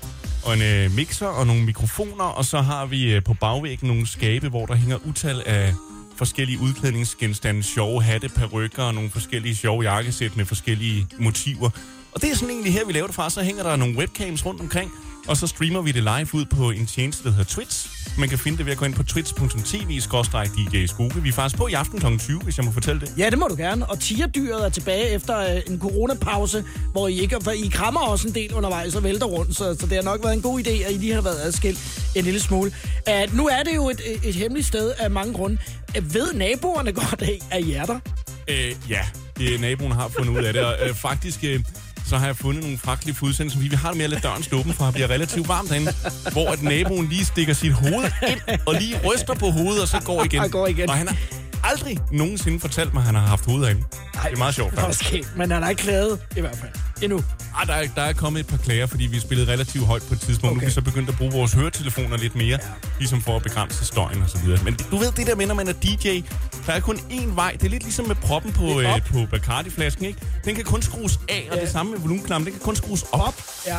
og 0.45 0.53
en 0.53 0.61
øh, 0.61 0.95
mixer 0.95 1.27
og 1.27 1.47
nogle 1.47 1.63
mikrofoner, 1.63 2.23
og 2.23 2.45
så 2.45 2.61
har 2.61 2.85
vi 2.85 3.13
øh, 3.13 3.23
på 3.23 3.33
bagvæggen 3.33 3.87
nogle 3.87 4.07
skabe, 4.07 4.49
hvor 4.49 4.65
der 4.65 4.75
hænger 4.75 4.97
utal 5.05 5.43
af 5.45 5.73
forskellige 6.15 6.59
udklædningsgenstande, 6.59 7.63
sjove 7.63 8.03
hatte, 8.03 8.29
perukker 8.29 8.83
og 8.83 8.93
nogle 8.93 9.09
forskellige 9.09 9.55
sjove 9.55 9.83
jakkesæt 9.83 10.37
med 10.37 10.45
forskellige 10.45 11.07
motiver. 11.19 11.69
Og 12.11 12.21
det 12.21 12.31
er 12.31 12.35
sådan 12.35 12.49
egentlig 12.49 12.73
her, 12.73 12.85
vi 12.85 12.93
laver 12.93 13.07
det 13.07 13.15
fra. 13.15 13.29
Så 13.29 13.41
hænger 13.41 13.63
der 13.63 13.75
nogle 13.75 13.97
webcams 13.97 14.45
rundt 14.45 14.61
omkring, 14.61 14.91
og 15.27 15.37
så 15.37 15.47
streamer 15.47 15.81
vi 15.81 15.91
det 15.91 16.03
live 16.03 16.27
ud 16.33 16.45
på 16.45 16.71
en 16.71 16.85
tjeneste, 16.85 17.23
der 17.23 17.29
hedder 17.29 17.43
Twitch. 17.43 17.89
Man 18.17 18.29
kan 18.29 18.39
finde 18.39 18.57
det 18.57 18.65
ved 18.65 18.71
at 18.71 18.77
gå 18.77 18.85
ind 18.85 18.93
på 18.93 19.03
twitch.tv-dj 19.03 20.85
Skoke. 20.85 21.21
Vi 21.21 21.29
er 21.29 21.33
faktisk 21.33 21.57
på 21.57 21.67
i 21.67 21.73
aften 21.73 21.99
kl. 21.99 22.17
20, 22.17 22.41
hvis 22.41 22.57
jeg 22.57 22.65
må 22.65 22.71
fortælle 22.71 23.01
det. 23.01 23.13
Ja, 23.17 23.29
det 23.29 23.39
må 23.39 23.47
du 23.47 23.55
gerne. 23.55 23.89
Og 23.89 23.99
tigerdyret 23.99 24.65
er 24.65 24.69
tilbage 24.69 25.09
efter 25.09 25.39
øh, 25.39 25.61
en 25.67 25.79
coronapause, 25.79 26.63
hvor 26.91 27.07
I 27.07 27.19
ikke 27.19 27.37
for 27.41 27.51
I 27.51 27.69
krammer 27.73 27.99
også 27.99 28.27
en 28.27 28.35
del 28.35 28.53
undervejs 28.53 28.95
og 28.95 29.03
vælter 29.03 29.25
rundt, 29.25 29.55
så, 29.55 29.75
så 29.79 29.85
det 29.85 29.95
har 29.95 30.01
nok 30.01 30.23
været 30.23 30.33
en 30.33 30.41
god 30.41 30.59
idé, 30.59 30.69
at 30.69 30.91
I 30.91 30.97
lige 30.97 31.13
har 31.13 31.21
været 31.21 31.39
adskilt 31.41 32.09
en 32.15 32.23
lille 32.23 32.39
smule. 32.39 32.71
Uh, 33.09 33.37
nu 33.37 33.47
er 33.47 33.63
det 33.63 33.75
jo 33.75 33.89
et, 33.89 34.01
et 34.23 34.35
hemmeligt 34.35 34.67
sted 34.67 34.93
af 34.99 35.11
mange 35.11 35.33
grunde. 35.33 35.57
Uh, 35.97 36.13
ved 36.13 36.33
naboerne 36.33 36.91
godt, 36.91 37.21
at 37.21 37.29
at 37.51 37.63
I 37.63 37.73
er 37.73 37.85
der? 37.85 37.99
Øh, 38.47 38.75
ja, 38.89 39.01
det, 39.37 39.61
naboen 39.61 39.91
har 39.91 40.07
fundet 40.07 40.39
ud 40.39 40.43
af 40.43 40.53
det. 40.53 40.65
Og, 40.65 40.75
øh, 40.89 40.95
faktisk, 40.95 41.39
øh, 41.43 41.59
så 42.05 42.17
har 42.17 42.25
jeg 42.25 42.35
fundet 42.35 42.63
nogle 42.63 42.77
fragtelige 42.77 43.17
udsendelser, 43.21 43.57
fordi 43.59 43.69
vi 43.69 43.75
har 43.75 43.87
det 43.87 43.97
med 43.97 44.03
at 44.03 44.09
lade 44.09 44.21
døren 44.21 44.43
stå 44.43 44.59
åben, 44.59 44.73
for 44.73 44.85
det 44.85 44.93
bliver 44.93 45.09
relativt 45.09 45.47
varmt 45.47 45.69
derinde, 45.69 45.93
hvor 46.31 46.49
at 46.51 46.61
naboen 46.63 47.07
lige 47.09 47.25
stikker 47.25 47.53
sit 47.53 47.73
hoved 47.73 48.11
ind, 48.29 48.59
og 48.65 48.73
lige 48.73 48.95
ryster 49.05 49.33
på 49.33 49.49
hovedet, 49.49 49.81
og 49.81 49.87
så 49.87 50.01
går 50.05 50.23
igen. 50.27 50.39
Og 50.39 50.51
går 50.51 50.67
igen. 50.67 50.89
Og 50.89 50.95
han 50.95 51.07
har 51.07 51.17
aldrig 51.63 51.99
nogensinde 52.11 52.59
fortalt 52.59 52.93
mig, 52.93 53.01
at 53.01 53.05
han 53.05 53.15
har 53.15 53.27
haft 53.27 53.45
hovedet 53.45 53.67
herinde. 53.67 53.83
Det 54.23 54.33
er 54.33 54.37
meget 54.37 54.55
sjovt, 54.55 54.75
faktisk. 54.79 55.05
Okay, 55.11 55.23
men 55.35 55.51
han 55.51 55.63
har 55.63 55.69
ikke 55.69 55.81
klaget, 55.83 56.19
i 56.37 56.41
hvert 56.41 56.57
fald. 56.57 56.71
Endnu. 57.01 57.23
Ah, 57.61 57.67
der, 57.67 57.73
er, 57.73 57.87
der 57.95 58.01
er 58.01 58.13
kommet 58.13 58.39
et 58.39 58.47
par 58.47 58.57
klager, 58.57 58.85
fordi 58.85 59.03
vi 59.05 59.19
spillede 59.19 59.51
relativt 59.51 59.85
højt 59.85 60.03
på 60.07 60.13
et 60.13 60.19
tidspunkt. 60.21 60.51
Okay. 60.51 60.55
Nu 60.59 60.61
er 60.61 60.65
vi 60.65 60.71
så 60.73 60.81
begyndt 60.81 61.09
at 61.09 61.17
bruge 61.17 61.31
vores 61.31 61.53
høretelefoner 61.53 62.17
lidt 62.17 62.35
mere, 62.35 62.59
ja. 62.63 62.67
ligesom 62.99 63.21
for 63.21 63.35
at 63.35 63.43
begrænse 63.43 63.85
støjen 63.85 64.21
og 64.21 64.29
så 64.29 64.37
videre. 64.37 64.63
Men 64.63 64.75
du 64.91 64.97
ved 64.97 65.11
det 65.11 65.27
der 65.27 65.35
med, 65.35 65.45
når 65.47 65.55
man 65.55 65.67
er 65.67 65.73
DJ, 65.73 66.21
der 66.67 66.73
er 66.73 66.79
kun 66.79 66.95
én 66.97 67.35
vej. 67.35 67.51
Det 67.51 67.63
er 67.65 67.69
lidt 67.69 67.83
ligesom 67.83 68.07
med 68.07 68.15
proppen 68.15 68.53
på, 68.53 68.81
øh, 68.81 69.01
på 69.11 69.25
Bacardi-flasken, 69.31 70.05
ikke? 70.05 70.19
Den 70.45 70.55
kan 70.55 70.63
kun 70.63 70.81
skrues 70.81 71.19
af, 71.29 71.47
og 71.51 71.55
Ja. 71.57 71.61
det 71.61 71.71
samme 71.71 71.91
med 71.91 71.99
volumenknappen, 71.99 72.45
den 72.45 72.53
kan 72.53 72.61
kun 72.61 72.75
skrues 72.75 73.03
op. 73.11 73.19
op. 73.27 73.41
Ja. 73.67 73.77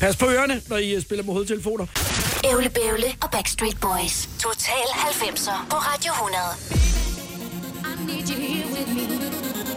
Pas 0.00 0.16
på 0.16 0.26
ørerne, 0.26 0.60
når 0.68 0.76
I 0.76 0.94
øh, 0.94 1.02
spiller 1.02 1.24
med 1.24 1.32
hovedtelefoner. 1.32 1.86
Ævle 2.44 2.68
Bævle 2.68 3.06
og 3.22 3.30
Backstreet 3.30 3.80
Boys. 3.80 4.28
Total 4.38 4.86
90'er 5.10 5.70
på 5.70 5.76
Radio 5.76 6.12
100. 6.12 7.23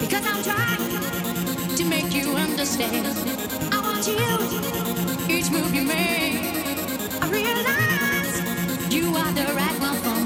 Because 0.07 0.25
I'm 0.25 0.41
trying 0.43 1.75
to 1.75 1.85
make 1.85 2.13
you 2.13 2.31
understand. 2.35 3.07
I 3.73 3.79
want 3.81 4.07
you, 4.07 5.35
each 5.35 5.51
move 5.51 5.73
you 5.75 5.83
make. 5.83 6.45
I 7.21 7.27
realize 7.29 8.93
you 8.93 9.07
are 9.15 9.31
the 9.33 9.53
right 9.53 9.79
one 9.81 9.97
for 10.03 10.16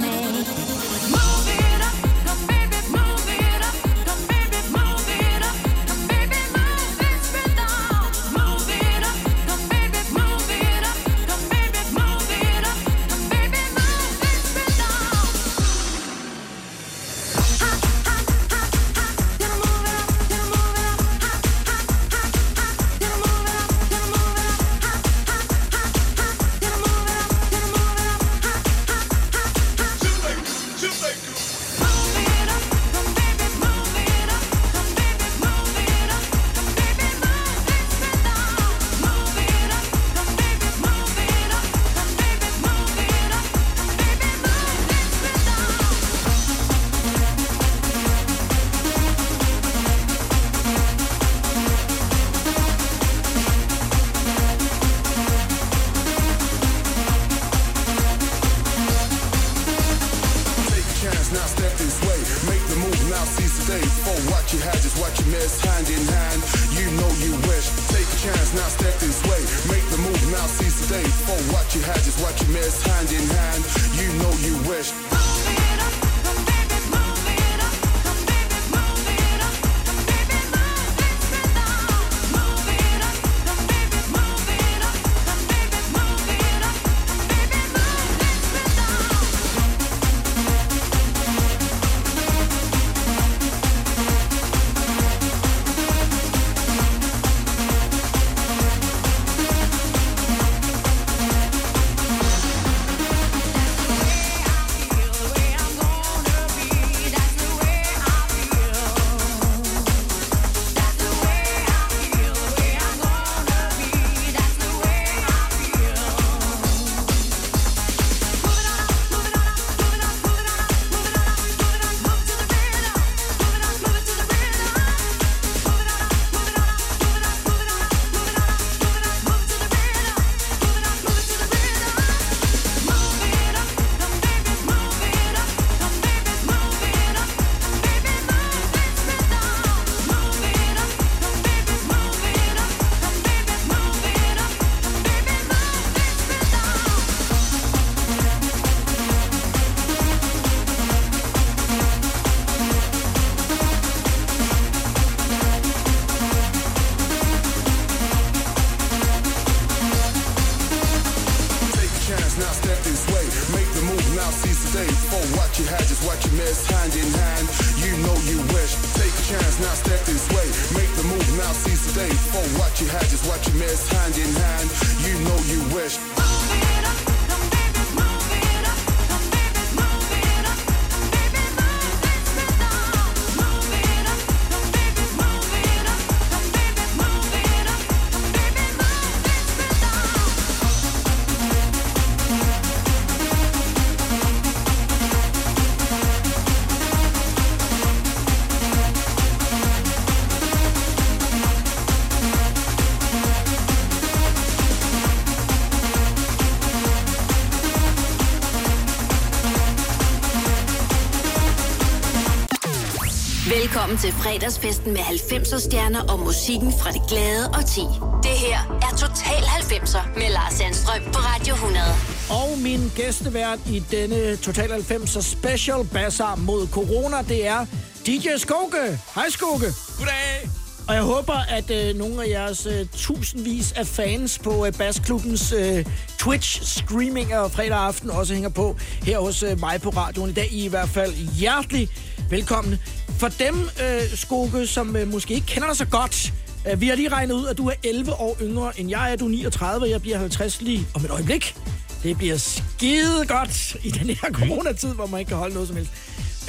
Velkommen 213.91 214.11
til 214.11 214.23
fredagsfesten 214.23 214.93
med 214.93 215.01
90'er 215.01 215.59
stjerner 215.59 216.01
og 216.01 216.19
musikken 216.19 216.71
fra 216.79 216.91
det 216.91 217.01
glade 217.09 217.49
og 217.53 217.65
ti. 217.65 217.81
Det 218.23 218.35
her 218.45 218.59
er 218.81 218.95
Total 218.97 219.43
90'er 219.43 220.19
med 220.19 220.29
Lars 220.29 220.53
Sandstrøm 220.53 221.01
på 221.13 221.19
Radio 221.19 221.53
100. 221.53 221.85
Og 222.29 222.59
min 222.59 222.91
gæstevært 222.95 223.59
i 223.69 223.83
denne 223.91 224.35
Total 224.35 224.69
90'er 224.71 225.21
special 225.21 225.85
bassar 225.93 226.35
mod 226.35 226.67
corona, 226.67 227.17
det 227.27 227.47
er 227.47 227.65
DJ 228.05 228.27
Skoke. 228.37 228.99
Hej 229.15 229.29
Skoke. 229.29 229.67
Goddag. 229.97 230.49
Og 230.87 230.95
jeg 230.95 231.03
håber, 231.03 231.33
at 231.49 231.71
øh, 231.71 231.95
nogle 231.95 232.23
af 232.23 232.29
jeres 232.29 232.65
øh, 232.65 232.85
tusindvis 232.93 233.71
af 233.71 233.87
fans 233.87 234.39
på 234.39 234.65
øh, 234.65 234.73
Bassklubbens 234.73 235.51
øh, 235.51 235.85
Twitch-streaminger 236.19 237.47
fredag 237.47 237.77
aften 237.77 238.09
også 238.09 238.33
hænger 238.33 238.49
på 238.49 238.75
her 239.03 239.19
hos 239.19 239.43
øh, 239.43 239.59
mig 239.59 239.81
på 239.81 239.89
radioen 239.89 240.29
i 240.29 240.33
dag. 240.33 240.51
I, 240.51 240.61
er 240.61 240.65
i 240.65 240.67
hvert 240.67 240.89
fald 240.89 241.13
hjertelig 241.13 241.89
velkomne. 242.29 242.79
For 243.21 243.27
dem, 243.27 243.55
øh, 243.83 244.17
Skoke, 244.17 244.67
som 244.67 244.95
øh, 244.95 245.11
måske 245.11 245.33
ikke 245.33 245.47
kender 245.47 245.67
dig 245.67 245.77
så 245.77 245.85
godt, 245.85 246.33
øh, 246.71 246.81
vi 246.81 246.87
har 246.87 246.95
lige 246.95 247.09
regnet 247.09 247.35
ud, 247.35 247.47
at 247.47 247.57
du 247.57 247.67
er 247.67 247.73
11 247.83 248.13
år 248.13 248.37
yngre 248.41 248.79
end 248.79 248.89
jeg 248.89 249.11
er. 249.11 249.15
Du 249.15 249.25
er 249.25 249.29
39, 249.29 249.85
og 249.85 249.89
jeg 249.89 250.01
bliver 250.01 250.17
50 250.17 250.61
lige 250.61 250.87
om 250.93 251.05
et 251.05 251.11
øjeblik. 251.11 251.55
Det 252.03 252.17
bliver 252.17 252.37
skide 252.37 253.25
godt 253.27 253.75
i 253.83 253.91
den 253.91 254.09
her 254.09 254.31
coronatid, 254.31 254.93
hvor 254.93 255.05
man 255.05 255.19
ikke 255.19 255.29
kan 255.29 255.37
holde 255.37 255.53
noget 255.53 255.67
som 255.67 255.77
helst. 255.77 255.91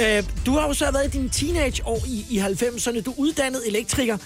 Øh, 0.01 0.25
du 0.47 0.53
har 0.53 0.67
jo 0.67 0.75
så 0.75 0.91
været 0.91 1.07
i 1.07 1.19
dine 1.19 1.29
teenageår 1.29 2.03
i, 2.07 2.27
i 2.31 2.39
90'erne. 2.39 3.03
Du 3.03 3.11
er 3.11 3.19
uddannet 3.19 3.63
elektriker. 3.67 4.19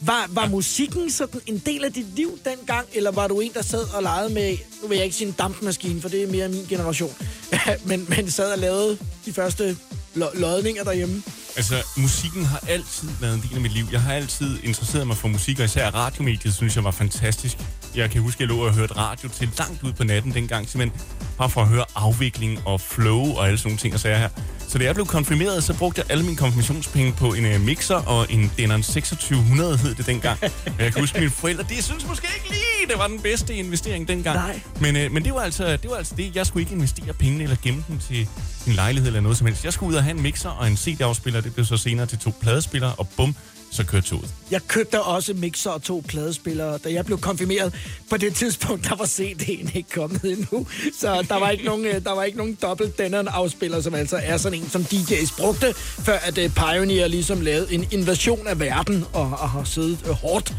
Var, 0.00 0.26
var 0.28 0.48
musikken 0.48 1.10
sådan 1.10 1.40
en 1.46 1.58
del 1.66 1.84
af 1.84 1.92
dit 1.92 2.06
liv 2.16 2.38
dengang, 2.44 2.86
eller 2.94 3.10
var 3.10 3.28
du 3.28 3.40
en, 3.40 3.50
der 3.54 3.62
sad 3.62 3.94
og 3.94 4.02
legede 4.02 4.34
med, 4.34 4.56
nu 4.82 4.88
vil 4.88 4.96
jeg 4.96 5.04
ikke 5.04 5.16
sige 5.16 5.28
en 5.28 5.34
dampmaskine, 5.38 6.00
for 6.00 6.08
det 6.08 6.22
er 6.22 6.26
mere 6.26 6.48
min 6.48 6.66
generation, 6.68 7.14
men, 7.88 8.06
men 8.08 8.30
sad 8.30 8.52
og 8.52 8.58
lavede 8.58 8.98
de 9.26 9.32
første 9.32 9.76
lo- 10.14 10.34
lodninger 10.34 10.84
derhjemme? 10.84 11.22
Altså, 11.56 11.74
musikken 11.96 12.44
har 12.44 12.60
altid 12.68 13.08
været 13.20 13.34
en 13.34 13.40
del 13.40 13.54
af 13.54 13.60
mit 13.60 13.72
liv. 13.72 13.84
Jeg 13.92 14.02
har 14.02 14.14
altid 14.14 14.58
interesseret 14.62 15.06
mig 15.06 15.16
for 15.16 15.28
musik, 15.28 15.58
og 15.58 15.64
især 15.64 15.90
radiomediet, 15.90 16.54
synes 16.54 16.76
jeg 16.76 16.84
var 16.84 16.90
fantastisk. 16.90 17.58
Jeg 17.94 18.10
kan 18.10 18.22
huske, 18.22 18.36
at 18.36 18.40
jeg 18.40 18.56
lå 18.56 18.66
og 18.66 18.74
hørte 18.74 18.96
radio 18.96 19.28
til 19.28 19.48
langt 19.58 19.82
ud 19.82 19.92
på 19.92 20.04
natten 20.04 20.34
dengang, 20.34 20.68
simpelthen 20.68 21.00
bare 21.38 21.50
for 21.50 21.60
at 21.60 21.68
høre 21.68 21.84
afvikling 21.94 22.66
og 22.66 22.80
flow 22.80 23.36
og 23.36 23.46
alle 23.46 23.58
sådan 23.58 23.68
nogle 23.68 23.78
ting 23.78 23.94
og 23.94 24.00
sager 24.00 24.18
her. 24.18 24.28
Så 24.74 24.78
da 24.78 24.84
jeg 24.84 24.94
blev 24.94 25.06
konfirmeret, 25.06 25.64
så 25.64 25.74
brugte 25.74 26.00
jeg 26.00 26.10
alle 26.10 26.24
mine 26.24 26.36
konfirmationspenge 26.36 27.12
på 27.12 27.34
en 27.34 27.54
uh, 27.54 27.60
mixer 27.60 27.94
og 27.94 28.26
en 28.30 28.52
Denon 28.58 28.82
2600 28.82 29.76
hed 29.76 29.94
det 29.94 30.06
dengang. 30.06 30.38
Og 30.42 30.50
jeg 30.78 30.92
kan 30.92 31.02
huske, 31.02 31.18
mine 31.18 31.30
forældre, 31.30 31.64
de 31.68 31.82
synes 31.82 32.06
måske 32.08 32.28
ikke 32.36 32.48
lige, 32.48 32.88
det 32.90 32.98
var 32.98 33.06
den 33.06 33.20
bedste 33.20 33.54
investering 33.54 34.08
dengang. 34.08 34.36
Nej. 34.36 34.60
Men, 34.80 35.06
uh, 35.06 35.12
men 35.12 35.24
det, 35.24 35.34
var 35.34 35.40
altså, 35.40 35.76
det 35.76 35.90
var 35.90 35.96
altså 35.96 36.14
det. 36.14 36.36
Jeg 36.36 36.46
skulle 36.46 36.62
ikke 36.62 36.74
investere 36.74 37.12
pengene 37.12 37.42
eller 37.42 37.56
gemme 37.62 37.84
dem 37.88 37.98
til 37.98 38.28
en 38.66 38.72
lejlighed 38.72 39.06
eller 39.06 39.20
noget 39.20 39.38
som 39.38 39.46
helst. 39.46 39.64
Jeg 39.64 39.72
skulle 39.72 39.90
ud 39.90 39.94
og 39.94 40.02
have 40.02 40.16
en 40.16 40.22
mixer 40.22 40.50
og 40.50 40.66
en 40.66 40.76
CD-afspiller. 40.76 41.40
Det 41.40 41.54
blev 41.54 41.66
så 41.66 41.76
senere 41.76 42.06
til 42.06 42.18
to 42.18 42.32
pladespillere, 42.40 42.94
og 42.98 43.08
bum, 43.16 43.36
så 43.74 43.84
kørte 43.84 44.06
toget. 44.06 44.34
Jeg 44.50 44.60
købte 44.68 45.02
også 45.02 45.34
mixer 45.34 45.70
og 45.70 45.82
to 45.82 46.02
pladespillere, 46.08 46.78
da 46.78 46.92
jeg 46.92 47.06
blev 47.06 47.18
konfirmeret. 47.20 47.74
På 48.10 48.16
det 48.16 48.34
tidspunkt, 48.34 48.84
der 48.84 48.96
var 48.96 49.04
CD'en 49.04 49.76
ikke 49.76 49.90
kommet 49.94 50.24
endnu. 50.24 50.66
Så 51.00 51.26
der 51.28 51.38
var 51.38 51.50
ikke 51.50 51.64
nogen, 51.64 51.86
øh, 51.86 52.04
der 52.04 52.12
var 52.12 52.22
ikke 52.22 52.38
nogen 52.38 52.58
dobbelt 52.62 52.98
Denon 52.98 53.28
afspiller, 53.28 53.80
som 53.80 53.94
altså 53.94 54.20
er 54.22 54.36
sådan 54.36 54.58
en, 54.58 54.70
som 54.70 54.82
DJ's 54.82 55.36
brugte, 55.40 55.74
før 55.76 56.18
at 56.18 56.38
uh, 56.38 56.44
Pioneer 56.54 57.06
ligesom 57.06 57.40
lavede 57.40 57.74
en 57.74 57.86
invasion 57.90 58.46
af 58.46 58.60
verden 58.60 59.04
og, 59.12 59.22
og 59.22 59.50
har 59.50 59.64
siddet 59.64 59.98
uh, 60.08 60.10
hårdt 60.10 60.54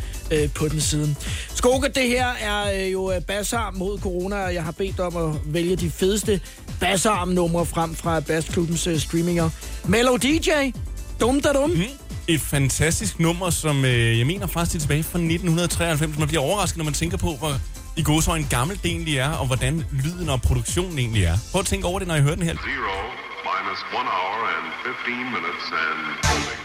på 0.56 0.68
den 0.68 0.82
siden. 0.82 1.18
Skoke, 1.56 1.88
det 1.88 2.08
her 2.08 2.28
er 2.28 2.86
uh, 2.86 2.94
jo 2.94 3.14
bassarm 3.28 3.76
mod 3.76 4.00
corona, 4.00 4.44
og 4.44 4.54
jeg 4.54 4.64
har 4.64 4.72
bedt 4.72 5.00
om 5.00 5.18
at 5.18 5.54
vælge 5.54 5.76
de 5.76 5.92
fedeste 5.92 6.42
bassarm-numre 6.80 7.66
frem 7.66 7.96
fra 7.96 8.20
Bassklubbens 8.20 8.88
uh, 8.88 9.00
streaminger. 9.00 9.50
Mellow 9.86 10.18
DJ, 10.18 10.50
dum 11.20 11.42
da 11.42 11.54
dum. 11.54 11.70
Mm. 11.70 12.05
Et 12.28 12.42
fantastisk 12.42 13.20
nummer, 13.20 13.50
som 13.50 13.86
øh, 13.86 14.20
jeg 14.20 14.28
mener 14.28 14.48
faktisk 14.48 14.76
er 14.76 14.80
tilbage 14.80 15.04
fra 15.04 15.20
1993. 15.20 16.18
Man 16.20 16.28
bliver 16.28 16.44
overrasket, 16.44 16.78
når 16.78 16.86
man 16.86 16.94
tænker 16.94 17.18
på, 17.18 17.36
hvor 17.40 17.54
i 17.98 18.04
gode 18.04 18.22
så 18.22 18.34
en 18.34 18.48
gammel 18.50 18.78
det 18.84 18.92
egentlig 18.92 19.18
er, 19.18 19.32
og 19.32 19.48
hvordan 19.48 19.86
lyden 20.04 20.30
og 20.30 20.42
produktionen 20.42 21.00
egentlig 21.00 21.24
er. 21.24 21.38
Prøv 21.52 21.60
at 21.60 21.66
tænke 21.66 21.88
over 21.88 22.00
det, 22.00 22.08
når 22.08 22.16
I 22.16 22.22
hører 22.22 22.36
den 22.36 22.44
her. 22.44 22.56
Zero 22.56 22.98
minus 23.50 23.82
one 24.00 24.10
hour 24.18 24.40
and 24.56 24.66
15 25.06 25.26
minutes 25.36 25.66
and 25.84 26.65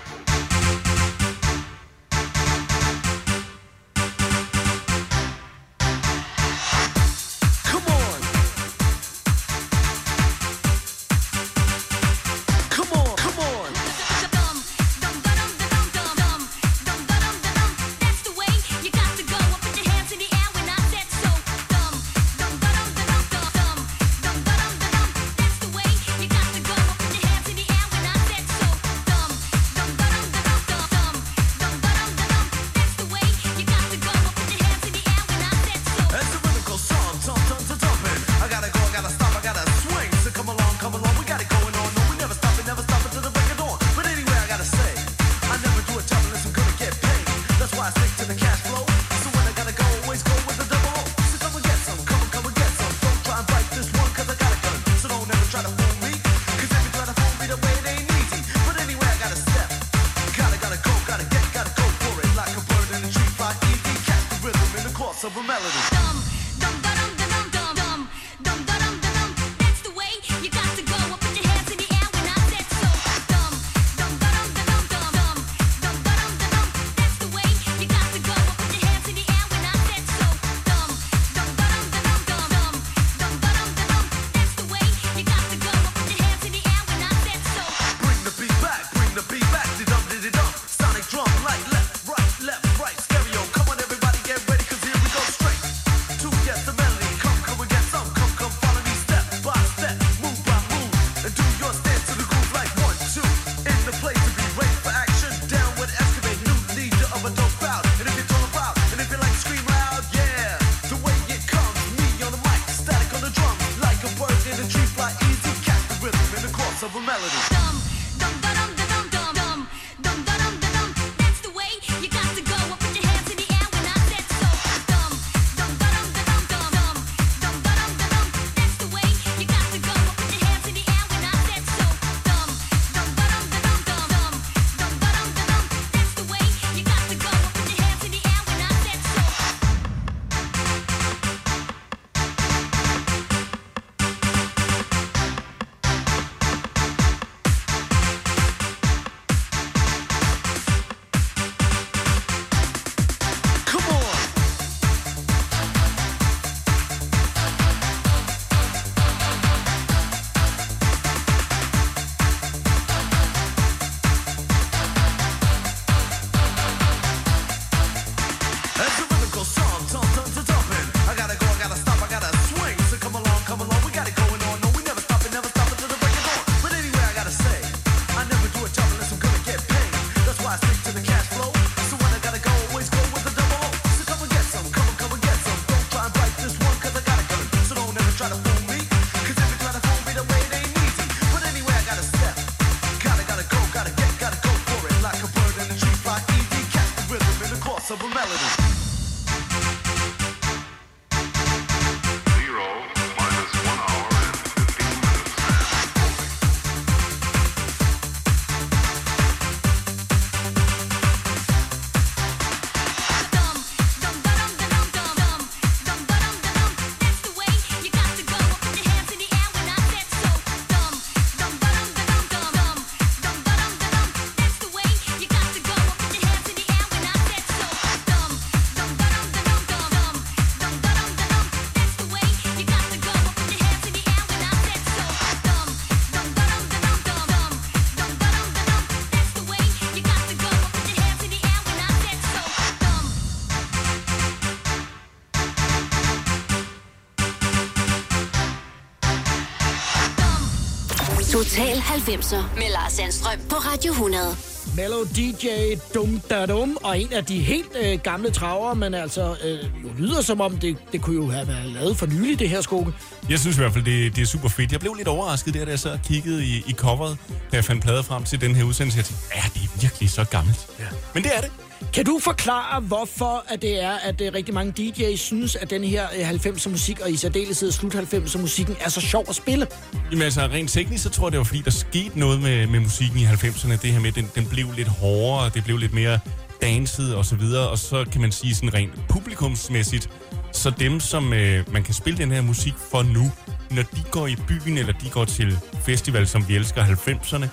90'er 251.90 252.42
med 252.56 252.70
Lars 252.72 252.92
Sandstrøm 252.92 253.38
på 253.48 253.56
Radio 253.56 253.92
100. 253.92 254.36
Mellow 254.76 255.04
DJ 255.04 255.46
Dum 255.94 256.20
Da 256.30 256.46
Dum, 256.46 256.78
og 256.82 257.00
en 257.00 257.12
af 257.12 257.24
de 257.24 257.40
helt 257.40 257.76
øh, 257.82 257.98
gamle 257.98 258.30
traver, 258.30 258.74
men 258.74 258.94
altså 258.94 259.36
øh, 259.44 259.82
jo 259.84 259.88
lyder 259.98 260.22
som 260.22 260.40
om, 260.40 260.58
det, 260.58 260.76
det 260.92 261.02
kunne 261.02 261.16
jo 261.16 261.30
have 261.30 261.48
været 261.48 261.66
lavet 261.66 261.96
for 261.96 262.06
nylig, 262.06 262.38
det 262.38 262.48
her 262.48 262.60
skugge. 262.60 262.92
Jeg 263.28 263.38
synes 263.38 263.56
i 263.56 263.60
hvert 263.60 263.72
fald, 263.72 263.84
det, 263.84 264.16
det 264.16 264.22
er 264.22 264.26
super 264.26 264.48
fedt. 264.48 264.72
Jeg 264.72 264.80
blev 264.80 264.94
lidt 264.94 265.08
overrasket 265.08 265.54
der, 265.54 265.64
da 265.64 265.70
jeg 265.70 265.78
så 265.78 265.98
kiggede 266.04 266.44
i, 266.44 266.64
i 266.66 266.72
coveret, 266.72 267.18
da 267.28 267.56
jeg 267.56 267.64
fandt 267.64 267.82
plader 267.82 268.02
frem 268.02 268.24
til 268.24 268.40
den 268.40 268.54
her 268.54 268.64
udsendelse. 268.64 268.98
Jeg 268.98 269.04
tænkte, 269.04 269.24
ja, 269.34 269.42
det 269.54 269.62
er 269.62 269.80
virkelig 269.80 270.10
så 270.10 270.24
gammelt. 270.24 270.66
Ja. 270.78 270.86
Men 271.14 271.22
det 271.22 271.36
er 271.36 271.40
det. 271.40 271.50
Kan 271.92 272.04
du 272.04 272.18
forklare, 272.22 272.80
hvorfor 272.80 273.44
at 273.48 273.62
det 273.62 273.82
er, 273.82 273.92
at 273.92 274.20
øh, 274.20 274.34
rigtig 274.34 274.54
mange 274.54 274.72
DJ's 274.78 275.16
synes, 275.16 275.56
at 275.56 275.70
den 275.70 275.84
her 275.84 276.06
øh, 276.18 276.30
90'er 276.30 276.68
musik, 276.68 277.00
og 277.00 277.10
i 277.10 277.16
særdeleshed 277.16 277.72
slut 277.72 277.94
90'er 277.94 278.38
musikken, 278.38 278.76
er 278.80 278.88
så 278.88 279.00
sjov 279.00 279.24
at 279.28 279.34
spille? 279.34 279.66
Jamen 280.10 280.22
altså, 280.22 280.40
rent 280.40 280.70
teknisk, 280.70 281.02
så 281.02 281.10
tror 281.10 281.26
jeg, 281.26 281.32
det 281.32 281.38
var 281.38 281.44
fordi, 281.44 281.62
der 281.64 281.70
skete 281.70 282.18
noget 282.18 282.42
med, 282.42 282.66
med 282.66 282.80
musikken 282.80 283.18
i 283.18 283.24
90'erne. 283.24 283.70
Det 283.70 283.92
her 283.92 284.00
med, 284.00 284.12
den, 284.12 284.30
den 284.34 284.46
blev 284.46 284.66
lidt 284.76 284.88
hårdere, 284.88 285.50
det 285.54 285.64
blev 285.64 285.76
lidt 285.76 285.92
mere 285.92 286.18
danset 286.62 287.14
og 287.14 287.24
så 287.24 287.36
videre. 287.36 287.68
Og 287.68 287.78
så 287.78 288.04
kan 288.12 288.20
man 288.20 288.32
sige 288.32 288.54
sådan 288.54 288.74
rent 288.74 288.92
publikumsmæssigt, 289.08 290.10
så 290.52 290.70
dem, 290.70 291.00
som 291.00 291.32
øh, 291.32 291.72
man 291.72 291.82
kan 291.82 291.94
spille 291.94 292.18
den 292.18 292.30
her 292.30 292.42
musik 292.42 292.74
for 292.90 293.02
nu, 293.02 293.32
når 293.70 293.82
de 293.82 294.02
går 294.10 294.26
i 294.26 294.36
byen, 294.48 294.78
eller 294.78 294.92
de 294.92 295.10
går 295.10 295.24
til 295.24 295.58
festival, 295.84 296.26
som 296.26 296.48
vi 296.48 296.56
elsker 296.56 296.84
90'erne, 296.84 297.46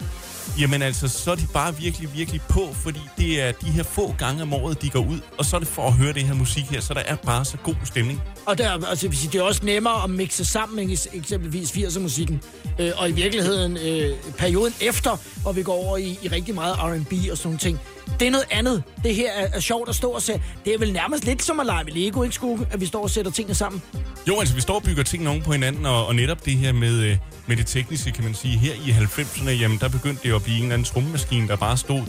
jamen 0.59 0.81
altså, 0.81 1.07
så 1.07 1.31
er 1.31 1.35
de 1.35 1.47
bare 1.53 1.75
virkelig, 1.75 2.13
virkelig 2.13 2.41
på, 2.49 2.69
fordi 2.73 2.99
det 3.17 3.41
er 3.41 3.51
de 3.51 3.65
her 3.65 3.83
få 3.83 4.15
gange 4.17 4.41
om 4.41 4.53
året, 4.53 4.81
de 4.81 4.89
går 4.89 4.99
ud, 4.99 5.19
og 5.37 5.45
så 5.45 5.55
er 5.55 5.59
det 5.59 5.67
for 5.67 5.87
at 5.87 5.93
høre 5.93 6.13
det 6.13 6.23
her 6.23 6.33
musik 6.33 6.63
her, 6.63 6.81
så 6.81 6.93
der 6.93 6.99
er 6.99 7.15
bare 7.15 7.45
så 7.45 7.57
god 7.57 7.75
stemning. 7.83 8.21
Og 8.45 8.57
der, 8.57 8.85
altså, 8.87 9.07
det 9.07 9.35
er 9.35 9.43
også 9.43 9.65
nemmere 9.65 10.03
at 10.03 10.09
mixe 10.09 10.45
sammen 10.45 10.75
med 10.75 11.07
eksempelvis 11.13 11.71
80'er 11.71 11.99
musikken. 11.99 12.41
Øh, 12.79 12.91
og 12.97 13.09
i 13.09 13.11
virkeligheden 13.11 13.77
øh, 13.77 14.17
perioden 14.37 14.73
efter, 14.81 15.17
hvor 15.41 15.51
vi 15.51 15.63
går 15.63 15.73
over 15.73 15.97
i, 15.97 16.19
i 16.23 16.27
rigtig 16.27 16.55
meget 16.55 16.75
R&B 16.77 17.13
og 17.31 17.37
sådan 17.37 17.47
nogle 17.47 17.59
ting. 17.59 17.79
Det 18.19 18.27
er 18.27 18.31
noget 18.31 18.47
andet. 18.51 18.83
Det 19.03 19.15
her 19.15 19.31
er, 19.31 19.47
er 19.53 19.59
sjovt 19.59 19.89
at 19.89 19.95
stå 19.95 20.09
og 20.09 20.21
se. 20.21 20.41
Det 20.65 20.73
er 20.73 20.77
vel 20.77 20.93
nærmest 20.93 21.25
lidt 21.25 21.43
som 21.43 21.59
at 21.59 21.65
lege 21.65 21.83
med 21.83 21.93
Lego, 21.93 22.23
ikke 22.23 22.35
skugge? 22.35 22.67
At 22.71 22.81
vi 22.81 22.85
står 22.85 23.03
og 23.03 23.09
sætter 23.09 23.31
tingene 23.31 23.55
sammen. 23.55 23.81
Jo, 24.27 24.39
altså 24.39 24.55
vi 24.55 24.61
står 24.61 24.75
og 24.75 24.83
bygger 24.83 25.03
ting 25.03 25.27
oven 25.27 25.41
på 25.41 25.51
hinanden, 25.51 25.85
og, 25.85 26.07
og 26.07 26.15
netop 26.15 26.45
det 26.45 26.53
her 26.53 26.71
med, 26.71 27.03
øh, 27.03 27.17
med 27.47 27.57
det 27.57 27.65
tekniske, 27.65 28.11
kan 28.11 28.23
man 28.23 28.33
sige, 28.33 28.57
her 28.57 28.73
i 28.73 28.89
90'erne, 28.89 29.49
jamen 29.49 29.77
der 29.77 29.89
begyndte 29.89 30.29
det 30.29 30.35
at 30.35 30.43
blive 30.43 30.57
en 30.57 30.63
eller 30.63 30.73
anden 30.73 30.85
trommemaskine, 30.85 31.47
der 31.47 31.55
bare 31.55 31.77
stod 31.77 32.01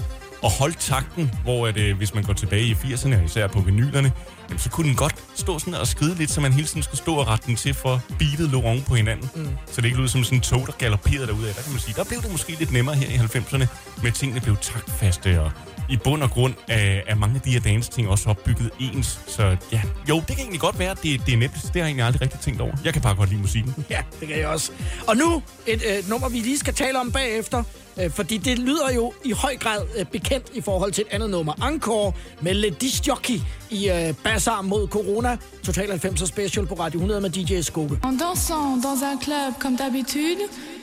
og 0.43 0.51
holdt 0.51 0.79
takten, 0.79 1.31
hvor 1.43 1.67
at, 1.67 1.77
øh, 1.77 1.97
hvis 1.97 2.15
man 2.15 2.25
går 2.25 2.33
tilbage 2.33 2.63
i 2.65 2.73
80'erne, 2.73 3.25
især 3.25 3.47
på 3.47 3.61
vinylerne, 3.61 4.13
jamen, 4.49 4.59
så 4.59 4.71
kunne 4.71 4.89
den 4.89 4.97
godt 4.97 5.15
stå 5.35 5.59
sådan 5.59 5.75
og 5.75 5.87
skride 5.87 6.15
lidt, 6.15 6.31
så 6.31 6.41
man 6.41 6.53
hele 6.53 6.67
tiden 6.67 6.83
skulle 6.83 6.99
stå 6.99 7.15
og 7.15 7.29
rette 7.29 7.47
den 7.47 7.57
til, 7.57 7.75
for 7.75 8.01
beatet 8.19 8.51
lå 8.51 8.63
oven 8.63 8.83
på 8.83 8.95
hinanden. 8.95 9.31
Mm. 9.35 9.49
Så 9.67 9.81
det 9.81 9.85
ikke 9.85 9.99
lød 9.99 10.09
som 10.09 10.25
sådan 10.25 10.39
en 10.39 10.43
tog, 10.43 10.67
der 10.67 10.73
galopperede 10.73 11.27
derudad. 11.27 11.55
Der 11.55 11.63
kan 11.63 11.73
man 11.73 11.81
sige, 11.81 11.95
der 11.95 12.05
blev 12.05 12.23
det 12.23 12.33
måske 12.33 12.57
lidt 12.59 12.73
nemmere 12.73 12.95
her 12.95 13.09
i 13.09 13.17
90'erne, 13.17 13.67
med 14.03 14.13
tingene 14.13 14.41
blev 14.41 14.57
taktfaste, 14.57 15.41
og 15.41 15.51
i 15.89 15.97
bund 15.97 16.22
og 16.22 16.30
grund 16.30 16.55
er, 16.68 17.01
er 17.07 17.14
mange 17.14 17.34
af 17.34 17.41
de 17.41 17.51
her 17.51 17.61
dance-ting 17.61 18.09
også 18.09 18.30
opbygget 18.30 18.70
ens. 18.80 19.20
Så 19.26 19.57
ja, 19.72 19.82
jo, 20.09 20.16
det 20.16 20.26
kan 20.26 20.39
egentlig 20.39 20.61
godt 20.61 20.78
være, 20.78 20.91
at 20.91 21.03
det, 21.03 21.26
det 21.26 21.34
er 21.34 21.39
nemt. 21.39 21.55
Det 21.55 21.62
har 21.62 21.80
jeg 21.80 21.86
egentlig 21.86 22.05
aldrig 22.05 22.22
rigtig 22.22 22.41
tænkt 22.41 22.61
over. 22.61 22.72
Jeg 22.84 22.93
kan 22.93 23.03
bare 23.03 23.14
godt 23.14 23.30
lide 23.30 23.41
musikken. 23.41 23.74
Ja, 23.91 24.01
det 24.20 24.28
kan 24.28 24.39
jeg 24.39 24.47
også. 24.47 24.72
Og 25.07 25.16
nu 25.16 25.43
et 25.66 25.82
øh, 25.91 26.09
nummer, 26.11 26.28
vi 26.28 26.39
lige 26.39 26.59
skal 26.59 26.74
tale 26.74 27.01
om 27.01 27.12
bagefter. 27.12 27.62
Øh, 28.01 28.11
fordi 28.11 28.39
det 28.39 28.59
lyder 28.59 28.93
jo 28.95 29.12
i 29.24 29.32
høj 29.32 29.57
grad 29.57 29.82
øh, 29.99 30.05
bekendt 30.07 30.47
i 30.55 30.61
forhold 30.61 30.93
til 30.93 31.03
et 31.03 31.14
andet 31.14 31.30
nummer. 31.30 31.53
Encore 31.53 32.12
med 32.41 32.55
Le 32.55 32.70
Disc 32.70 33.09
Jockey 33.09 33.41
i 33.70 33.91
øh, 33.91 34.14
Bazaar 34.24 34.62
mod 34.62 34.89
Corona. 34.89 35.36
Total 35.64 35.91
90'er 35.91 36.26
special 36.26 36.66
på 36.66 36.74
Radio 36.74 36.99
100 36.99 37.20
med 37.20 37.30
DJ 37.30 37.61
Skugge. 37.61 37.99
En 38.05 38.16
dansant 38.18 38.82
dans 38.82 39.03
un 39.03 39.20
club 39.24 39.55
comme 39.59 39.76
d'habitude, 39.76 40.41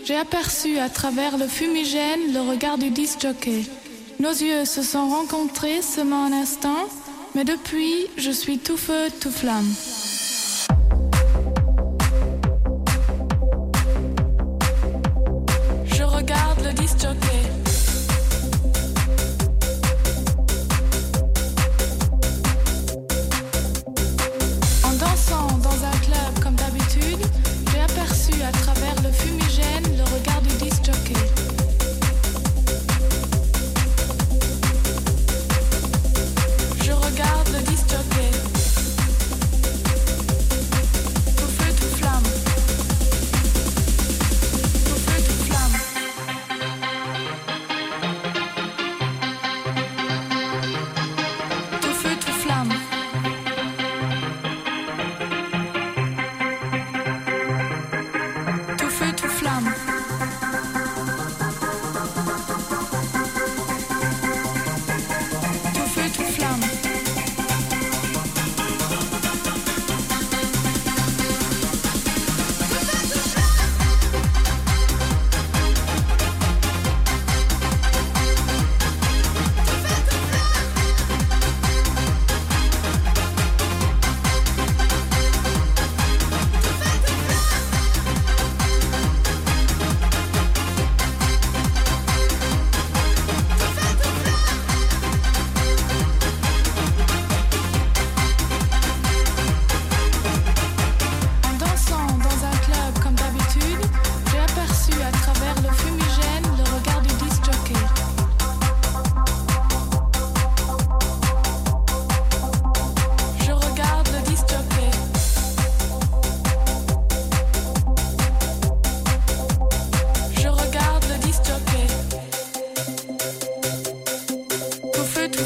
j'ai 0.07 0.17
aperçu 0.27 0.79
à 0.79 0.89
travers 0.89 1.37
le 1.37 1.47
fumigène 1.47 2.33
le 2.33 2.41
regard 2.53 2.77
du 2.77 2.89
disc 2.89 3.23
jockey. 3.23 3.84
Nos 4.19 4.31
yeux 4.31 4.65
se 4.65 4.81
sont 4.81 5.09
rencontrés 5.09 5.81
seulement 5.81 6.25
un 6.25 6.31
instant, 6.31 6.87
mais 7.35 7.43
depuis, 7.43 8.07
je 8.17 8.31
suis 8.31 8.59
tout 8.59 8.77
feu, 8.77 9.09
tout 9.19 9.31
flamme. 9.31 9.67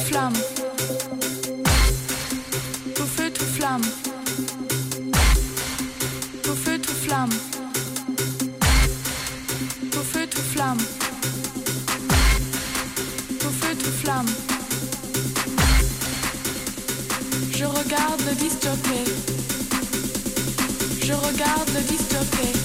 flamme. 0.09 0.33
Tout 2.95 3.09
feu, 3.15 3.29
tout 3.31 3.45
flamme. 3.57 3.83
Tout 6.43 6.55
feu, 6.55 6.79
tout 6.79 6.99
flamme. 7.05 7.29
Tout 9.91 10.05
feu, 10.11 10.27
tout 10.27 10.45
flamme. 10.53 10.81
Tout 13.39 13.53
feu, 13.61 13.75
tout 13.81 13.95
flamme. 14.01 14.31
Je 17.51 17.65
regarde 17.65 18.21
le. 18.21 18.33
Je 21.05 21.13
regarde 21.13 21.69
le. 21.75 22.58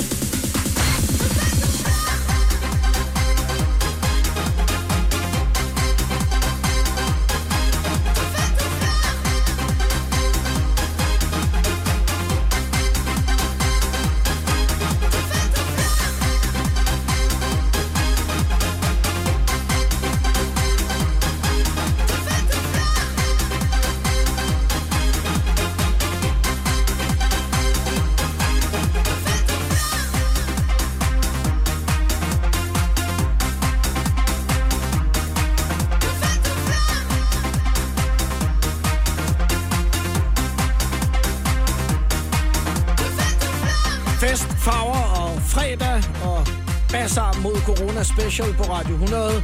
Special 48.25 48.55
på 48.55 48.63
Radio 48.63 48.95
100. 48.95 49.43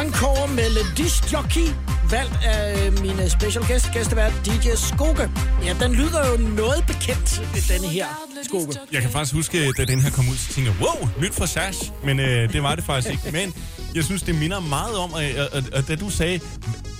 Encore 0.00 0.48
Disc 0.96 1.32
Jockey, 1.32 1.66
valgt 2.10 2.38
af 2.44 2.86
øh, 2.86 3.00
mine 3.02 3.30
special 3.30 3.64
guest, 3.68 3.92
gæstevært 3.92 4.32
DJ 4.46 4.68
Skoge. 4.74 5.30
Ja, 5.64 5.76
den 5.80 5.92
lyder 5.92 6.30
jo 6.30 6.36
noget 6.36 6.84
bekendt, 6.86 7.42
denne 7.68 7.88
her 7.88 8.06
Skoge. 8.42 8.68
Jeg 8.92 9.02
kan 9.02 9.10
faktisk 9.10 9.34
huske, 9.34 9.72
da 9.78 9.84
den 9.84 10.00
her 10.00 10.10
kom 10.10 10.28
ud, 10.28 10.36
så 10.36 10.52
tænkte 10.52 10.72
jeg, 10.72 10.86
wow, 10.86 11.08
nyt 11.20 11.34
fra 11.34 11.46
Sash. 11.46 11.92
Men 12.04 12.20
øh, 12.20 12.52
det 12.52 12.62
var 12.62 12.74
det 12.74 12.84
faktisk 12.84 13.10
ikke. 13.10 13.38
Men 13.38 13.54
jeg 13.94 14.04
synes, 14.04 14.22
det 14.22 14.34
minder 14.34 14.60
meget 14.60 14.96
om, 14.96 15.12
og, 15.12 15.22
og, 15.38 15.48
og, 15.52 15.62
og 15.72 15.88
da 15.88 15.94
du 15.96 16.10
sagde, 16.10 16.40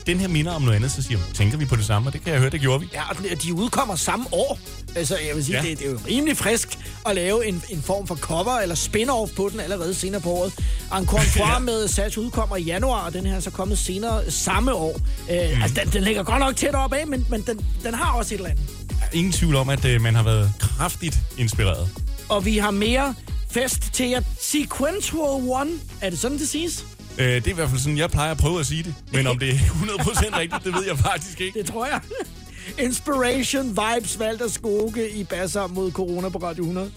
den 0.07 0.21
her 0.21 0.29
minder 0.29 0.53
om 0.53 0.63
noget 0.63 0.77
andet, 0.77 0.93
så 0.93 1.03
siger 1.03 1.19
jeg, 1.19 1.35
tænker 1.35 1.59
vi 1.59 1.65
på 1.65 1.77
det 1.77 1.85
samme? 1.85 2.09
Og 2.09 2.13
det 2.13 2.23
kan 2.25 2.33
jeg 2.33 2.41
høre, 2.41 2.51
det 2.51 2.61
gjorde 2.61 2.81
vi. 2.81 2.89
Ja, 2.93 3.11
og 3.11 3.43
de 3.43 3.55
udkommer 3.55 3.97
samme 3.97 4.27
år. 4.33 4.59
Altså, 4.95 5.19
jeg 5.29 5.37
vil 5.37 5.45
sige, 5.45 5.57
ja. 5.57 5.69
det, 5.69 5.79
det 5.79 5.87
er 5.87 5.91
jo 5.91 5.99
rimelig 6.09 6.37
frisk 6.37 6.79
at 7.07 7.15
lave 7.15 7.47
en, 7.47 7.63
en 7.71 7.83
form 7.83 8.07
for 8.07 8.15
cover 8.15 8.59
eller 8.59 8.75
spin-off 8.75 9.37
på 9.37 9.49
den 9.53 9.61
allerede 9.61 9.95
senere 9.95 10.21
på 10.21 10.31
året. 10.31 10.53
Encore 10.99 11.23
Ja. 11.37 11.59
med 11.59 11.89
Satch 11.89 12.19
udkommer 12.19 12.57
i 12.57 12.63
januar, 12.63 13.07
og 13.07 13.13
den 13.13 13.27
her 13.27 13.37
er 13.37 13.41
så 13.41 13.51
kommet 13.51 13.79
senere 13.79 14.31
samme 14.31 14.73
år. 14.75 15.01
Øh, 15.31 15.57
mm. 15.57 15.63
Altså, 15.63 15.81
den, 15.85 15.93
den 15.93 16.03
ligger 16.03 16.23
godt 16.23 16.41
nok 16.41 16.57
tæt 16.57 16.75
op 16.75 16.93
af, 16.93 17.07
men, 17.07 17.27
men 17.31 17.41
den, 17.47 17.67
den 17.85 17.95
har 17.95 18.13
også 18.13 18.35
et 18.35 18.39
eller 18.39 18.51
andet. 18.51 18.65
Ingen 19.13 19.33
tvivl 19.33 19.57
om, 19.57 19.69
at 19.69 19.85
øh, 19.85 20.01
man 20.01 20.15
har 20.15 20.23
været 20.23 20.53
kraftigt 20.59 21.19
inspireret. 21.39 21.89
Og 22.29 22.45
vi 22.45 22.59
har 22.59 22.71
mere 22.71 23.15
fest 23.51 23.83
til 23.93 24.09
jer. 24.09 24.23
Sequential 24.41 25.21
One. 25.51 25.71
Er 26.01 26.11
det 26.11 26.19
sådan, 26.19 26.39
det 26.39 26.49
siges? 26.49 26.85
Øh, 27.19 27.27
det 27.35 27.47
er 27.47 27.51
i 27.51 27.55
hvert 27.55 27.69
fald 27.69 27.81
sådan, 27.81 27.99
jeg 27.99 28.11
plejer 28.11 28.31
at 28.31 28.39
prøve 28.39 28.61
at 28.61 28.67
sige 28.67 28.83
det. 28.83 28.95
Men 29.13 29.27
om 29.27 29.39
det 29.39 29.49
er 29.49 29.55
100% 30.35 30.39
rigtigt, 30.39 30.65
det 30.65 30.75
ved 30.75 30.85
jeg 30.87 30.99
faktisk 30.99 31.41
ikke. 31.41 31.59
Det 31.59 31.69
tror 31.69 31.87
jeg. 31.87 32.01
Inspiration 32.79 33.69
Vibes 33.69 34.19
valgt 34.19 34.43
af 34.43 34.51
Skoge 34.51 35.11
i 35.11 35.25
Basser 35.25 35.67
mod 35.67 35.93
Corona 35.93 36.29
på 36.29 36.39
Radio 36.39 36.63
100. 36.63 36.91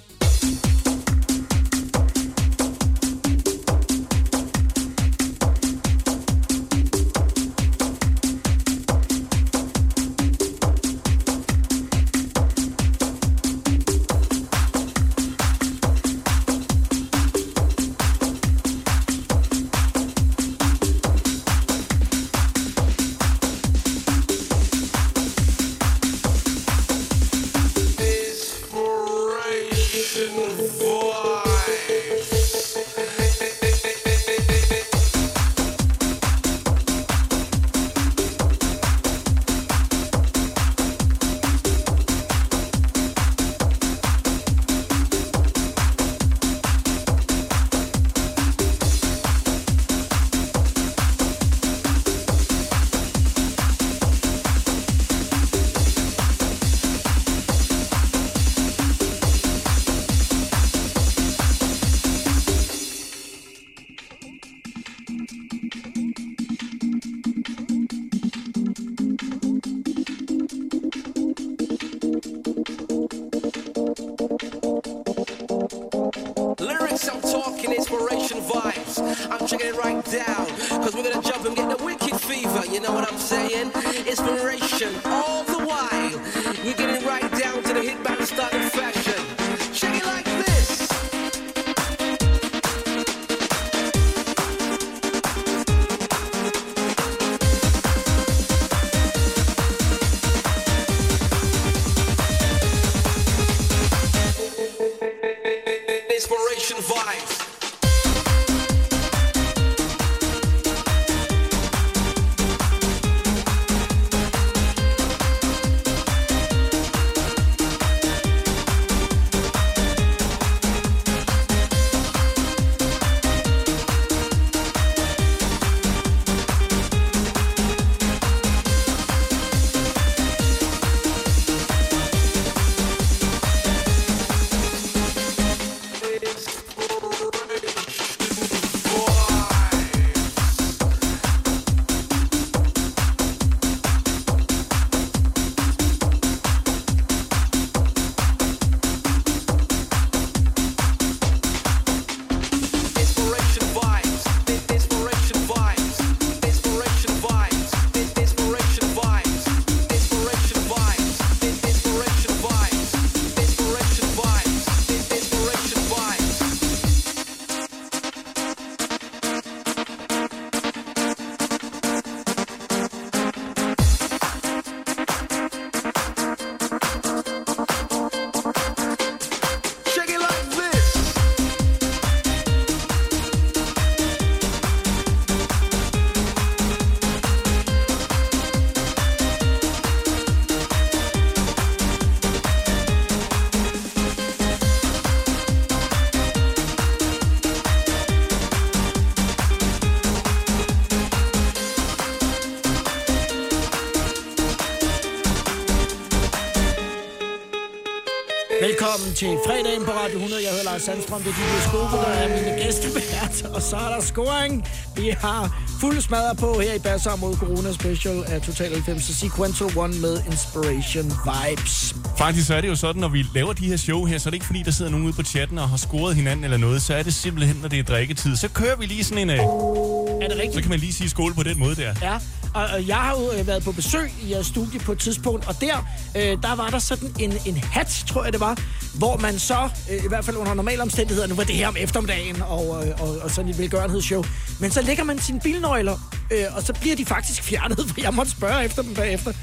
til 209.16 209.38
fredagen 209.46 209.86
på 209.86 209.92
Radio 209.92 210.16
100. 210.16 210.44
Jeg 210.44 210.52
hedder 210.52 210.64
Lars 210.72 210.82
Sandstrøm, 210.82 211.22
det 211.24 211.30
er 211.30 211.34
DJ 211.34 211.68
Skove, 211.70 211.90
der 211.92 212.04
er 212.08 212.28
mine 212.28 212.64
gæstevært. 212.64 213.46
Og 213.56 213.62
så 213.62 213.76
er 213.76 213.90
der 213.96 214.02
scoring. 214.02 214.68
Vi 214.96 215.10
har 215.20 215.62
fuld 215.82 216.02
smadret 216.02 216.38
på 216.38 216.60
her 216.60 216.74
i 216.74 216.80
Basser 216.80 217.16
mod 217.16 217.36
Corona 217.36 217.72
Special 217.74 218.24
af 218.28 218.42
Total 218.42 218.72
90 218.74 219.04
Sequential 219.04 219.78
One 219.78 219.94
med 220.00 220.22
Inspiration 220.32 221.04
Vibes. 221.26 221.96
Faktisk 222.18 222.48
så 222.48 222.56
er 222.56 222.62
det 222.62 222.68
jo 222.68 222.76
sådan, 222.76 223.02
når 223.02 223.08
vi 223.10 223.26
laver 223.36 223.54
de 223.54 223.66
her 223.68 223.78
show 223.78 224.06
her, 224.06 224.18
så 224.18 224.30
er 224.30 224.32
det 224.32 224.36
ikke 224.36 224.46
fordi, 224.46 224.64
der 224.64 224.72
sidder 224.72 224.92
nogen 224.92 225.06
ude 225.06 225.14
på 225.14 225.24
chatten 225.24 225.58
og 225.58 225.70
har 225.70 225.78
scoret 225.78 226.16
hinanden 226.16 226.44
eller 226.44 226.58
noget. 226.58 226.82
Så 226.82 226.94
er 226.96 227.04
det 227.04 227.14
simpelthen, 227.14 227.58
når 227.62 227.70
det 227.70 227.80
er 227.80 227.84
drikketid. 227.84 228.36
Så 228.36 228.48
kører 228.50 228.76
vi 228.76 228.86
lige 228.86 229.04
sådan 229.04 229.30
en... 229.30 229.30
Øh, 229.30 229.38
Er 229.38 230.28
det 230.28 230.38
rigtigt? 230.38 230.54
så 230.54 230.62
kan 230.62 230.70
man 230.70 230.80
lige 230.80 230.94
sige 230.94 231.10
skål 231.10 231.34
på 231.34 231.44
den 231.44 231.60
måde 231.60 231.76
der. 231.76 231.94
Ja, 232.02 232.14
og, 232.54 232.64
og 232.74 232.88
jeg 232.88 232.96
har 232.96 233.12
jo 233.20 233.40
øh, 233.40 233.48
været 233.48 233.64
på 233.64 233.72
besøg 233.72 234.12
i 234.24 234.32
jeres 234.32 234.48
studie 234.48 234.80
på 234.80 234.92
et 234.92 235.00
tidspunkt, 235.00 235.48
og 235.48 235.56
der, 235.62 235.88
øh, 236.16 236.22
der 236.42 236.56
var 236.56 236.70
der 236.70 236.80
sådan 236.80 237.16
en, 237.20 237.34
en 237.46 237.58
hat, 237.58 238.04
tror 238.08 238.24
jeg 238.24 238.34
det 238.34 238.42
var, 238.42 238.58
hvor 238.98 239.18
man 239.18 239.40
så, 239.40 239.70
øh, 239.92 240.06
i 240.06 240.08
hvert 240.08 240.26
fald 240.26 240.38
under 240.38 240.54
normale 240.54 240.82
omstændigheder, 240.82 241.28
nu 241.28 241.36
var 241.36 241.44
det 241.44 241.56
her 241.56 241.68
om 241.68 241.76
eftermiddagen, 241.80 242.42
og, 242.42 242.88
øh, 242.88 243.02
og, 243.02 243.18
og 243.22 243.32
sådan 243.32 243.52
et 243.52 243.58
velgørenhedsshow, 243.58 244.24
men 244.60 244.72
så 244.72 244.82
lægger 244.82 245.04
man 245.04 245.20
sine 245.20 245.40
bilnøgler, 245.40 246.12
øh, 246.32 246.46
og 246.56 246.64
så 246.64 246.74
bliver 246.74 246.96
de 246.96 247.06
faktisk 247.06 247.44
fjernet, 247.50 247.78
for 247.88 248.02
jeg 248.02 248.14
måtte 248.14 248.32
spørge 248.32 248.66
efter 248.66 248.82
dem 248.82 248.94
bagefter. 248.94 249.34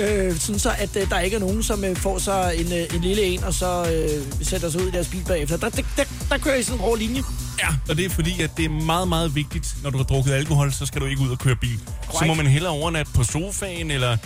Øh, 0.00 0.36
sådan 0.38 0.58
så, 0.58 0.70
at 0.78 0.96
øh, 0.96 1.10
der 1.10 1.20
ikke 1.20 1.36
er 1.36 1.40
nogen, 1.40 1.62
som 1.62 1.84
øh, 1.84 1.96
får 1.96 2.18
sig 2.18 2.54
en, 2.56 2.72
øh, 2.72 2.94
en 2.94 3.00
lille 3.00 3.22
en, 3.22 3.44
og 3.44 3.54
så 3.54 3.92
øh, 3.92 4.44
sætter 4.46 4.70
sig 4.70 4.80
ud 4.82 4.88
i 4.88 4.90
deres 4.90 5.08
bil 5.08 5.24
bagefter. 5.26 5.56
Der, 5.56 5.68
der, 5.68 5.82
der, 5.96 6.04
der 6.30 6.38
kører 6.38 6.56
I 6.56 6.62
sådan 6.62 6.78
en 6.78 6.84
hård 6.84 6.98
linje. 6.98 7.22
Ja, 7.60 7.68
og 7.88 7.96
det 7.96 8.04
er 8.04 8.10
fordi, 8.10 8.42
at 8.42 8.50
det 8.56 8.64
er 8.64 8.68
meget, 8.68 9.08
meget 9.08 9.34
vigtigt, 9.34 9.76
når 9.82 9.90
du 9.90 9.96
har 9.96 10.04
drukket 10.04 10.32
alkohol, 10.32 10.72
så 10.72 10.86
skal 10.86 11.00
du 11.00 11.06
ikke 11.06 11.22
ud 11.22 11.28
og 11.28 11.38
køre 11.38 11.56
bil. 11.56 11.80
Så 12.18 12.24
må 12.24 12.34
man 12.34 12.46
hellere 12.46 12.72
overnatte 12.72 13.12
på 13.12 13.24
sofaen, 13.24 13.90
eller 13.90 14.16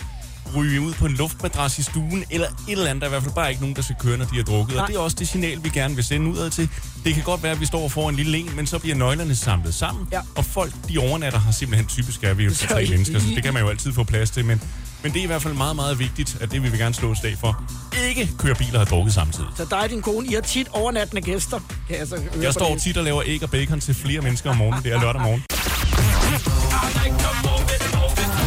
ryge 0.55 0.81
ud 0.81 0.93
på 0.93 1.05
en 1.05 1.13
luftmadras 1.13 1.79
i 1.79 1.83
stuen, 1.83 2.23
eller 2.29 2.47
et 2.47 2.53
eller 2.71 2.89
andet. 2.89 3.01
Der 3.01 3.07
er 3.07 3.09
i 3.09 3.13
hvert 3.13 3.23
fald 3.23 3.33
bare 3.35 3.49
ikke 3.49 3.61
nogen, 3.61 3.75
der 3.75 3.81
skal 3.81 3.95
køre, 3.99 4.17
når 4.17 4.25
de 4.25 4.35
har 4.35 4.43
drukket. 4.43 4.75
Nej. 4.75 4.81
Og 4.81 4.87
det 4.87 4.95
er 4.95 4.99
også 4.99 5.17
det 5.19 5.27
signal, 5.27 5.63
vi 5.63 5.69
gerne 5.69 5.95
vil 5.95 6.03
sende 6.03 6.31
udad 6.31 6.49
til. 6.49 6.69
Det 7.05 7.13
kan 7.13 7.23
godt 7.23 7.43
være, 7.43 7.51
at 7.51 7.59
vi 7.59 7.65
står 7.65 7.89
for 7.89 8.09
en 8.09 8.15
lille 8.15 8.37
en, 8.37 8.49
men 8.55 8.67
så 8.67 8.79
bliver 8.79 8.95
nøglerne 8.95 9.35
samlet 9.35 9.73
sammen. 9.73 10.07
Ja. 10.11 10.19
Og 10.35 10.45
folk, 10.45 10.73
de 10.89 10.97
overnatter, 10.97 11.39
har 11.39 11.51
simpelthen 11.51 11.87
typisk 11.87 12.23
er 12.23 12.33
vi 12.33 12.43
jo 12.43 12.53
tre 12.53 12.83
I- 12.85 12.89
mennesker, 12.89 13.19
så 13.19 13.25
det 13.35 13.43
kan 13.43 13.53
man 13.53 13.63
jo 13.63 13.69
altid 13.69 13.93
få 13.93 14.03
plads 14.03 14.29
til. 14.29 14.45
Men, 14.45 14.61
men 15.03 15.13
det 15.13 15.19
er 15.19 15.23
i 15.23 15.27
hvert 15.27 15.41
fald 15.41 15.53
meget, 15.53 15.75
meget 15.75 15.99
vigtigt, 15.99 16.37
at 16.41 16.51
det 16.51 16.63
vil 16.63 16.71
vi 16.71 16.77
gerne 16.77 16.95
slå 16.95 17.11
et 17.11 17.17
slag 17.17 17.37
for. 17.39 17.63
Ikke 18.09 18.29
køre 18.37 18.55
bil 18.55 18.75
og 18.75 18.87
drukket 18.87 19.13
samtidig. 19.13 19.49
Så 19.57 19.65
dig 19.69 19.79
og 19.79 19.89
din 19.89 20.01
kone, 20.01 20.27
I 20.27 20.33
har 20.33 20.41
tit 20.41 20.67
overnattende 20.71 21.21
gæster. 21.21 21.59
Kan 21.89 21.97
jeg, 21.99 22.07
så 22.07 22.19
Jeg 22.41 22.53
står 22.53 22.73
det. 22.73 22.81
tit 22.81 22.97
og 22.97 23.03
laver 23.03 23.21
æg 23.25 23.43
og 23.43 23.49
bacon 23.49 23.79
til 23.79 23.93
flere 23.95 24.21
mennesker 24.21 24.49
om 24.49 24.57
morgenen. 24.57 24.83
Det 24.83 24.93
er 24.93 24.99
lørdag 25.01 25.21
morgen. 25.21 25.43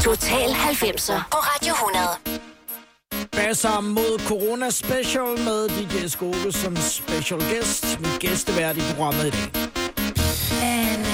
Total 0.05 0.51
90'er 0.51 1.23
på 1.31 1.37
Radio 1.37 1.75
100. 1.75 3.31
Basser 3.33 3.81
mod 3.81 4.19
Corona 4.29 4.71
Special 4.71 5.39
med 5.45 5.69
DJ 5.69 6.07
Skove 6.07 6.53
som 6.53 6.77
special 6.77 7.41
guest. 7.41 8.01
Min 8.01 8.11
gæstevært 8.21 8.77
i 8.77 8.81
programmet 8.95 9.27
i 9.27 9.31
dag. 9.31 9.49
Planet 10.49 11.10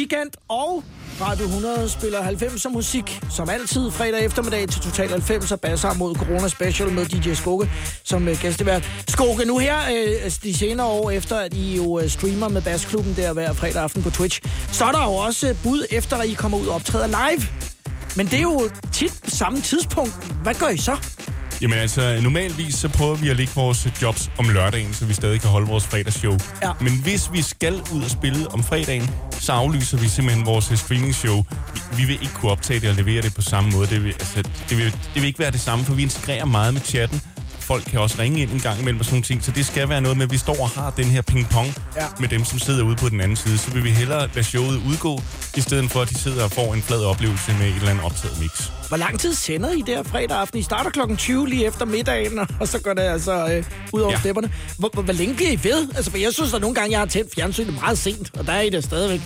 weekend, 0.00 0.30
og 0.48 0.84
Radio 1.20 1.44
100 1.44 1.88
spiller 1.88 2.20
90'er 2.20 2.68
musik, 2.68 3.20
som 3.30 3.50
altid 3.50 3.90
fredag 3.90 4.24
eftermiddag 4.24 4.68
til 4.68 4.80
Total 4.80 5.08
90'er 5.08 5.56
basser 5.56 5.94
mod 5.94 6.14
Corona 6.14 6.48
Special 6.48 6.92
med 6.92 7.06
DJ 7.06 7.34
Skoke 7.34 7.70
som 8.04 8.28
uh, 8.28 8.40
gæstevært. 8.40 8.90
Skoke, 9.08 9.44
nu 9.44 9.58
her 9.58 9.76
uh, 9.76 10.30
de 10.42 10.58
senere 10.58 10.86
år, 10.86 11.10
efter 11.10 11.36
at 11.36 11.54
I 11.54 11.76
jo 11.76 11.82
uh, 11.82 12.08
streamer 12.08 12.48
med 12.48 12.62
Bassklubben 12.62 13.16
der 13.16 13.32
hver 13.32 13.52
fredag 13.52 13.82
aften 13.82 14.02
på 14.02 14.10
Twitch, 14.10 14.40
så 14.72 14.84
er 14.84 14.92
der 14.92 15.04
jo 15.04 15.12
også 15.12 15.56
bud 15.62 15.86
efter, 15.90 16.16
at 16.16 16.28
I 16.28 16.32
kommer 16.32 16.58
ud 16.58 16.66
og 16.66 16.74
optræder 16.74 17.06
live. 17.06 17.46
Men 18.16 18.26
det 18.26 18.34
er 18.34 18.42
jo 18.42 18.70
tit 18.92 19.20
på 19.24 19.30
samme 19.30 19.60
tidspunkt. 19.60 20.12
Hvad 20.42 20.54
gør 20.54 20.68
I 20.68 20.76
så? 20.76 20.96
Jamen 21.60 21.78
altså, 21.78 22.20
normalvis 22.22 22.74
så 22.74 22.88
prøver 22.88 23.14
vi 23.14 23.28
at 23.28 23.36
lægge 23.36 23.52
vores 23.54 23.88
jobs 24.02 24.30
om 24.38 24.48
lørdagen, 24.48 24.94
så 24.94 25.04
vi 25.04 25.14
stadig 25.14 25.40
kan 25.40 25.50
holde 25.50 25.66
vores 25.66 25.84
fredagsshow. 25.86 26.38
Ja. 26.62 26.70
Men 26.80 27.02
hvis 27.02 27.32
vi 27.32 27.42
skal 27.42 27.74
ud 27.94 28.02
og 28.02 28.10
spille 28.10 28.48
om 28.48 28.62
fredagen, 28.62 29.10
så 29.40 29.52
aflyser 29.52 29.98
vi 29.98 30.08
simpelthen 30.08 30.46
vores 30.46 30.70
øh, 30.70 30.76
streaming-show. 30.76 31.44
Vi, 31.74 31.80
vi 31.96 32.04
vil 32.04 32.22
ikke 32.22 32.34
kunne 32.34 32.52
optage 32.52 32.80
det 32.80 32.88
og 32.88 32.94
levere 32.94 33.22
det 33.22 33.34
på 33.34 33.42
samme 33.42 33.70
måde. 33.70 33.86
Det 33.86 34.04
vil, 34.04 34.12
altså, 34.12 34.42
det, 34.68 34.78
vil, 34.78 34.86
det 34.86 35.14
vil 35.14 35.24
ikke 35.24 35.38
være 35.38 35.50
det 35.50 35.60
samme, 35.60 35.84
for 35.84 35.94
vi 35.94 36.02
integrerer 36.02 36.44
meget 36.44 36.74
med 36.74 36.82
chatten. 36.82 37.22
Folk 37.70 37.84
kan 37.84 38.00
også 38.00 38.16
ringe 38.18 38.42
ind 38.42 38.50
en 38.50 38.60
gang 38.60 38.80
imellem 38.80 39.00
og 39.00 39.04
sådan 39.04 39.14
nogle 39.14 39.24
ting, 39.24 39.44
så 39.44 39.50
det 39.50 39.66
skal 39.66 39.88
være 39.88 40.00
noget 40.00 40.16
med, 40.16 40.24
at 40.26 40.32
vi 40.32 40.38
står 40.38 40.60
og 40.62 40.68
har 40.68 40.90
den 40.90 41.04
her 41.04 41.22
ping-pong 41.22 41.74
Ja. 41.96 42.06
med 42.20 42.28
dem, 42.28 42.44
som 42.44 42.58
sidder 42.58 42.84
ude 42.84 42.96
på 42.96 43.08
den 43.08 43.20
anden 43.20 43.36
side. 43.36 43.58
Så 43.58 43.70
vil 43.70 43.84
vi 43.84 43.90
hellere 43.90 44.28
lade 44.34 44.44
showet 44.44 44.80
udgå, 44.90 45.22
i 45.56 45.60
stedet 45.60 45.90
for 45.90 46.00
at 46.02 46.08
de 46.10 46.18
sidder 46.18 46.44
og 46.44 46.50
får 46.50 46.74
en 46.74 46.82
flad 46.82 47.04
oplevelse 47.04 47.52
med 47.58 47.66
et 47.68 47.74
eller 47.76 47.90
andet 47.90 48.04
optaget 48.04 48.40
mix. 48.40 48.70
Hvor 48.88 48.96
lang 48.96 49.20
tid 49.20 49.34
sender 49.34 49.70
I 49.70 49.82
der 49.86 50.02
fredag 50.02 50.36
aften? 50.36 50.58
I 50.58 50.62
starter 50.62 50.90
klokken 50.90 51.16
20 51.16 51.48
lige 51.48 51.66
efter 51.66 51.84
middagen, 51.84 52.38
og 52.60 52.68
så 52.68 52.78
går 52.78 52.94
det 52.94 53.02
altså 53.02 53.46
øh, 53.52 53.64
ud 53.92 54.00
over 54.00 54.12
ja. 54.12 54.18
Stepperne. 54.20 54.50
Hvor, 54.78 54.90
hvor, 54.92 55.02
hvor 55.02 55.12
længe 55.12 55.34
bliver 55.34 55.50
I 55.50 55.58
ved? 55.62 55.88
Altså, 55.96 56.10
for 56.10 56.18
jeg 56.18 56.32
synes, 56.32 56.54
at 56.54 56.60
nogle 56.60 56.74
gange, 56.74 56.90
jeg 56.90 56.98
har 56.98 57.06
tændt 57.06 57.34
fjernsynet 57.34 57.74
meget 57.74 57.98
sent, 57.98 58.30
og 58.38 58.46
der 58.46 58.52
er 58.52 58.60
I 58.60 58.70
det 58.70 58.84
stadigvæk. 58.84 59.20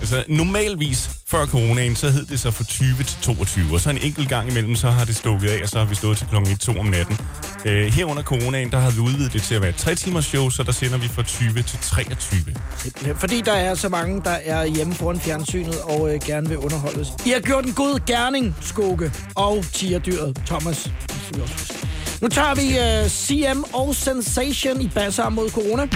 Altså, 0.00 0.24
normalvis 0.28 1.10
før 1.26 1.46
coronaen, 1.46 1.96
så 1.96 2.10
hed 2.10 2.26
det 2.26 2.40
så 2.40 2.50
fra 2.50 2.64
20 2.64 2.96
til 2.96 3.16
22, 3.22 3.74
og 3.74 3.80
så 3.80 3.90
en 3.90 3.98
enkelt 3.98 4.28
gang 4.28 4.50
imellem, 4.50 4.76
så 4.76 4.90
har 4.90 5.04
det 5.04 5.16
stukket 5.16 5.48
af, 5.48 5.62
og 5.62 5.68
så 5.68 5.78
har 5.78 5.84
vi 5.84 5.94
stået 5.94 6.18
til 6.18 6.26
kl. 6.26 6.36
1-2 6.36 6.78
om 6.78 6.86
natten. 6.86 7.18
Øh, 7.64 7.86
her 7.86 8.04
under 8.04 8.22
coronaen, 8.22 8.70
der 8.70 8.78
har 8.78 8.90
vi 8.90 9.00
udvidet 9.00 9.32
det 9.32 9.42
til 9.42 9.54
at 9.54 9.60
være 9.60 9.70
et 9.70 9.76
3 9.76 9.94
timers 9.94 10.24
show, 10.24 10.50
så 10.50 10.62
der 10.62 10.72
sender 10.72 10.98
vi 10.98 11.08
fra 11.08 11.22
20 11.22 11.62
til 11.62 11.78
23. 11.82 12.40
Fordi 13.14 13.40
der 13.40 13.52
er 13.52 13.74
så 13.74 13.88
mange, 13.88 14.22
der 14.24 14.30
er 14.44 14.64
hjemme 14.66 14.94
foran 14.94 15.20
fjernsynet 15.20 15.80
og 15.80 16.14
øh, 16.14 16.20
gerne 16.26 16.48
vil 16.48 16.58
underholdes. 16.58 17.08
I 17.26 17.30
har 17.30 17.40
gjort 17.40 17.64
en 17.64 17.72
god 17.72 18.06
gerning, 18.06 18.56
Skoge, 18.60 19.12
og 19.34 19.64
tierdyret 19.72 20.36
Thomas. 20.46 20.90
Nu 22.22 22.28
tager 22.28 22.54
vi 22.54 22.78
øh, 22.78 23.08
CM 23.08 23.62
og 23.72 23.94
Sensation 23.94 24.80
i 24.80 24.88
basser 24.88 25.28
mod 25.28 25.50
corona. 25.50 25.88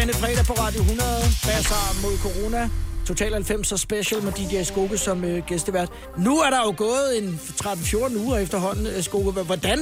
Denne 0.00 0.12
fredag 0.12 0.44
på 0.44 0.52
Radio 0.52 0.80
100. 0.80 1.08
Passer 1.42 2.00
mod 2.02 2.18
corona. 2.18 2.70
Total 3.06 3.32
90 3.32 3.80
special 3.80 4.22
med 4.22 4.32
DJ 4.32 4.62
Skoge 4.62 4.98
som 4.98 5.24
øh, 5.24 5.42
gæstevært. 5.46 5.88
Nu 6.18 6.38
er 6.38 6.50
der 6.50 6.60
jo 6.66 6.74
gået 6.76 7.18
en 7.22 7.40
13-14 7.64 8.18
uger 8.18 8.38
efterhånden, 8.38 8.86
øh, 8.86 9.02
Skoge. 9.02 9.32
Hvordan, 9.32 9.78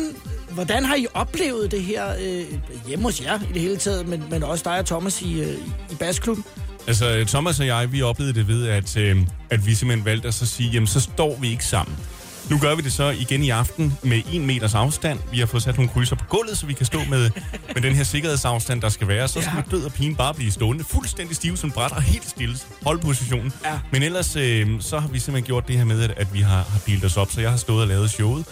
hvordan 0.50 0.84
har 0.84 0.94
I 0.94 1.06
oplevet 1.14 1.70
det 1.70 1.82
her 1.82 2.14
øh, 2.20 2.44
hjemme 2.88 3.04
hos 3.04 3.20
jer 3.20 3.40
i 3.50 3.52
det 3.52 3.62
hele 3.62 3.76
taget, 3.76 4.08
men, 4.08 4.24
men 4.30 4.42
også 4.42 4.64
dig 4.64 4.78
og 4.78 4.86
Thomas 4.86 5.22
i, 5.22 5.40
øh, 5.40 5.56
i 5.90 5.94
Basklubben? 5.94 6.44
Altså, 6.86 7.16
øh, 7.16 7.26
Thomas 7.26 7.60
og 7.60 7.66
jeg, 7.66 7.92
vi 7.92 8.02
oplevede 8.02 8.34
det 8.34 8.48
ved, 8.48 8.68
at, 8.68 8.96
øh, 8.96 9.16
at 9.50 9.66
vi 9.66 9.74
simpelthen 9.74 10.04
valgte 10.04 10.28
at 10.28 10.34
så 10.34 10.46
sige, 10.46 10.70
jamen, 10.70 10.86
så 10.86 11.00
står 11.00 11.38
vi 11.40 11.50
ikke 11.50 11.64
sammen. 11.64 11.96
Nu 12.50 12.58
gør 12.58 12.74
vi 12.74 12.82
det 12.82 12.92
så 12.92 13.10
igen 13.10 13.42
i 13.42 13.50
aften 13.50 13.98
med 14.02 14.22
en 14.32 14.46
meters 14.46 14.74
afstand. 14.74 15.18
Vi 15.32 15.38
har 15.38 15.46
fået 15.46 15.62
sat 15.62 15.76
nogle 15.76 15.90
krydser 15.90 16.16
på 16.16 16.24
gulvet, 16.28 16.58
så 16.58 16.66
vi 16.66 16.72
kan 16.72 16.86
stå 16.86 16.98
med, 17.10 17.30
med 17.74 17.82
den 17.82 17.94
her 17.94 18.04
sikkerhedsafstand, 18.04 18.82
der 18.82 18.88
skal 18.88 19.08
være. 19.08 19.28
Så 19.28 19.40
skal 19.40 19.52
ja. 19.56 19.76
død 19.76 19.84
og 19.84 19.92
pine 19.92 20.16
bare 20.16 20.34
blive 20.34 20.50
stående, 20.50 20.84
fuldstændig 20.84 21.36
stive 21.36 21.56
som 21.56 21.70
bræt 21.70 21.92
og 21.92 22.02
helt 22.02 22.28
stille. 22.30 22.56
Hold 22.82 23.00
positionen. 23.00 23.52
Ja. 23.64 23.78
Men 23.92 24.02
ellers 24.02 24.36
øh, 24.36 24.80
så 24.80 24.98
har 24.98 25.08
vi 25.08 25.18
simpelthen 25.18 25.46
gjort 25.46 25.68
det 25.68 25.76
her 25.76 25.84
med, 25.84 26.02
at, 26.02 26.10
at 26.16 26.34
vi 26.34 26.40
har, 26.40 26.56
har 26.56 26.80
delt 26.86 27.04
os 27.04 27.16
op. 27.16 27.30
Så 27.30 27.40
jeg 27.40 27.50
har 27.50 27.56
stået 27.56 27.82
og 27.82 27.88
lavet 27.88 28.10
showet. 28.10 28.44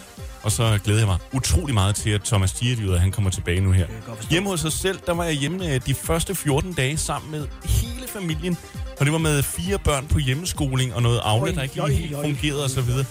Og 0.43 0.53
så 0.53 0.79
glæder 0.85 1.01
jeg 1.01 1.09
mig 1.09 1.19
utrolig 1.33 1.75
meget 1.75 1.95
til, 1.95 2.11
at 2.11 2.23
Thomas 2.23 2.53
Tierdyret, 2.53 3.01
han 3.01 3.13
kommer 3.13 3.31
tilbage 3.31 3.61
nu 3.61 3.73
her. 3.73 3.87
Hjemme 4.31 4.49
hos 4.49 4.65
os 4.65 4.75
selv, 4.75 4.99
der 5.07 5.13
var 5.13 5.25
jeg 5.25 5.35
hjemme 5.35 5.75
øh, 5.75 5.81
de 5.87 5.95
første 5.95 6.35
14 6.35 6.73
dage 6.73 6.97
sammen 6.97 7.31
med 7.31 7.47
hele 7.65 8.09
familien. 8.09 8.57
Og 9.01 9.05
det 9.07 9.13
var 9.13 9.19
med 9.19 9.43
fire 9.43 9.79
børn 9.79 10.07
på 10.07 10.19
hjemmeskoling 10.19 10.95
og 10.95 11.03
noget 11.03 11.21
Aula, 11.25 11.53
der 11.55 11.63
ikke 11.63 11.87
lige 11.87 11.99
helt 11.99 12.17
fungerede 12.17 12.65
og 12.65 12.71
så 12.71 12.81
videre. 12.81 13.05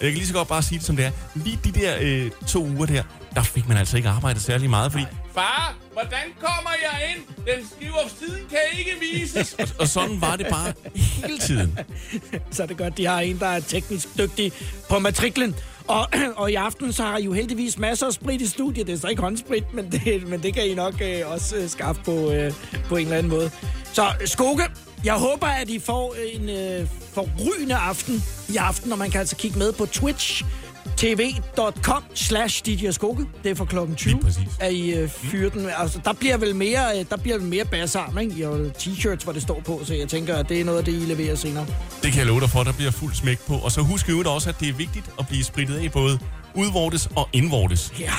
Jeg 0.00 0.10
kan 0.10 0.18
lige 0.18 0.26
så 0.26 0.34
godt 0.34 0.48
bare 0.48 0.62
sige 0.62 0.78
det 0.78 0.86
som 0.86 0.96
det 0.96 1.04
er. 1.04 1.10
Lige 1.34 1.58
de 1.64 1.72
der 1.72 1.94
øh, 2.00 2.30
to 2.46 2.66
uger 2.66 2.86
der, 2.86 3.02
der 3.34 3.42
fik 3.42 3.68
man 3.68 3.76
altså 3.76 3.96
ikke 3.96 4.08
arbejdet 4.08 4.42
særlig 4.42 4.70
meget, 4.70 4.92
fordi 4.92 5.04
Far, 5.36 5.74
hvordan 5.92 6.26
kommer 6.40 6.70
jeg 6.82 7.10
ind? 7.10 7.22
Den 7.46 7.68
skiver 7.76 8.08
siden 8.18 8.42
kan 8.48 8.58
ikke 8.78 8.92
vises. 9.00 9.56
og, 9.58 9.68
og 9.78 9.88
sådan 9.88 10.20
var 10.20 10.36
det 10.36 10.46
bare 10.50 10.72
hele 10.94 11.38
tiden. 11.38 11.78
så 12.50 12.62
er 12.62 12.66
det 12.66 12.76
godt, 12.76 12.96
de 12.96 13.06
har 13.06 13.20
en, 13.20 13.38
der 13.38 13.46
er 13.46 13.60
teknisk 13.60 14.18
dygtig 14.18 14.52
på 14.90 14.98
matriklen. 14.98 15.56
Og, 15.86 16.08
og 16.42 16.50
i 16.52 16.54
aften 16.54 16.92
så 16.92 17.02
har 17.02 17.18
I 17.18 17.24
jo 17.24 17.32
heldigvis 17.32 17.78
masser 17.78 18.06
af 18.06 18.12
sprit 18.12 18.40
i 18.40 18.46
studiet. 18.46 18.86
Det 18.86 18.92
er 18.92 18.98
så 18.98 19.08
ikke 19.08 19.22
håndsprit, 19.22 19.74
men 19.74 19.92
det, 19.92 20.28
men 20.28 20.42
det 20.42 20.54
kan 20.54 20.66
I 20.66 20.74
nok 20.74 20.94
øh, 21.02 21.30
også 21.30 21.56
øh, 21.56 21.68
skaffe 21.68 22.02
på, 22.04 22.30
øh, 22.30 22.52
på 22.88 22.96
en 22.96 23.02
eller 23.02 23.18
anden 23.18 23.32
måde. 23.32 23.50
Så 23.92 24.06
Skoge, 24.24 24.62
jeg 25.04 25.14
håber, 25.14 25.46
at 25.46 25.68
I 25.68 25.78
får 25.78 26.14
en 26.32 26.48
øh, 26.48 26.88
forrygende 27.12 27.74
aften 27.74 28.22
i 28.48 28.56
aften, 28.56 28.92
og 28.92 28.98
man 28.98 29.10
kan 29.10 29.20
altså 29.20 29.36
kigge 29.36 29.58
med 29.58 29.72
på 29.72 29.86
Twitch 29.86 30.44
tv.com 30.96 32.04
slash 32.14 32.66
DJ 32.66 32.90
Skoge. 32.90 33.26
Det 33.42 33.50
er 33.50 33.54
for 33.54 33.64
klokken 33.64 33.96
20, 33.96 34.20
at 34.60 34.72
I 34.72 34.94
øh, 34.94 35.08
fyrer 35.08 35.50
den. 35.50 35.68
Altså, 35.78 36.00
der 36.04 36.12
bliver 36.12 36.36
vel 36.36 36.56
mere, 36.56 36.98
øh, 36.98 37.04
der 37.10 37.16
bliver 37.16 37.38
vel 37.38 37.46
mere 37.46 37.64
bassarm, 37.64 38.18
ikke? 38.18 38.34
I 38.38 38.42
har 38.42 38.70
t-shirts, 38.78 39.24
hvor 39.24 39.32
det 39.32 39.42
står 39.42 39.60
på, 39.60 39.80
så 39.84 39.94
jeg 39.94 40.08
tænker, 40.08 40.36
at 40.36 40.48
det 40.48 40.60
er 40.60 40.64
noget 40.64 40.78
af 40.78 40.84
det, 40.84 40.92
I 40.92 41.04
leverer 41.04 41.34
senere. 41.34 41.66
Det 42.02 42.12
kan 42.12 42.18
jeg 42.18 42.26
love 42.26 42.40
dig 42.40 42.50
for, 42.50 42.62
der 42.62 42.72
bliver 42.72 42.90
fuld 42.90 43.14
smæk 43.14 43.40
på. 43.46 43.54
Og 43.54 43.72
så 43.72 43.80
husk 43.80 44.08
jo 44.08 44.22
også, 44.26 44.48
at 44.48 44.60
det 44.60 44.68
er 44.68 44.72
vigtigt 44.72 45.10
at 45.18 45.28
blive 45.28 45.44
spritet 45.44 45.76
af 45.76 45.92
både 45.92 46.18
udvortes 46.54 47.08
og 47.16 47.28
indvortes. 47.32 47.92
Ja, 48.00 48.10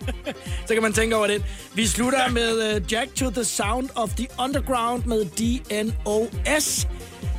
så 0.66 0.74
kan 0.74 0.82
man 0.82 0.92
tænke 0.92 1.16
over 1.16 1.26
det. 1.26 1.44
Vi 1.74 1.86
slutter 1.86 2.30
med 2.30 2.76
uh, 2.76 2.92
Jack 2.92 3.14
to 3.14 3.30
the 3.30 3.44
Sound 3.44 3.88
of 3.94 4.10
the 4.10 4.26
Underground 4.38 5.04
med 5.04 5.24
DNOS. 5.24 6.86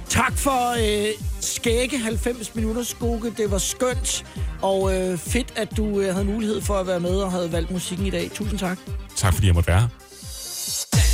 Tak 0.09 0.33
for 0.37 0.71
uh, 0.71 1.23
skægge 1.41 1.97
90 1.99 2.55
minutter, 2.55 2.83
Skoge. 2.83 3.33
Det 3.37 3.51
var 3.51 3.57
skønt. 3.57 4.25
Og 4.61 4.81
uh, 4.81 5.17
fedt, 5.19 5.53
at 5.55 5.77
du 5.77 5.85
uh, 5.85 6.03
havde 6.03 6.25
mulighed 6.25 6.61
for 6.61 6.73
at 6.79 6.87
være 6.87 6.99
med 6.99 7.15
og 7.15 7.31
havde 7.31 7.51
valgt 7.51 7.71
musikken 7.71 8.05
i 8.05 8.09
dag. 8.09 8.31
Tusind 8.33 8.59
tak. 8.59 8.77
Tak 9.15 9.33
fordi 9.33 9.47
jeg 9.47 9.55
måtte 9.55 9.67
være 9.67 9.79
her. 9.79 9.87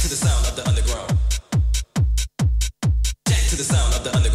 To 0.04 0.08
the 0.14 0.16
sound 0.26 0.46
of 0.50 0.54
the 0.58 0.64
underground. 0.70 1.12
Jack 3.30 3.44
to 3.52 3.56
the 3.62 3.68
sound 3.74 3.92
of 3.98 4.02
the 4.06 4.12
underground. 4.18 4.33